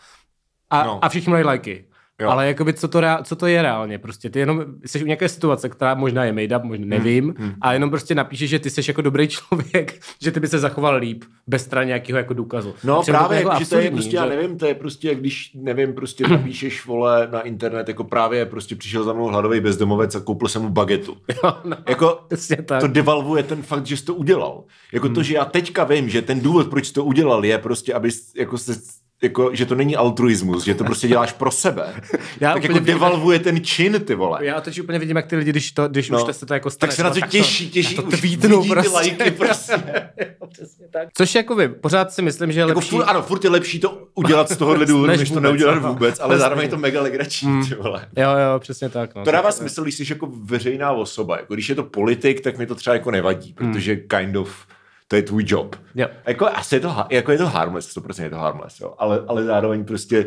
A, 0.70 0.84
No. 0.84 1.04
a 1.04 1.08
všichni 1.08 1.30
mají 1.30 1.44
lajky. 1.44 1.84
Jo. 2.20 2.30
Ale 2.30 2.46
jakoby, 2.46 2.72
co 2.72 2.88
to, 2.88 3.00
rea- 3.00 3.22
co 3.22 3.36
to 3.36 3.46
je 3.46 3.62
reálně? 3.62 3.98
Prostě 3.98 4.30
ty 4.30 4.38
jenom 4.38 4.64
jsi 4.86 5.02
u 5.02 5.06
nějaké 5.06 5.28
situace, 5.28 5.68
která 5.68 5.94
možná 5.94 6.24
je 6.24 6.32
made 6.32 6.56
up, 6.56 6.62
možná 6.62 6.86
nevím, 6.86 7.34
hmm, 7.38 7.54
a 7.60 7.72
jenom 7.72 7.90
prostě 7.90 8.14
napíšeš, 8.14 8.50
že 8.50 8.58
ty 8.58 8.70
jsi 8.70 8.80
jako 8.88 9.02
dobrý 9.02 9.28
člověk, 9.28 10.00
že 10.22 10.30
ty 10.30 10.40
by 10.40 10.48
se 10.48 10.58
zachoval 10.58 10.96
líp, 10.96 11.24
bez 11.46 11.64
strany 11.64 11.86
nějakého 11.86 12.16
jako 12.18 12.34
důkazu. 12.34 12.74
No 12.84 13.02
Přijde 13.02 13.18
právě, 13.18 13.38
jako 13.38 13.48
jako, 13.50 13.64
že 13.64 13.68
to 13.70 13.74
je 13.76 13.80
absurdní, 13.80 13.96
prostě, 13.96 14.16
já 14.16 14.26
nevím, 14.26 14.58
to 14.58 14.66
je 14.66 14.74
prostě, 14.74 15.14
když, 15.14 15.50
nevím, 15.54 15.92
prostě 15.92 16.24
napíšeš, 16.30 16.86
vole, 16.86 17.28
na 17.32 17.40
internet, 17.40 17.88
jako 17.88 18.04
právě 18.04 18.46
prostě 18.46 18.76
přišel 18.76 19.04
za 19.04 19.12
mnou 19.12 19.24
hladový 19.26 19.60
bezdomovec 19.60 20.14
a 20.14 20.20
koupil 20.20 20.48
jsem 20.48 20.62
mu 20.62 20.68
bagetu. 20.68 21.16
Jo, 21.44 21.54
no, 21.64 21.76
Jako, 21.88 22.18
to 22.80 22.86
devalvuje 22.86 23.42
ten 23.42 23.62
fakt, 23.62 23.86
že 23.86 23.96
jsi 23.96 24.04
to 24.04 24.14
udělal. 24.14 24.64
Jako 24.92 25.08
to, 25.08 25.22
že 25.22 25.34
já 25.34 25.44
teďka 25.44 25.84
vím, 25.84 26.08
že 26.08 26.22
ten 26.22 26.40
důvod, 26.40 26.70
proč 26.70 26.86
jsi 26.86 26.92
to 26.92 27.04
udělal, 27.04 27.44
je 27.44 27.58
prostě, 27.58 27.94
aby 27.94 28.08
jako 28.36 28.58
se 28.58 28.72
jako, 29.22 29.50
že 29.54 29.66
to 29.66 29.74
není 29.74 29.96
altruismus, 29.96 30.64
že 30.64 30.74
to 30.74 30.84
prostě 30.84 31.08
děláš 31.08 31.32
pro 31.32 31.50
sebe. 31.50 31.94
Já 32.40 32.52
tak 32.52 32.62
jako 32.62 32.74
vím, 32.74 32.84
devalvuje 32.84 33.38
ten 33.38 33.64
čin, 33.64 34.00
ty 34.04 34.14
vole. 34.14 34.46
Já 34.46 34.60
teď 34.60 34.80
úplně 34.80 34.98
vidím, 34.98 35.16
jak 35.16 35.26
ty 35.26 35.36
lidi, 35.36 35.50
když, 35.50 35.72
to, 35.72 35.88
když 35.88 36.10
No. 36.10 36.18
no. 36.18 36.26
už 36.26 36.36
se 36.36 36.46
to 36.46 36.54
jako 36.54 36.70
stane. 36.70 36.88
tak 36.88 36.96
se 36.96 37.02
na 37.02 37.10
to 37.10 37.20
no, 37.20 37.26
těší, 37.26 37.70
těší, 37.70 37.96
na 37.96 38.02
to 38.02 38.08
už 38.08 38.22
vidí 38.22 38.36
ty 38.36 38.48
prostě. 38.68 38.90
lajky 38.94 39.30
prostě. 39.38 39.72
Jo, 40.20 40.46
přesně 40.52 40.86
tak. 40.92 41.08
Což 41.16 41.34
jakoby, 41.34 41.68
pořád 41.68 42.12
si 42.12 42.22
myslím, 42.22 42.52
že 42.52 42.60
je 42.60 42.66
Jako 42.66 42.78
lepší... 42.78 42.90
furt, 42.90 43.04
ano, 43.04 43.22
furt 43.22 43.44
je 43.44 43.50
lepší 43.50 43.80
to 43.80 44.06
udělat 44.14 44.50
z 44.50 44.56
tohohle 44.56 44.86
důvodu, 44.86 45.06
Než 45.06 45.20
než 45.20 45.30
to 45.30 45.40
neudělat 45.40 45.72
ano. 45.78 45.88
vůbec, 45.88 46.20
ale 46.20 46.28
Přesně. 46.28 46.40
zároveň 46.40 46.64
je 46.64 46.70
to 46.70 46.76
mega 46.78 47.02
legrační, 47.02 47.68
ty 47.68 47.74
vole. 47.74 48.06
Jo, 48.16 48.30
jo, 48.30 48.58
přesně 48.58 48.88
tak. 48.88 49.14
No. 49.14 49.24
To 49.24 49.30
dává 49.30 49.52
smysl, 49.52 49.82
když 49.82 49.94
jsi 49.94 50.06
jako 50.10 50.28
veřejná 50.44 50.92
osoba. 50.92 51.36
Jako 51.36 51.54
když 51.54 51.68
je 51.68 51.74
to 51.74 51.82
politik, 51.84 52.40
tak 52.40 52.58
mi 52.58 52.66
to 52.66 52.74
třeba 52.74 52.94
jako 52.94 53.10
nevadí, 53.10 53.52
protože 53.52 53.96
kind 53.96 54.36
of 54.36 54.50
to 55.10 55.16
je 55.16 55.22
tvůj 55.22 55.44
job. 55.46 55.76
Jo. 55.94 56.06
Jako 56.26 56.46
asi 56.46 56.74
je 56.74 56.80
to, 56.80 56.96
jako 57.10 57.32
je 57.32 57.38
to 57.38 57.46
harmless, 57.46 57.96
100% 57.96 58.22
je 58.22 58.30
to 58.30 58.36
harmless, 58.36 58.80
jo. 58.80 58.94
Ale, 58.98 59.24
ale 59.28 59.44
zároveň 59.44 59.84
prostě 59.84 60.26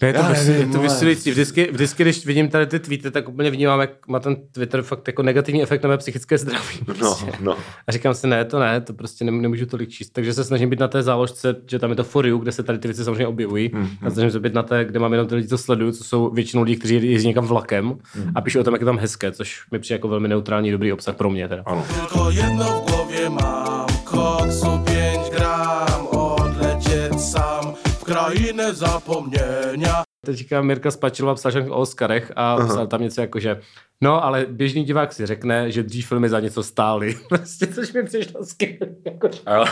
To 0.00 0.06
je 0.06 0.12
to, 0.12 0.22
prostě, 0.22 0.50
nevím, 0.50 0.60
je 0.60 0.66
to 0.66 0.78
vole. 0.78 0.88
vysilující. 0.88 1.30
Vždycky, 1.30 1.68
vždycky, 1.72 2.02
když 2.02 2.26
vidím 2.26 2.48
tady 2.48 2.66
ty 2.66 2.78
tweety, 2.78 3.10
tak 3.10 3.28
úplně 3.28 3.50
vnímám, 3.50 3.80
jak 3.80 4.08
má 4.08 4.20
ten 4.20 4.36
Twitter 4.52 4.82
fakt 4.82 5.06
jako 5.06 5.22
negativní 5.22 5.62
efekt 5.62 5.82
na 5.82 5.88
mé 5.88 5.98
psychické 5.98 6.38
zdraví. 6.38 6.78
no, 6.88 6.94
Prostě. 6.94 7.32
no. 7.40 7.56
A 7.86 7.92
říkám 7.92 8.14
si, 8.14 8.26
ne, 8.26 8.44
to 8.44 8.58
ne, 8.58 8.80
to 8.80 8.92
prostě 8.92 9.24
nem, 9.24 9.42
nemůžu 9.42 9.66
tolik 9.66 9.88
číst. 9.88 10.10
Takže 10.10 10.34
se 10.34 10.44
snažím 10.44 10.70
být 10.70 10.80
na 10.80 10.88
té 10.88 11.02
záložce, 11.02 11.56
že 11.70 11.78
tam 11.78 11.90
je 11.90 11.96
to 11.96 12.04
for 12.04 12.26
you, 12.26 12.38
kde 12.38 12.52
se 12.52 12.62
tady 12.62 12.78
ty 12.78 12.88
věci 12.88 13.04
samozřejmě 13.04 13.26
objevují. 13.26 13.70
Mm, 13.74 13.88
a 14.02 14.10
snažím 14.10 14.30
se 14.30 14.40
být 14.40 14.54
na 14.54 14.62
té, 14.62 14.84
kde 14.84 14.98
mám 14.98 15.12
jenom 15.12 15.28
ty 15.28 15.34
lidi, 15.34 15.48
co 15.48 15.58
sledují, 15.58 15.92
co 15.92 16.04
jsou 16.04 16.30
většinou 16.30 16.62
lidi, 16.62 16.76
kteří 16.76 17.12
jezdí 17.12 17.28
někam 17.28 17.46
vlakem 17.46 17.84
mm. 17.84 18.32
a 18.34 18.40
píšou 18.40 18.60
o 18.60 18.64
tom, 18.64 18.74
jak 18.74 18.80
je 18.80 18.86
tam 18.86 18.98
hezké, 18.98 19.32
což 19.32 19.62
mi 19.70 19.78
přijde 19.78 19.94
jako 19.94 20.08
velmi 20.08 20.28
neutrální, 20.28 20.70
dobrý 20.70 20.92
obsah 20.92 21.16
pro 21.16 21.30
mě. 21.30 21.48
Teda. 21.48 21.62
Ano. 21.66 21.84
Tylko 21.94 22.30
jedno 22.30 22.84
mam 23.28 23.86
Koksu 24.04 24.78
5 24.78 25.30
gram 25.30 26.06
Odlecieć 26.06 27.20
sam 27.20 27.89
Krainę 28.10 28.74
zapomnienia 28.74 30.02
Teďka 30.26 30.62
Mirka 30.62 30.90
Spačilová 30.90 31.34
psal 31.34 31.52
o 31.72 31.76
Oscarech 31.76 32.32
a 32.36 32.54
Aha. 32.54 32.68
psal 32.68 32.86
tam 32.86 33.02
něco 33.02 33.20
jako, 33.20 33.40
že 33.40 33.60
no, 34.00 34.24
ale 34.24 34.46
běžný 34.50 34.84
divák 34.84 35.12
si 35.12 35.26
řekne, 35.26 35.70
že 35.70 35.82
dřív 35.82 36.08
filmy 36.08 36.28
za 36.28 36.40
něco 36.40 36.62
stály. 36.62 37.14
Prostě, 37.28 37.66
což 37.66 37.92
mi 37.92 38.02
přišlo 38.02 38.44
skvělé. 38.44 38.86
Jako, 39.04 39.28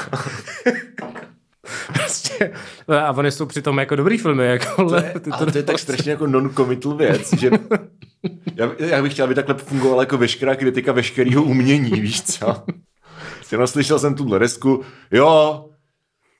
prostě, 1.92 2.52
a 2.88 3.10
oni 3.10 3.30
jsou 3.30 3.46
přitom 3.46 3.78
jako 3.78 3.96
dobrý 3.96 4.18
filmy. 4.18 4.46
Jako, 4.46 4.88
to 4.88 4.96
je, 4.96 5.02
ty 5.20 5.30
to, 5.30 5.46
to 5.52 5.58
je 5.58 5.62
tak 5.62 5.78
strašně 5.78 6.10
jako 6.10 6.26
non-committal 6.26 6.96
věc, 6.96 7.32
že 7.32 7.50
já, 8.54 8.70
já, 8.78 9.02
bych 9.02 9.12
chtěl, 9.12 9.24
aby 9.24 9.34
takhle 9.34 9.54
fungovala 9.54 10.02
jako 10.02 10.18
veškerá 10.18 10.54
kritika 10.54 10.92
veškerého 10.92 11.42
umění, 11.42 12.00
víš 12.00 12.22
co? 12.22 12.62
No, 13.58 13.66
slyšel 13.66 13.98
jsem 13.98 14.14
tuhle 14.14 14.38
desku, 14.38 14.82
jo, 15.10 15.64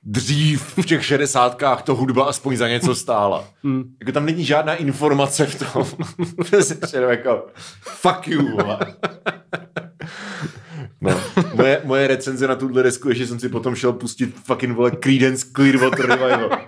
dřív 0.03 0.79
v 0.79 0.87
těch 0.87 1.05
šedesátkách 1.05 1.83
to 1.83 1.95
hudba 1.95 2.25
aspoň 2.25 2.57
za 2.57 2.69
něco 2.69 2.95
stála. 2.95 3.45
Hmm. 3.65 3.85
Jako 4.01 4.13
tam 4.13 4.27
není 4.27 4.45
žádná 4.45 4.75
informace 4.75 5.47
v 5.47 5.73
tom. 5.73 5.87
jako, 7.09 7.47
fuck 7.81 8.29
you, 8.29 8.59
No, 11.01 11.21
moje, 11.55 11.81
moje 11.85 12.07
recenze 12.07 12.49
na 12.49 12.55
tuhle 12.55 12.83
desku 12.83 13.09
je, 13.09 13.15
že 13.15 13.27
jsem 13.27 13.41
si 13.41 13.49
potom 13.49 13.75
šel 13.75 13.93
pustit 13.93 14.35
fucking 14.45 14.77
vole 14.77 14.91
Creedence 14.91 15.47
Clearwater 15.57 16.07
Revival. 16.07 16.51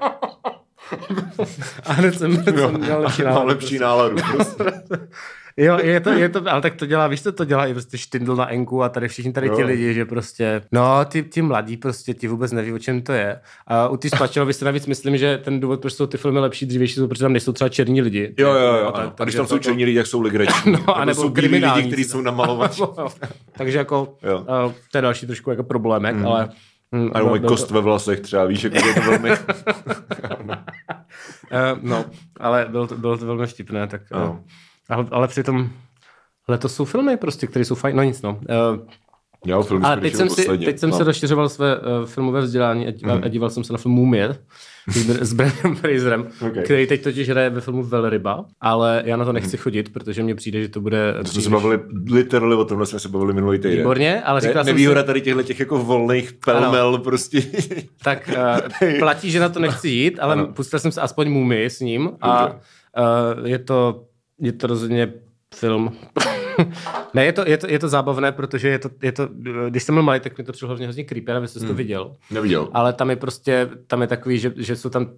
A 1.86 1.92
hned 1.92 2.18
jsem, 2.18 2.36
hned 2.36 2.58
jsem 2.58 2.80
měl 2.80 3.00
lepší 3.00 3.22
náladu. 3.22 3.46
lepší 3.46 3.66
prostě. 3.66 3.84
náladu. 3.84 4.16
Prostě. 4.32 4.64
Jo, 5.56 5.78
je 5.82 6.00
to, 6.00 6.10
je 6.10 6.28
to, 6.28 6.42
ale 6.50 6.60
tak 6.60 6.74
to 6.74 6.86
dělá, 6.86 7.06
víš, 7.06 7.22
co 7.22 7.32
to 7.32 7.44
dělá 7.44 7.66
i 7.66 7.72
prostě 7.72 7.98
Štindl 7.98 8.36
na 8.36 8.52
Enku 8.52 8.82
a 8.82 8.88
tady 8.88 9.08
všichni 9.08 9.32
tady 9.32 9.50
ti 9.50 9.64
lidi, 9.64 9.94
že 9.94 10.04
prostě, 10.04 10.62
no, 10.72 11.04
ty, 11.04 11.22
ty 11.22 11.42
mladí 11.42 11.76
prostě, 11.76 12.14
ti 12.14 12.28
vůbec 12.28 12.52
neví, 12.52 12.72
o 12.72 12.78
čem 12.78 13.02
to 13.02 13.12
je. 13.12 13.40
A 13.66 13.88
u 13.88 13.96
ty 13.96 14.10
Spačelovi 14.10 14.54
si 14.54 14.64
navíc 14.64 14.86
myslím, 14.86 15.18
že 15.18 15.38
ten 15.38 15.60
důvod, 15.60 15.80
proč 15.80 15.92
jsou 15.92 16.06
ty 16.06 16.16
filmy 16.18 16.38
lepší, 16.38 16.66
dřívější, 16.66 16.94
jsou, 16.94 17.08
protože 17.08 17.24
tam 17.24 17.32
nejsou 17.32 17.52
třeba 17.52 17.68
černí 17.68 18.02
lidi. 18.02 18.34
Jo, 18.38 18.52
jo, 18.52 18.74
jo. 18.74 18.88
A, 18.88 18.92
tak, 18.92 19.20
a 19.20 19.24
když 19.24 19.34
tam 19.34 19.46
jsou 19.46 19.58
černí 19.58 19.84
lidi, 19.84 19.98
tak 19.98 20.06
jsou 20.06 20.20
legrační. 20.22 20.72
no, 20.86 20.96
a 20.96 21.04
nebo 21.04 21.22
jsou 21.22 21.30
kriminální. 21.30 21.82
lidi, 21.82 21.88
kteří 21.92 22.04
jsou 22.04 22.20
namalovaní. 22.20 22.74
Takže 23.52 23.78
jako, 23.78 24.14
jo. 24.22 24.38
uh, 24.38 24.72
to 24.92 24.98
je 24.98 25.02
další 25.02 25.26
trošku 25.26 25.50
jako 25.50 25.62
problémek, 25.62 26.16
mm. 26.16 26.26
ale 26.26 26.48
Mm, 26.92 27.10
a 27.14 27.22
můj 27.22 27.40
kost 27.40 27.68
to... 27.68 27.74
ve 27.74 27.80
vlasech 27.80 28.20
třeba, 28.20 28.44
víš, 28.44 28.64
jako 28.64 28.86
je 28.86 28.94
to 28.94 29.00
velmi... 29.00 29.30
uh, 29.30 29.36
no, 31.82 32.04
ale 32.40 32.66
bylo 32.70 32.86
to, 32.86 32.96
bylo 32.96 33.18
to 33.18 33.26
velmi 33.26 33.46
vtipné, 33.46 33.86
tak... 33.86 34.02
Uh, 34.28 34.36
ale, 34.90 35.06
ale 35.10 35.28
přitom 35.28 35.70
letos 36.48 36.74
jsou 36.74 36.84
filmy 36.84 37.16
prostě, 37.16 37.46
které 37.46 37.64
jsou 37.64 37.74
fajn, 37.74 37.96
no 37.96 38.02
nic 38.02 38.22
no. 38.22 38.40
Uh, 38.74 38.86
já 39.46 39.62
film 39.62 39.84
a 39.84 39.96
teď 39.96 40.14
jsem, 40.14 40.30
si, 40.30 40.58
teď 40.64 40.78
jsem 40.78 40.90
no. 40.90 40.96
se 40.96 41.04
rozšiřoval 41.04 41.48
své 41.48 41.78
uh, 41.78 42.06
filmové 42.06 42.40
vzdělání 42.40 42.86
a, 42.86 43.14
mm. 43.14 43.20
a 43.24 43.28
díval 43.28 43.50
jsem 43.50 43.64
se 43.64 43.72
na 43.72 43.78
film 43.78 43.94
Mumie 43.94 44.36
s 45.20 45.32
Brandem 45.32 45.76
Fraserem, 45.76 46.26
okay. 46.46 46.64
který 46.64 46.86
teď 46.86 47.02
totiž 47.02 47.28
hraje 47.28 47.50
ve 47.50 47.60
filmu 47.60 47.82
Velryba, 47.82 48.44
ale 48.60 49.02
já 49.06 49.16
na 49.16 49.24
to 49.24 49.32
nechci 49.32 49.56
mm. 49.56 49.62
chodit, 49.62 49.92
protože 49.92 50.22
mně 50.22 50.34
přijde, 50.34 50.62
že 50.62 50.68
to 50.68 50.80
bude... 50.80 51.14
To 51.22 51.28
jsme 51.28 51.42
se 51.42 51.50
bavili, 51.50 51.80
literally 52.10 52.54
o 52.54 52.64
tomhle 52.64 52.86
jsme 52.86 52.98
se 52.98 53.08
bavili 53.08 53.32
minulý 53.32 53.58
týden. 53.58 53.78
Výborně, 53.78 54.22
ale 54.22 54.40
říkal 54.40 54.54
ne, 54.54 54.64
jsem 54.64 54.74
Nevýhoda 54.74 55.00
si... 55.00 55.06
tady 55.06 55.20
těchto 55.20 55.42
těch 55.42 55.60
jako 55.60 55.78
volných 55.78 56.32
pelmel 56.32 56.88
ano. 56.88 56.98
prostě. 56.98 57.42
tak 58.04 58.30
uh, 58.82 58.88
platí, 58.98 59.30
že 59.30 59.40
na 59.40 59.48
to 59.48 59.60
nechci 59.60 59.88
jít, 59.88 60.18
ale 60.20 60.32
ano. 60.32 60.46
pustil 60.46 60.78
jsem 60.78 60.92
se 60.92 61.00
aspoň 61.00 61.30
Mumii 61.30 61.70
s 61.70 61.80
ním 61.80 62.10
a 62.20 62.46
uh, 62.46 62.54
je 63.44 63.58
to 63.58 64.04
je 64.40 64.52
to 64.52 64.66
rozhodně 64.66 65.12
film. 65.54 65.96
ne, 67.14 67.24
je 67.24 67.32
to, 67.32 67.48
je, 67.48 67.58
to, 67.58 67.66
je 67.70 67.78
to 67.78 67.88
zábavné, 67.88 68.32
protože 68.32 68.68
je 68.68 68.78
to, 68.78 68.90
je 69.02 69.12
to, 69.12 69.28
když 69.68 69.82
jsem 69.82 69.94
byl 69.94 70.02
malý, 70.02 70.20
tak 70.20 70.38
mi 70.38 70.44
to 70.44 70.52
přišlo 70.52 70.68
hrozně 70.68 70.86
hrozně 70.86 71.04
creepy, 71.04 71.32
aby 71.32 71.48
jsi 71.48 71.58
hmm. 71.58 71.68
to 71.68 71.74
viděl. 71.74 72.16
Neviděl. 72.30 72.68
Ale 72.72 72.92
tam 72.92 73.10
je 73.10 73.16
prostě, 73.16 73.70
tam 73.86 74.02
je 74.02 74.08
takový, 74.08 74.38
že, 74.38 74.52
že 74.56 74.76
jsou 74.76 74.88
tam 74.90 75.10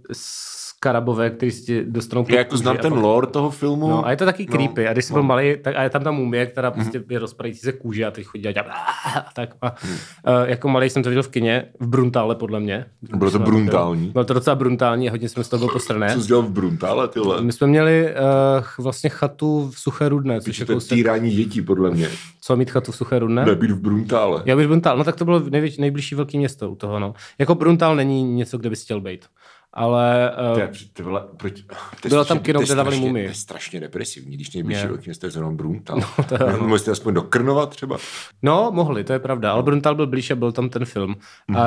karabové, 0.82 1.30
který 1.30 1.52
si 1.52 1.84
dostanou 1.84 2.26
Já 2.28 2.38
jako 2.38 2.56
znám 2.56 2.76
ten 2.76 2.92
lore 2.92 3.26
toho 3.26 3.50
filmu. 3.50 3.90
No, 3.90 4.06
a 4.06 4.10
je 4.10 4.16
to 4.16 4.24
taky 4.24 4.46
no. 4.50 4.56
creepy. 4.56 4.88
A 4.88 4.92
když 4.92 5.04
jsi 5.04 5.12
no. 5.12 5.14
byl 5.14 5.22
malý, 5.22 5.56
tak, 5.62 5.76
a 5.76 5.82
je 5.82 5.90
tam 5.90 6.04
ta 6.04 6.10
mumie, 6.10 6.46
která 6.46 6.70
mm-hmm. 6.70 6.74
prostě 6.74 7.02
je 7.10 7.18
rozpadající 7.18 7.60
se 7.60 7.72
kůže 7.72 8.04
a 8.04 8.10
teď 8.10 8.24
chodí 8.24 8.48
a 8.48 8.52
dělá 8.52 8.74
a 9.16 9.24
tak. 9.34 9.50
A, 9.62 9.74
mm. 9.84 9.90
uh, 9.90 10.48
jako 10.48 10.68
malý 10.68 10.90
jsem 10.90 11.02
to 11.02 11.08
viděl 11.08 11.22
v 11.22 11.28
kině, 11.28 11.64
v 11.80 11.86
Bruntále 11.86 12.34
podle 12.34 12.60
mě. 12.60 12.86
Bylo 13.16 13.30
to 13.30 13.38
brutální. 13.38 14.08
Bylo 14.08 14.24
to 14.24 14.34
docela 14.34 14.56
brutální 14.56 15.08
a 15.08 15.10
hodně 15.10 15.28
jsme 15.28 15.44
z 15.44 15.48
toho 15.48 15.58
byl 15.58 15.68
postrané. 15.72 16.14
Co 16.14 16.20
jsi 16.20 16.28
dělal 16.28 16.42
v 16.42 16.50
Bruntále, 16.50 17.08
tyhle? 17.08 17.42
My 17.42 17.52
jsme 17.52 17.66
měli 17.66 18.04
uh, 18.04 18.84
vlastně 18.84 19.10
chatu 19.10 19.70
v 19.74 19.78
Suché 19.78 20.08
Rudné. 20.08 20.40
Což 20.40 20.58
je 20.58 20.66
kousek... 20.66 20.96
týrání 20.96 21.30
dětí, 21.30 21.62
podle 21.62 21.90
mě. 21.90 22.08
Co 22.40 22.56
mít 22.56 22.70
chatu 22.70 22.92
v 22.92 22.96
Suché 22.96 23.18
Rudné? 23.18 23.44
Ne, 23.44 23.54
být 23.54 23.70
v 23.70 23.80
Bruntále. 23.80 24.42
Já 24.44 24.56
být 24.56 24.64
v 24.64 24.68
Bruntále, 24.68 24.98
no 24.98 25.04
tak 25.04 25.16
to 25.16 25.24
bylo 25.24 25.40
největší, 25.40 25.80
nejbližší 25.80 26.14
velké 26.14 26.38
město 26.38 26.70
u 26.70 26.74
toho, 26.74 26.98
no. 26.98 27.14
Jako 27.38 27.54
Bruntál 27.54 27.96
není 27.96 28.24
něco, 28.24 28.58
kde 28.58 28.70
bys 28.70 28.84
chtěl 28.84 29.00
být 29.00 29.24
ale... 29.72 30.32
Uh, 30.52 30.68
ty, 30.68 30.84
ty 30.92 31.02
vole, 31.02 31.22
proč, 31.36 31.54
ty 32.00 32.08
bylo 32.08 32.24
tam 32.24 32.38
kino, 32.38 32.60
kde 32.60 32.74
dávali 32.74 33.00
mumii. 33.00 33.24
To 33.24 33.30
je 33.30 33.34
strašně 33.34 33.80
depresivní, 33.80 34.36
když 34.36 34.54
nejbližší 34.54 34.86
velký 34.86 35.02
město 35.06 35.26
je 35.26 35.30
zrovna 35.30 35.50
Bruntal. 35.50 35.98
No, 36.00 36.24
to 36.24 36.34
je, 36.34 36.56
Mohli 36.60 36.78
jste 36.78 36.90
aspoň 36.90 37.14
do 37.14 37.22
Krnova 37.22 37.66
třeba? 37.66 37.98
No, 38.42 38.70
mohli, 38.72 39.04
to 39.04 39.12
je 39.12 39.18
pravda, 39.18 39.52
ale 39.52 39.62
Bruntal 39.62 39.94
byl 39.94 40.06
blíž 40.06 40.30
a 40.30 40.36
byl 40.36 40.52
tam 40.52 40.68
ten 40.68 40.84
film. 40.84 41.16
Hmm. 41.48 41.56
Uh, 41.58 41.62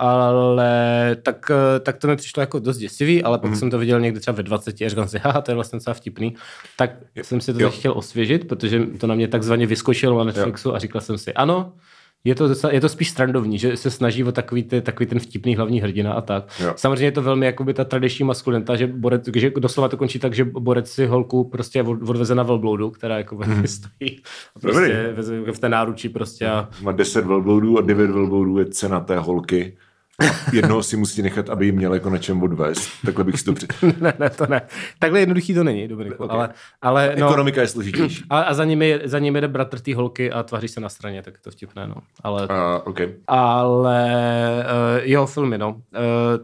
ale 0.00 1.16
tak, 1.22 1.50
eh, 1.50 1.80
tak 1.80 1.96
to 1.96 2.08
mi 2.08 2.16
přišlo 2.16 2.40
jako 2.40 2.58
dost 2.58 2.78
děsivý, 2.78 3.22
ale 3.22 3.38
pak 3.38 3.50
mm. 3.50 3.56
jsem 3.56 3.70
to 3.70 3.78
viděl 3.78 4.00
někdy 4.00 4.20
třeba 4.20 4.36
ve 4.36 4.42
20 4.42 4.82
a 4.82 4.88
říkal 4.88 5.08
si, 5.08 5.18
haha, 5.18 5.40
to 5.40 5.50
je 5.50 5.54
vlastně 5.54 5.76
docela 5.76 5.94
vtipný. 5.94 6.34
Tak 6.76 6.90
jo. 7.14 7.24
jsem 7.24 7.40
si 7.40 7.54
to 7.54 7.62
jo. 7.62 7.70
chtěl 7.70 7.92
osvěžit, 7.96 8.48
protože 8.48 8.86
to 8.86 9.06
na 9.06 9.14
mě 9.14 9.28
takzvaně 9.28 9.66
vyskočilo 9.66 10.18
na 10.18 10.24
Netflixu 10.24 10.68
jo. 10.68 10.74
a 10.74 10.78
říkal 10.78 11.00
jsem 11.00 11.18
si, 11.18 11.34
ano, 11.34 11.72
je 12.24 12.34
to, 12.34 12.68
je 12.70 12.80
to 12.80 12.88
spíš 12.88 13.10
strandovní, 13.10 13.58
že 13.58 13.76
se 13.76 13.90
snaží 13.90 14.24
o 14.24 14.32
takový, 14.32 14.62
ty, 14.62 14.80
takový 14.80 15.06
ten 15.06 15.20
vtipný 15.20 15.56
hlavní 15.56 15.80
hrdina 15.80 16.12
a 16.12 16.20
tak. 16.20 16.60
Jo. 16.60 16.72
Samozřejmě 16.76 17.04
je 17.04 17.12
to 17.12 17.22
velmi 17.22 17.46
jakoby 17.46 17.74
ta 17.74 17.84
tradiční 17.84 18.24
maskulinta, 18.24 18.76
že, 18.76 18.86
borec, 18.86 19.28
že 19.36 19.50
doslova 19.50 19.88
to 19.88 19.96
končí 19.96 20.18
tak, 20.18 20.34
že 20.34 20.44
borec 20.44 20.90
si 20.90 21.06
holku 21.06 21.44
prostě 21.44 21.82
odveze 21.82 22.34
na 22.34 22.42
velbloudu, 22.42 22.90
která 22.90 23.18
jako 23.18 23.36
hmm. 23.36 23.66
stojí 23.66 24.22
prostě 24.60 25.14
v 25.52 25.58
té 25.58 25.68
náručí 25.68 26.08
prostě. 26.08 26.46
A... 26.46 26.68
Má 26.82 26.92
10 26.92 27.26
velbloudů 27.26 27.78
a 27.78 27.80
9 27.80 28.10
velbloudů 28.10 28.58
je 28.58 28.66
cena 28.66 29.00
té 29.00 29.18
holky 29.18 29.76
jednoho 30.52 30.82
si 30.82 30.96
musí 30.96 31.22
nechat, 31.22 31.50
aby 31.50 31.66
jim 31.66 31.74
měl 31.74 31.94
jako 31.94 32.10
na 32.10 32.18
čem 32.18 32.42
odvést. 32.42 32.90
Takhle 33.04 33.24
bych 33.24 33.38
si 33.38 33.44
to 33.44 33.52
před... 33.52 33.72
ne, 34.00 34.12
ne, 34.18 34.30
to 34.30 34.46
ne. 34.46 34.62
Takhle 34.98 35.20
jednoduchý 35.20 35.54
to 35.54 35.64
není, 35.64 35.88
Dominiku. 35.88 36.24
Okay. 36.24 36.36
Ale, 36.36 36.50
ale, 36.82 37.14
no, 37.18 37.26
Ekonomika 37.26 37.60
je 37.60 37.66
složitější. 37.66 38.24
A, 38.30 38.40
a 38.40 38.54
za, 38.54 38.64
nimi, 38.64 39.00
za 39.04 39.18
nimi 39.18 39.40
jde 39.40 39.48
bratr 39.48 39.80
té 39.80 39.94
holky 39.94 40.32
a 40.32 40.42
tváří 40.42 40.68
se 40.68 40.80
na 40.80 40.88
straně, 40.88 41.22
tak 41.22 41.34
je 41.34 41.40
to 41.40 41.50
vtipné. 41.50 41.86
No. 41.86 41.94
Ale, 42.22 42.42
uh, 42.42 42.48
okay. 42.84 43.14
ale 43.26 44.04
uh, 44.64 45.06
jeho 45.08 45.26
filmy, 45.26 45.58
no. 45.58 45.68
Uh, 45.70 45.80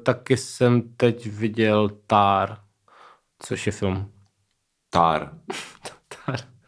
taky 0.03 0.37
jsem 0.37 0.83
teď 0.97 1.27
viděl 1.27 1.91
Tar, 2.07 2.57
což 3.39 3.67
je 3.67 3.73
film. 3.73 4.11
Tar. 4.91 5.31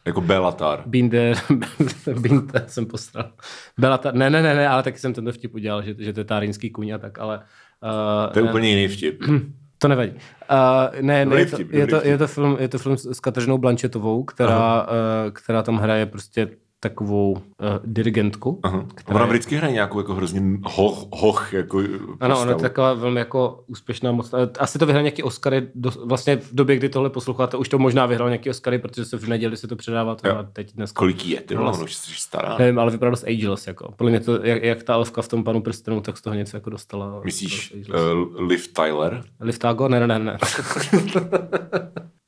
Jako 0.09 0.21
Belatar. 0.21 0.83
Binder, 0.87 1.37
Binder 2.21 2.65
jsem 2.67 2.87
postral. 2.87 3.33
Belatar, 3.79 4.15
ne, 4.15 4.31
ne, 4.31 4.43
ne, 4.43 4.55
ne, 4.55 4.69
ale 4.69 4.83
taky 4.83 4.99
jsem 4.99 5.15
tento 5.15 5.33
vtip 5.33 5.55
udělal, 5.55 5.83
že, 5.83 5.95
že 5.99 6.13
to 6.13 6.21
je 6.21 6.25
tárínský 6.25 6.71
kůň 6.71 6.91
a 6.91 6.99
tak, 6.99 7.19
ale... 7.19 7.41
Uh, 7.83 8.33
to 8.33 8.39
je 8.39 8.45
ne, 8.45 8.51
úplně 8.51 8.71
jiný 8.71 8.89
vtip. 8.89 9.23
To 9.81 9.89
nevadí. 9.89 10.11
Uh, 10.11 11.01
ne, 11.01 11.27
ne 11.27 11.39
je, 11.39 11.47
to, 11.47 11.57
je, 11.71 11.87
to, 11.87 12.01
je, 12.05 12.19
to 12.19 12.27
film, 12.27 12.57
je 12.61 12.69
to 12.69 12.79
film 12.79 12.97
s 12.97 13.21
Kateřinou 13.21 13.59
Blanchetovou, 13.59 14.25
která, 14.25 14.83
uh, 14.83 14.89
která 15.33 15.63
tam 15.63 15.77
hraje 15.77 16.07
prostě 16.07 16.49
takovou 16.81 17.33
uh, 17.33 17.41
dirigentku. 17.85 18.61
Aha. 18.63 18.87
Která 18.95 19.17
ona 19.17 19.27
vždycky 19.27 19.57
hraje 19.57 19.73
nějakou 19.73 19.99
jako 19.99 20.15
hrozně 20.15 20.43
hoch, 20.63 21.07
hoch 21.13 21.53
jako 21.53 21.83
Ano, 22.21 22.41
ona 22.41 22.51
je 22.51 22.57
taková 22.57 22.95
velmi 22.95 23.19
jako 23.19 23.65
úspěšná 23.67 24.13
moc. 24.13 24.35
Eh, 24.35 24.49
asi 24.59 24.79
to 24.79 24.87
vyhrál 24.87 25.03
nějaký 25.03 25.23
Oscary, 25.23 25.69
do, 25.75 25.91
vlastně 26.05 26.37
v 26.37 26.55
době, 26.55 26.77
kdy 26.77 26.89
tohle 26.89 27.11
posloucháte, 27.11 27.57
už 27.57 27.69
to 27.69 27.79
možná 27.79 28.07
vyhrál 28.07 28.29
nějaký 28.29 28.51
Oscary, 28.51 28.79
protože 28.79 29.05
se 29.05 29.19
v 29.19 29.29
neděli 29.29 29.57
se 29.57 29.69
to 29.69 29.77
předává 29.77 30.15
to 30.15 30.39
a 30.39 30.43
teď 30.43 30.73
dnes. 30.73 30.93
Kolik 30.93 31.27
je, 31.27 31.41
ty 31.41 31.55
vole, 31.55 31.73
už 31.85 31.95
jsi 31.95 32.13
stará. 32.15 32.57
Nevím, 32.59 32.79
ale 32.79 32.91
vypadá 32.91 33.11
dost 33.11 33.25
ageless, 33.25 33.67
jako. 33.67 33.93
Podle 33.97 34.11
mě 34.11 34.21
to, 34.21 34.45
jak, 34.45 34.63
jak 34.63 34.83
ta 34.83 34.95
elfka 34.95 35.23
v 35.23 35.29
tom 35.29 35.45
panu 35.45 35.63
prstenu, 35.63 36.01
tak 36.01 36.17
z 36.17 36.23
toho 36.23 36.35
něco 36.35 36.57
jako 36.57 36.71
dostala. 36.71 37.21
Myslíš 37.25 37.75
uh, 37.89 38.47
Liv 38.49 38.73
Tyler? 38.73 39.25
Liv 39.41 39.59
Tago? 39.59 39.89
Ne, 39.89 40.01
ne, 40.01 40.07
ne. 40.07 40.19
ne. 40.19 40.39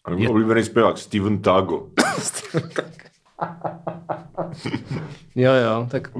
A 0.05 0.11
můj 0.11 0.29
oblíbený 0.29 0.65
zpěvák, 0.65 0.99
Steven 0.99 1.43
Tago. 1.43 1.87
jo, 5.35 5.53
jo, 5.53 5.87
tak 5.91 6.11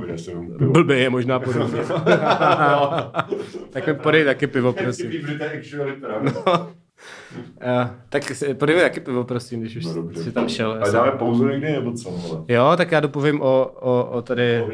blbě 0.59 0.99
je 0.99 1.11
možná 1.11 1.41
podobně. 1.41 1.81
tak 3.71 3.87
mi 3.87 3.95
podej 3.95 4.25
taky 4.25 4.47
pivo, 4.47 4.73
prosím. 4.73 5.11
No. 6.23 6.43
Uh, 6.53 7.89
tak 8.09 8.23
podej 8.59 8.77
mi 8.77 8.83
taky 8.83 9.01
pivo, 9.01 9.25
prosím, 9.25 9.61
když 9.61 9.77
už 9.77 9.85
no, 9.85 10.11
jsi 10.15 10.33
tam 10.33 10.49
šel. 10.49 10.79
A 10.83 10.91
dáme 10.91 11.13
pauzu 11.13 11.49
někdy, 11.49 11.73
nebo 11.73 11.93
co? 11.93 12.09
Ale? 12.09 12.45
Jo, 12.49 12.75
tak 12.77 12.93
já 12.93 13.01
dopovím 13.01 13.43
o, 13.43 13.67
o, 13.67 14.05
o 14.05 14.23
tady... 14.23 14.65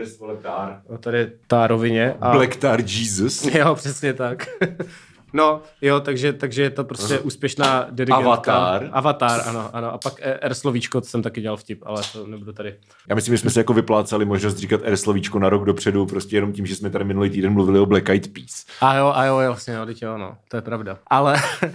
O 0.87 0.99
tady 0.99 1.31
tá 1.47 1.67
rovině. 1.67 2.15
A... 2.21 2.33
Black 2.33 2.57
Tar 2.57 2.81
Jesus. 2.81 3.45
Jo, 3.55 3.75
přesně 3.75 4.13
tak. 4.13 4.47
No, 5.37 5.63
jo, 5.83 6.01
takže, 6.01 6.33
takže 6.33 6.63
je 6.63 6.71
to 6.71 6.85
prostě 6.85 7.19
úspěšná 7.19 7.87
dirigentka. 7.91 8.55
Avatar. 8.55 8.89
Avatar, 8.93 9.41
ano, 9.47 9.71
ano. 9.73 9.93
A 9.93 9.99
pak 9.99 10.15
R 10.23 10.55
slovíčko, 10.55 11.01
to 11.01 11.07
jsem 11.07 11.23
taky 11.23 11.41
dělal 11.41 11.57
vtip, 11.57 11.83
ale 11.87 12.03
to 12.13 12.27
nebudu 12.27 12.53
tady. 12.53 12.75
Já 13.09 13.15
myslím, 13.15 13.35
že 13.35 13.39
jsme 13.39 13.51
se 13.51 13.61
jako 13.61 13.73
vyplácali 13.73 14.25
možnost 14.25 14.57
říkat 14.57 14.81
R 14.85 14.97
slovíčko 14.97 15.39
na 15.39 15.49
rok 15.49 15.65
dopředu, 15.65 16.07
prostě 16.07 16.37
jenom 16.37 16.53
tím, 16.53 16.67
že 16.67 16.77
jsme 16.77 16.91
tady 16.91 17.05
minulý 17.05 17.31
týden 17.31 17.53
mluvili 17.53 17.79
o 17.79 17.87
Black 17.87 18.09
Eyed 18.09 18.33
Peas. 18.33 18.67
A 18.81 18.97
jo, 18.97 19.13
a 19.15 19.25
jo, 19.25 19.37
vlastně, 19.37 19.75
jo, 19.75 19.87
teď 19.87 20.03
jo, 20.03 20.19
no, 20.19 20.37
to 20.49 20.57
je 20.57 20.63
pravda. 20.63 20.99
Ale 21.07 21.37
eh, 21.63 21.73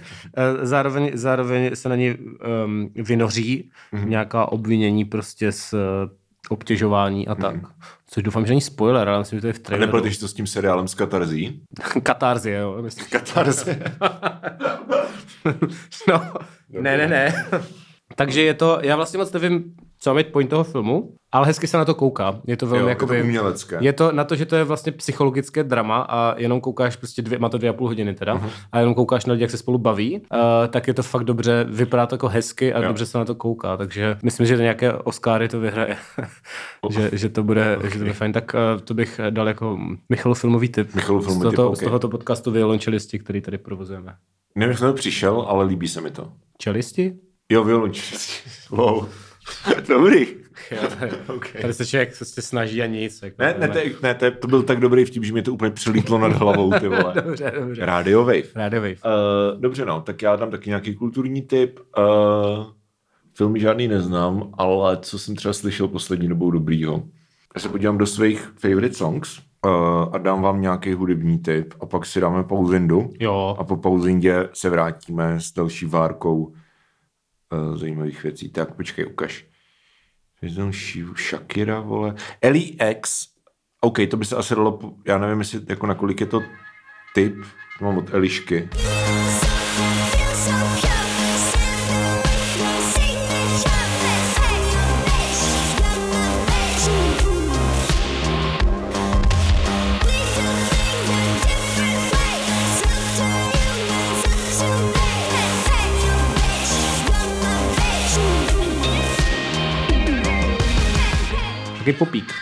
zároveň, 0.66 1.10
zároveň 1.14 1.70
se 1.74 1.88
na 1.88 1.96
ní 1.96 2.14
um, 2.64 2.90
vynoří 2.94 3.70
mm-hmm. 3.92 4.08
nějaká 4.08 4.52
obvinění 4.52 5.04
prostě 5.04 5.52
z 5.52 5.72
eh, 5.72 5.78
obtěžování 6.48 7.28
a 7.28 7.34
tak. 7.34 7.56
Mm-hmm. 7.56 7.70
Což 8.12 8.22
doufám, 8.22 8.46
že 8.46 8.50
není 8.52 8.60
spoiler, 8.60 9.08
ale 9.08 9.18
myslím, 9.18 9.36
že 9.36 9.40
to 9.40 9.46
je 9.46 9.52
v 9.52 9.56
A 9.56 9.62
traileru. 9.62 9.86
neprotiž 9.92 10.18
to 10.18 10.28
s 10.28 10.34
tím 10.34 10.46
seriálem 10.46 10.88
z 10.88 10.94
Katarzí? 10.94 11.62
Katarzie, 12.02 12.58
jo. 12.58 12.78
Myslím. 12.82 13.06
Katarze. 13.10 13.82
No, 16.08 16.32
ne, 16.70 16.96
ne, 16.98 17.08
ne. 17.08 17.44
Takže 18.16 18.42
je 18.42 18.54
to, 18.54 18.78
já 18.82 18.96
vlastně 18.96 19.18
moc 19.18 19.32
nevím, 19.32 19.74
co 20.02 20.10
má 20.10 20.16
být 20.16 20.32
point 20.32 20.50
toho 20.50 20.64
filmu, 20.64 21.14
ale 21.32 21.46
hezky 21.46 21.66
se 21.66 21.76
na 21.76 21.84
to 21.84 21.94
kouká. 21.94 22.40
Je 22.46 22.56
to 22.56 22.66
velmi 22.66 22.80
Jo, 22.80 22.86
je 22.86 22.90
jakoby... 22.90 23.18
to 23.18 23.24
umělecké. 23.24 23.78
Je 23.80 23.92
to 23.92 24.12
na 24.12 24.24
to, 24.24 24.36
že 24.36 24.46
to 24.46 24.56
je 24.56 24.64
vlastně 24.64 24.92
psychologické 24.92 25.64
drama 25.64 26.00
a 26.00 26.38
jenom 26.38 26.60
koukáš 26.60 26.96
prostě 26.96 27.22
dvě, 27.22 27.38
má 27.38 27.48
to 27.48 27.58
dvě 27.58 27.70
a 27.70 27.72
půl 27.72 27.88
hodiny 27.88 28.14
teda, 28.14 28.36
uh-huh. 28.36 28.50
a 28.72 28.78
jenom 28.78 28.94
koukáš 28.94 29.26
na 29.26 29.32
lidi, 29.32 29.42
jak 29.42 29.50
se 29.50 29.58
spolu 29.58 29.78
baví, 29.78 30.18
uh, 30.18 30.38
tak 30.70 30.88
je 30.88 30.94
to 30.94 31.02
fakt 31.02 31.24
dobře, 31.24 31.66
vypadá 31.68 32.06
to 32.06 32.14
jako 32.14 32.28
hezky 32.28 32.74
a 32.74 32.82
Jo. 32.82 32.88
dobře 32.88 33.06
se 33.06 33.18
na 33.18 33.24
to 33.24 33.34
kouká, 33.34 33.76
takže 33.76 34.16
myslím, 34.22 34.46
že 34.46 34.56
nějaké 34.56 34.92
Oscary 34.92 35.48
to 35.48 35.60
vyhraje, 35.60 35.96
že, 36.90 37.10
že, 37.12 37.28
to 37.28 37.42
bude, 37.42 37.76
okay. 37.76 37.90
že 37.90 37.98
to 37.98 38.04
bude 38.04 38.12
fajn. 38.12 38.32
Tak 38.32 38.54
uh, 38.54 38.80
to 38.80 38.94
bych 38.94 39.20
dal 39.30 39.48
jako 39.48 39.78
Michalu 40.08 40.34
filmový 40.34 40.68
tip. 40.68 40.94
Michalův 40.94 41.24
filmový 41.24 41.46
z, 41.46 41.50
tip, 41.50 41.56
tohoto, 41.56 41.70
ok. 41.70 41.76
z 41.76 41.80
tohoto 41.80 42.08
podcastu 42.08 42.50
Violončelisti, 42.50 43.18
který 43.18 43.40
tady 43.40 43.58
provozujeme. 43.58 44.14
Nevím, 44.54 44.70
jak 44.70 44.78
jsem 44.78 44.88
to 44.88 44.94
přišel, 44.94 45.40
ale 45.48 45.64
líbí 45.64 45.88
se 45.88 46.00
mi 46.00 46.10
to. 46.10 46.32
Čelisti? 46.58 47.14
Jo, 47.50 47.64
violončelisti. 47.64 48.50
Wow. 48.70 49.06
Dobrý. 49.88 50.26
Jo, 50.70 50.78
tady, 50.98 51.12
Okay. 51.36 51.62
tady 51.62 51.74
se 51.74 51.86
člověk 51.86 52.16
prostě 52.16 52.42
snaží 52.42 52.82
a 52.82 52.86
nic. 52.86 53.22
Jako, 53.22 53.36
Ne, 53.38 53.54
ne, 53.58 53.68
to, 53.68 53.78
ne 54.02 54.14
to, 54.14 54.30
to 54.30 54.48
byl 54.48 54.62
tak 54.62 54.80
dobrý 54.80 55.04
vtip, 55.04 55.24
že 55.24 55.32
mi 55.32 55.42
to 55.42 55.52
úplně 55.52 55.70
přelítlo 55.70 56.18
nad 56.18 56.32
hlavou, 56.32 56.72
ty 56.80 56.88
vole. 56.88 57.14
Dobře, 57.24 57.52
dobře. 57.60 57.86
Radio 57.86 58.20
Wave. 58.24 58.42
Radio 58.54 58.82
Wave. 58.82 58.94
Uh, 59.54 59.60
dobře, 59.60 59.84
no, 59.84 60.00
tak 60.00 60.22
já 60.22 60.36
dám 60.36 60.50
taky 60.50 60.70
nějaký 60.70 60.94
kulturní 60.94 61.42
tip. 61.42 61.80
Uh, 61.98 62.66
filmy 63.34 63.60
žádný 63.60 63.88
neznám, 63.88 64.50
ale 64.58 64.96
co 65.02 65.18
jsem 65.18 65.36
třeba 65.36 65.52
slyšel 65.54 65.88
poslední 65.88 66.28
dobou 66.28 66.50
dobrýho. 66.50 67.02
Já 67.54 67.60
se 67.60 67.68
podívám 67.68 67.98
do 67.98 68.06
svých 68.06 68.52
favorite 68.60 68.94
songs 68.94 69.38
uh, 69.66 69.72
a 70.12 70.18
dám 70.18 70.42
vám 70.42 70.60
nějaký 70.60 70.92
hudební 70.92 71.38
tip 71.38 71.74
a 71.80 71.86
pak 71.86 72.06
si 72.06 72.20
dáme 72.20 72.44
pauzindu 72.44 73.10
Jo. 73.20 73.56
a 73.58 73.64
po 73.64 73.76
pauzindě 73.76 74.48
se 74.52 74.70
vrátíme 74.70 75.34
s 75.40 75.52
další 75.52 75.86
várkou 75.86 76.52
uh, 77.52 77.76
zajímavých 77.76 78.22
věcí. 78.22 78.48
Tak 78.48 78.74
počkej, 78.74 79.06
ukaž. 79.06 79.44
Shakira, 81.28 81.80
vole. 81.80 82.14
Ellie 82.40 82.76
X. 82.90 83.28
OK, 83.80 83.98
to 84.10 84.16
by 84.16 84.24
se 84.24 84.36
asi 84.36 84.54
dalo, 84.54 84.78
já 85.06 85.18
nevím, 85.18 85.38
jestli 85.38 85.60
jako 85.68 85.86
nakolik 85.86 86.20
je 86.20 86.26
to 86.26 86.42
tip. 87.14 87.34
To 87.78 87.84
mám 87.84 87.98
od 87.98 88.14
Elišky. 88.14 88.68
Takový 111.82 111.98
popík. 111.98 112.32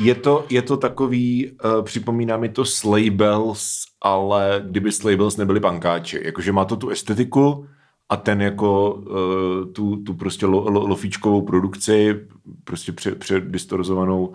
Je 0.00 0.14
to, 0.14 0.44
je 0.50 0.62
to 0.62 0.76
takový, 0.76 1.50
uh, 1.50 1.84
připomíná 1.84 2.36
mi 2.36 2.48
to 2.48 2.64
Slaybells, 2.64 3.84
ale 4.02 4.62
kdyby 4.66 4.92
Slaybells 4.92 5.36
nebyli 5.36 5.60
pankáči. 5.60 6.20
Jakože 6.24 6.52
má 6.52 6.64
to 6.64 6.76
tu 6.76 6.88
estetiku 6.88 7.66
a 8.08 8.16
ten 8.16 8.42
jako 8.42 8.94
uh, 8.94 9.72
tu, 9.72 9.96
tu 9.96 10.14
prostě 10.14 10.46
lo, 10.46 10.70
lo, 10.70 10.86
lofíčkovou 10.86 11.42
produkci, 11.42 12.26
prostě 12.64 12.92
pře, 12.92 13.14
předistorzovanou 13.14 14.32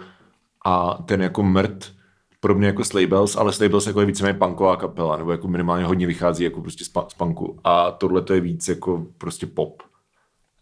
a 0.65 1.03
ten 1.05 1.21
jako 1.21 1.43
mrt, 1.43 1.91
podobně 2.39 2.67
jako 2.67 2.83
Slaybells, 2.83 3.35
ale 3.35 3.53
Slaybells 3.53 3.87
jako 3.87 3.99
je 3.99 4.05
víceméně 4.05 4.39
punková 4.39 4.75
kapela, 4.75 5.17
nebo 5.17 5.31
jako 5.31 5.47
minimálně 5.47 5.85
hodně 5.85 6.07
vychází 6.07 6.43
jako 6.43 6.61
prostě 6.61 6.85
z, 6.85 6.91
z 7.07 7.13
punku. 7.17 7.59
A 7.63 7.91
tohle 7.91 8.21
to 8.21 8.33
je 8.33 8.41
víc 8.41 8.67
jako 8.67 9.05
prostě 9.17 9.47
pop. 9.47 9.83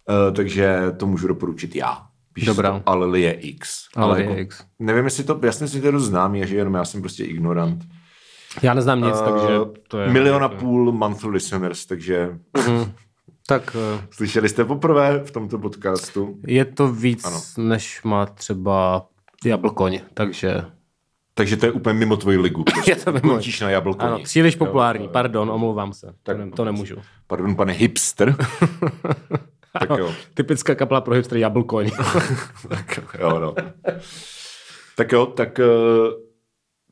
Uh, 0.09 0.35
takže 0.35 0.77
to 0.97 1.07
můžu 1.07 1.27
doporučit 1.27 1.75
já. 1.75 1.97
Píše 2.35 2.45
Dobrá. 2.47 2.77
se 2.77 2.83
to 2.83 2.89
Alelie 2.89 3.31
X. 3.33 3.87
Alelie 3.95 4.29
jako, 4.29 4.39
X. 4.41 4.63
Nevím, 4.79 5.05
jestli 5.05 5.23
to, 5.23 5.39
jasně 5.43 5.67
si 5.67 5.81
to 5.81 5.91
dost 5.91 6.03
známý, 6.05 6.47
že 6.47 6.55
jenom 6.55 6.73
já 6.73 6.85
jsem 6.85 7.01
prostě 7.01 7.23
ignorant. 7.25 7.83
Já 8.61 8.73
neznám 8.73 9.01
nic, 9.01 9.15
Eh, 9.21 9.31
takže 9.31 9.47
to 9.87 9.99
je... 9.99 10.09
Milion 10.09 10.43
a 10.43 10.49
půl 10.49 10.91
monthly 10.91 11.29
listeners, 11.31 11.85
takže 11.85 12.39
Tak 13.47 13.75
eh, 13.99 14.07
slyšeli 14.11 14.49
jste 14.49 14.65
poprvé 14.65 15.19
v 15.25 15.31
tomto 15.31 15.59
podcastu. 15.59 16.39
je 16.47 16.65
to 16.65 16.87
víc, 16.87 17.25
Ano. 17.25 17.41
než 17.57 18.03
má 18.03 18.25
třeba 18.25 19.05
jablkoň, 19.45 19.99
takže... 20.13 20.61
Takže 21.37 21.57
to 21.57 21.65
je 21.65 21.71
úplně 21.71 21.99
mimo 21.99 22.17
tvoji 22.17 22.37
ligu. 22.37 22.63
Prostě. 22.63 22.91
Je 22.91 22.95
to 22.95 23.11
mimo. 23.11 23.29
Končíš 23.33 23.61
na 23.61 23.69
jablkoni. 23.69 24.07
Ano, 24.09 24.19
příliš 24.23 24.55
populární, 24.55 25.07
pardon, 25.07 25.49
omlouvám 25.51 25.93
se. 25.93 26.07
Tak- 26.23 26.37
to, 26.37 26.45
ne, 26.45 26.51
to 26.51 26.65
nemůžu. 26.65 26.95
Pardon, 27.27 27.55
pane 27.55 27.73
hipster. 27.73 28.35
tak 29.79 29.89
jo. 29.99 30.13
Typická 30.33 30.75
kapela 30.75 31.01
pro 31.01 31.15
hipster 31.15 31.37
jablkoň. 31.37 31.91
tak 32.69 32.99
jo, 33.19 33.39
no. 33.39 33.55
Tak 34.97 35.11
jo, 35.11 35.25
tak 35.25 35.59
uh, 35.59 36.13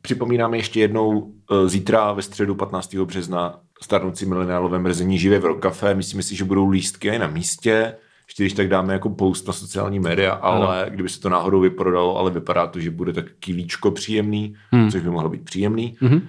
připomínáme 0.01 0.57
ještě 0.57 0.79
jednou 0.79 1.09
uh, 1.09 1.67
zítra 1.67 2.13
ve 2.13 2.21
středu 2.21 2.55
15. 2.55 2.95
března 2.95 3.59
starnoucí 3.83 4.25
mileniálové 4.25 4.79
mrzení 4.79 5.19
živě 5.19 5.39
v 5.39 5.45
Rokafe. 5.45 5.95
Myslíme 5.95 6.23
si, 6.23 6.35
že 6.35 6.43
budou 6.43 6.69
lístky 6.69 7.07
i 7.07 7.19
na 7.19 7.27
místě. 7.27 7.95
Ještě 8.27 8.43
když 8.43 8.53
tak 8.53 8.67
dáme 8.67 8.93
jako 8.93 9.09
post 9.09 9.47
na 9.47 9.53
sociální 9.53 9.99
média, 9.99 10.33
ale 10.33 10.81
ano. 10.81 10.91
kdyby 10.91 11.09
se 11.09 11.19
to 11.19 11.29
náhodou 11.29 11.59
vyprodalo, 11.59 12.17
ale 12.17 12.31
vypadá 12.31 12.67
to, 12.67 12.79
že 12.79 12.91
bude 12.91 13.13
tak 13.13 13.25
kilíčko 13.39 13.91
příjemný, 13.91 14.55
hmm. 14.71 14.91
což 14.91 15.01
by 15.01 15.09
mohlo 15.09 15.29
být 15.29 15.45
příjemný. 15.45 15.97
Hmm. 15.99 16.13
Uh, 16.13 16.21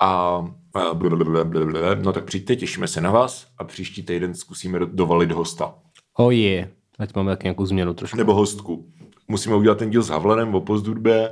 a 0.00 0.44
no 2.02 2.12
tak 2.12 2.24
přijďte, 2.24 2.56
těšíme 2.56 2.88
se 2.88 3.00
na 3.00 3.10
vás 3.10 3.46
a 3.58 3.64
příští 3.64 4.02
týden 4.02 4.34
zkusíme 4.34 4.78
do- 4.78 4.86
dovalit 4.86 5.32
hosta. 5.32 5.74
oh 6.16 6.34
je. 6.34 6.70
Ať 6.98 7.14
máme 7.14 7.32
taky 7.32 7.44
nějakou 7.44 7.66
změnu 7.66 7.94
trošku. 7.94 8.16
Nebo 8.16 8.34
hostku. 8.34 8.86
Musíme 9.28 9.56
udělat 9.56 9.78
ten 9.78 9.90
díl 9.90 10.02
s 10.02 10.08
Havlenem 10.08 10.54
o 10.54 10.60
postdudbě, 10.60 11.30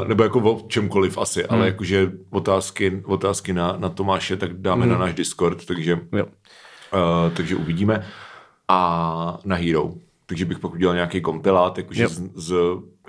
uh, 0.00 0.08
nebo 0.08 0.22
jako 0.22 0.40
o 0.40 0.68
čemkoliv 0.68 1.18
asi, 1.18 1.40
hmm. 1.40 1.48
ale 1.50 1.66
jakože 1.66 2.12
otázky, 2.30 3.02
otázky 3.06 3.52
na, 3.52 3.76
na 3.78 3.88
Tomáše 3.88 4.36
tak 4.36 4.52
dáme 4.60 4.82
hmm. 4.82 4.92
na 4.92 4.98
náš 4.98 5.14
Discord, 5.14 5.66
takže, 5.66 6.00
Jo. 6.12 6.26
uh, 6.26 7.32
takže 7.36 7.56
uvidíme. 7.56 8.06
A 8.68 9.38
na 9.44 9.56
Hero. 9.56 9.92
Takže 10.26 10.44
bych 10.44 10.58
pak 10.58 10.72
udělal 10.72 10.94
nějaký 10.94 11.20
kompilát, 11.20 11.78
jakože 11.78 12.02
Jo. 12.02 12.08
z, 12.08 12.30
z 12.34 12.54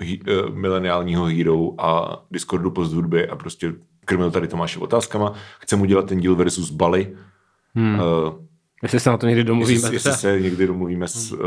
hi, 0.00 0.20
uh, 0.20 0.54
mileniálního 0.54 1.24
Hero 1.24 1.70
a 1.78 2.22
Discordu 2.30 2.70
postdudby 2.70 3.28
a 3.28 3.36
prostě 3.36 3.72
krmil 4.06 4.30
tady 4.30 4.48
Tomáše 4.48 4.78
otázkama. 4.78 5.32
Chceme 5.58 5.82
udělat 5.82 6.06
ten 6.06 6.20
díl 6.20 6.36
versus 6.36 6.70
Bali. 6.70 7.16
Hmm. 7.74 7.94
Uh, 7.94 8.34
Jestli 8.82 9.00
se 9.00 9.10
na 9.10 9.16
to 9.16 9.26
někdy 9.26 9.44
domluvíme. 9.44 9.76
jestli, 9.76 9.96
jestli 9.96 10.12
se 10.12 10.40
někdy 10.40 10.66
domluvíme 10.66 11.08
s 11.08 11.32
uh, 11.32 11.40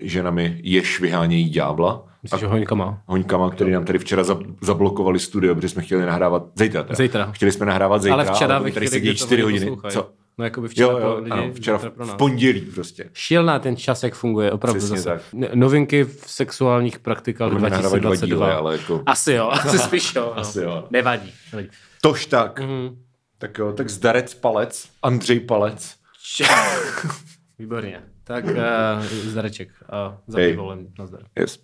ženami, 0.00 0.60
jež 0.62 1.00
vyhánějí 1.00 1.50
ďábla. 1.50 2.04
Myslíš, 2.22 2.40
že 2.40 2.46
Hoňka 2.46 2.74
má? 2.74 3.02
Hoňkama, 3.06 3.50
který 3.50 3.72
nám 3.72 3.84
tady 3.84 3.98
včera 3.98 4.24
za, 4.24 4.38
zablokovali 4.60 5.18
studio, 5.18 5.54
protože 5.54 5.68
jsme 5.68 5.82
chtěli 5.82 6.06
nahrávat 6.06 6.42
zítra. 6.54 6.82
Teda. 6.82 6.94
Zítra. 6.94 7.32
Chtěli 7.32 7.52
jsme 7.52 7.66
nahrávat 7.66 8.02
zítra, 8.02 8.14
Ale 8.14 8.24
včera 8.24 8.58
ve 8.58 8.70
tady 8.70 8.88
sedí 8.88 9.08
kdy 9.08 9.18
to 9.18 9.26
4 9.26 9.44
oni 9.44 9.58
hodiny. 9.58 9.76
Co? 9.88 10.10
No 10.38 10.44
jako 10.44 10.60
by 10.60 10.68
včera 10.68 10.88
Jo, 10.88 10.96
pro 10.98 11.08
jo, 11.08 11.16
lidi, 11.18 11.30
ano, 11.30 11.52
včera 11.54 11.78
pro 11.78 12.06
nás. 12.06 12.14
v 12.14 12.18
pondělí 12.18 12.60
prostě. 12.60 13.10
Šílená 13.12 13.58
ten 13.58 13.76
čas, 13.76 14.02
jak 14.02 14.14
funguje, 14.14 14.52
opravdu 14.52 14.78
Přesně 14.80 15.00
zase. 15.00 15.22
tak. 15.40 15.54
Novinky 15.54 16.04
v 16.04 16.24
sexuálních 16.26 16.98
praktikách 16.98 17.48
Budeme 17.52 17.70
nahrávat 17.70 18.00
dva 18.00 18.08
2022. 18.08 18.46
díly, 18.46 18.56
ale 18.58 18.72
jako... 18.72 19.02
Asi 19.06 19.32
jo, 19.32 19.48
asi 19.52 19.78
spíš 19.78 20.14
jo. 20.14 20.32
Asi 20.36 20.58
no. 20.58 20.64
jo. 20.64 20.86
Nevadí. 20.90 21.32
nevadí. 21.52 21.68
Tož 22.02 22.26
tak. 22.26 22.60
Mhm. 22.60 22.96
Tak 23.38 23.58
jo, 23.58 23.72
tak 23.72 23.90
zdarec 23.90 24.34
palec, 24.34 24.88
Andřej 25.02 25.40
Palec. 25.40 25.94
Če- 26.34 26.44
Výborně. 27.58 28.02
Tak 28.24 28.44
uh, 28.44 28.50
zdareček 29.04 29.68
a 29.90 30.18
za 30.26 30.38
Hej. 30.38 30.50
pivolem. 30.50 30.86
Nazdar. 30.98 31.20
Yes. 31.38 31.58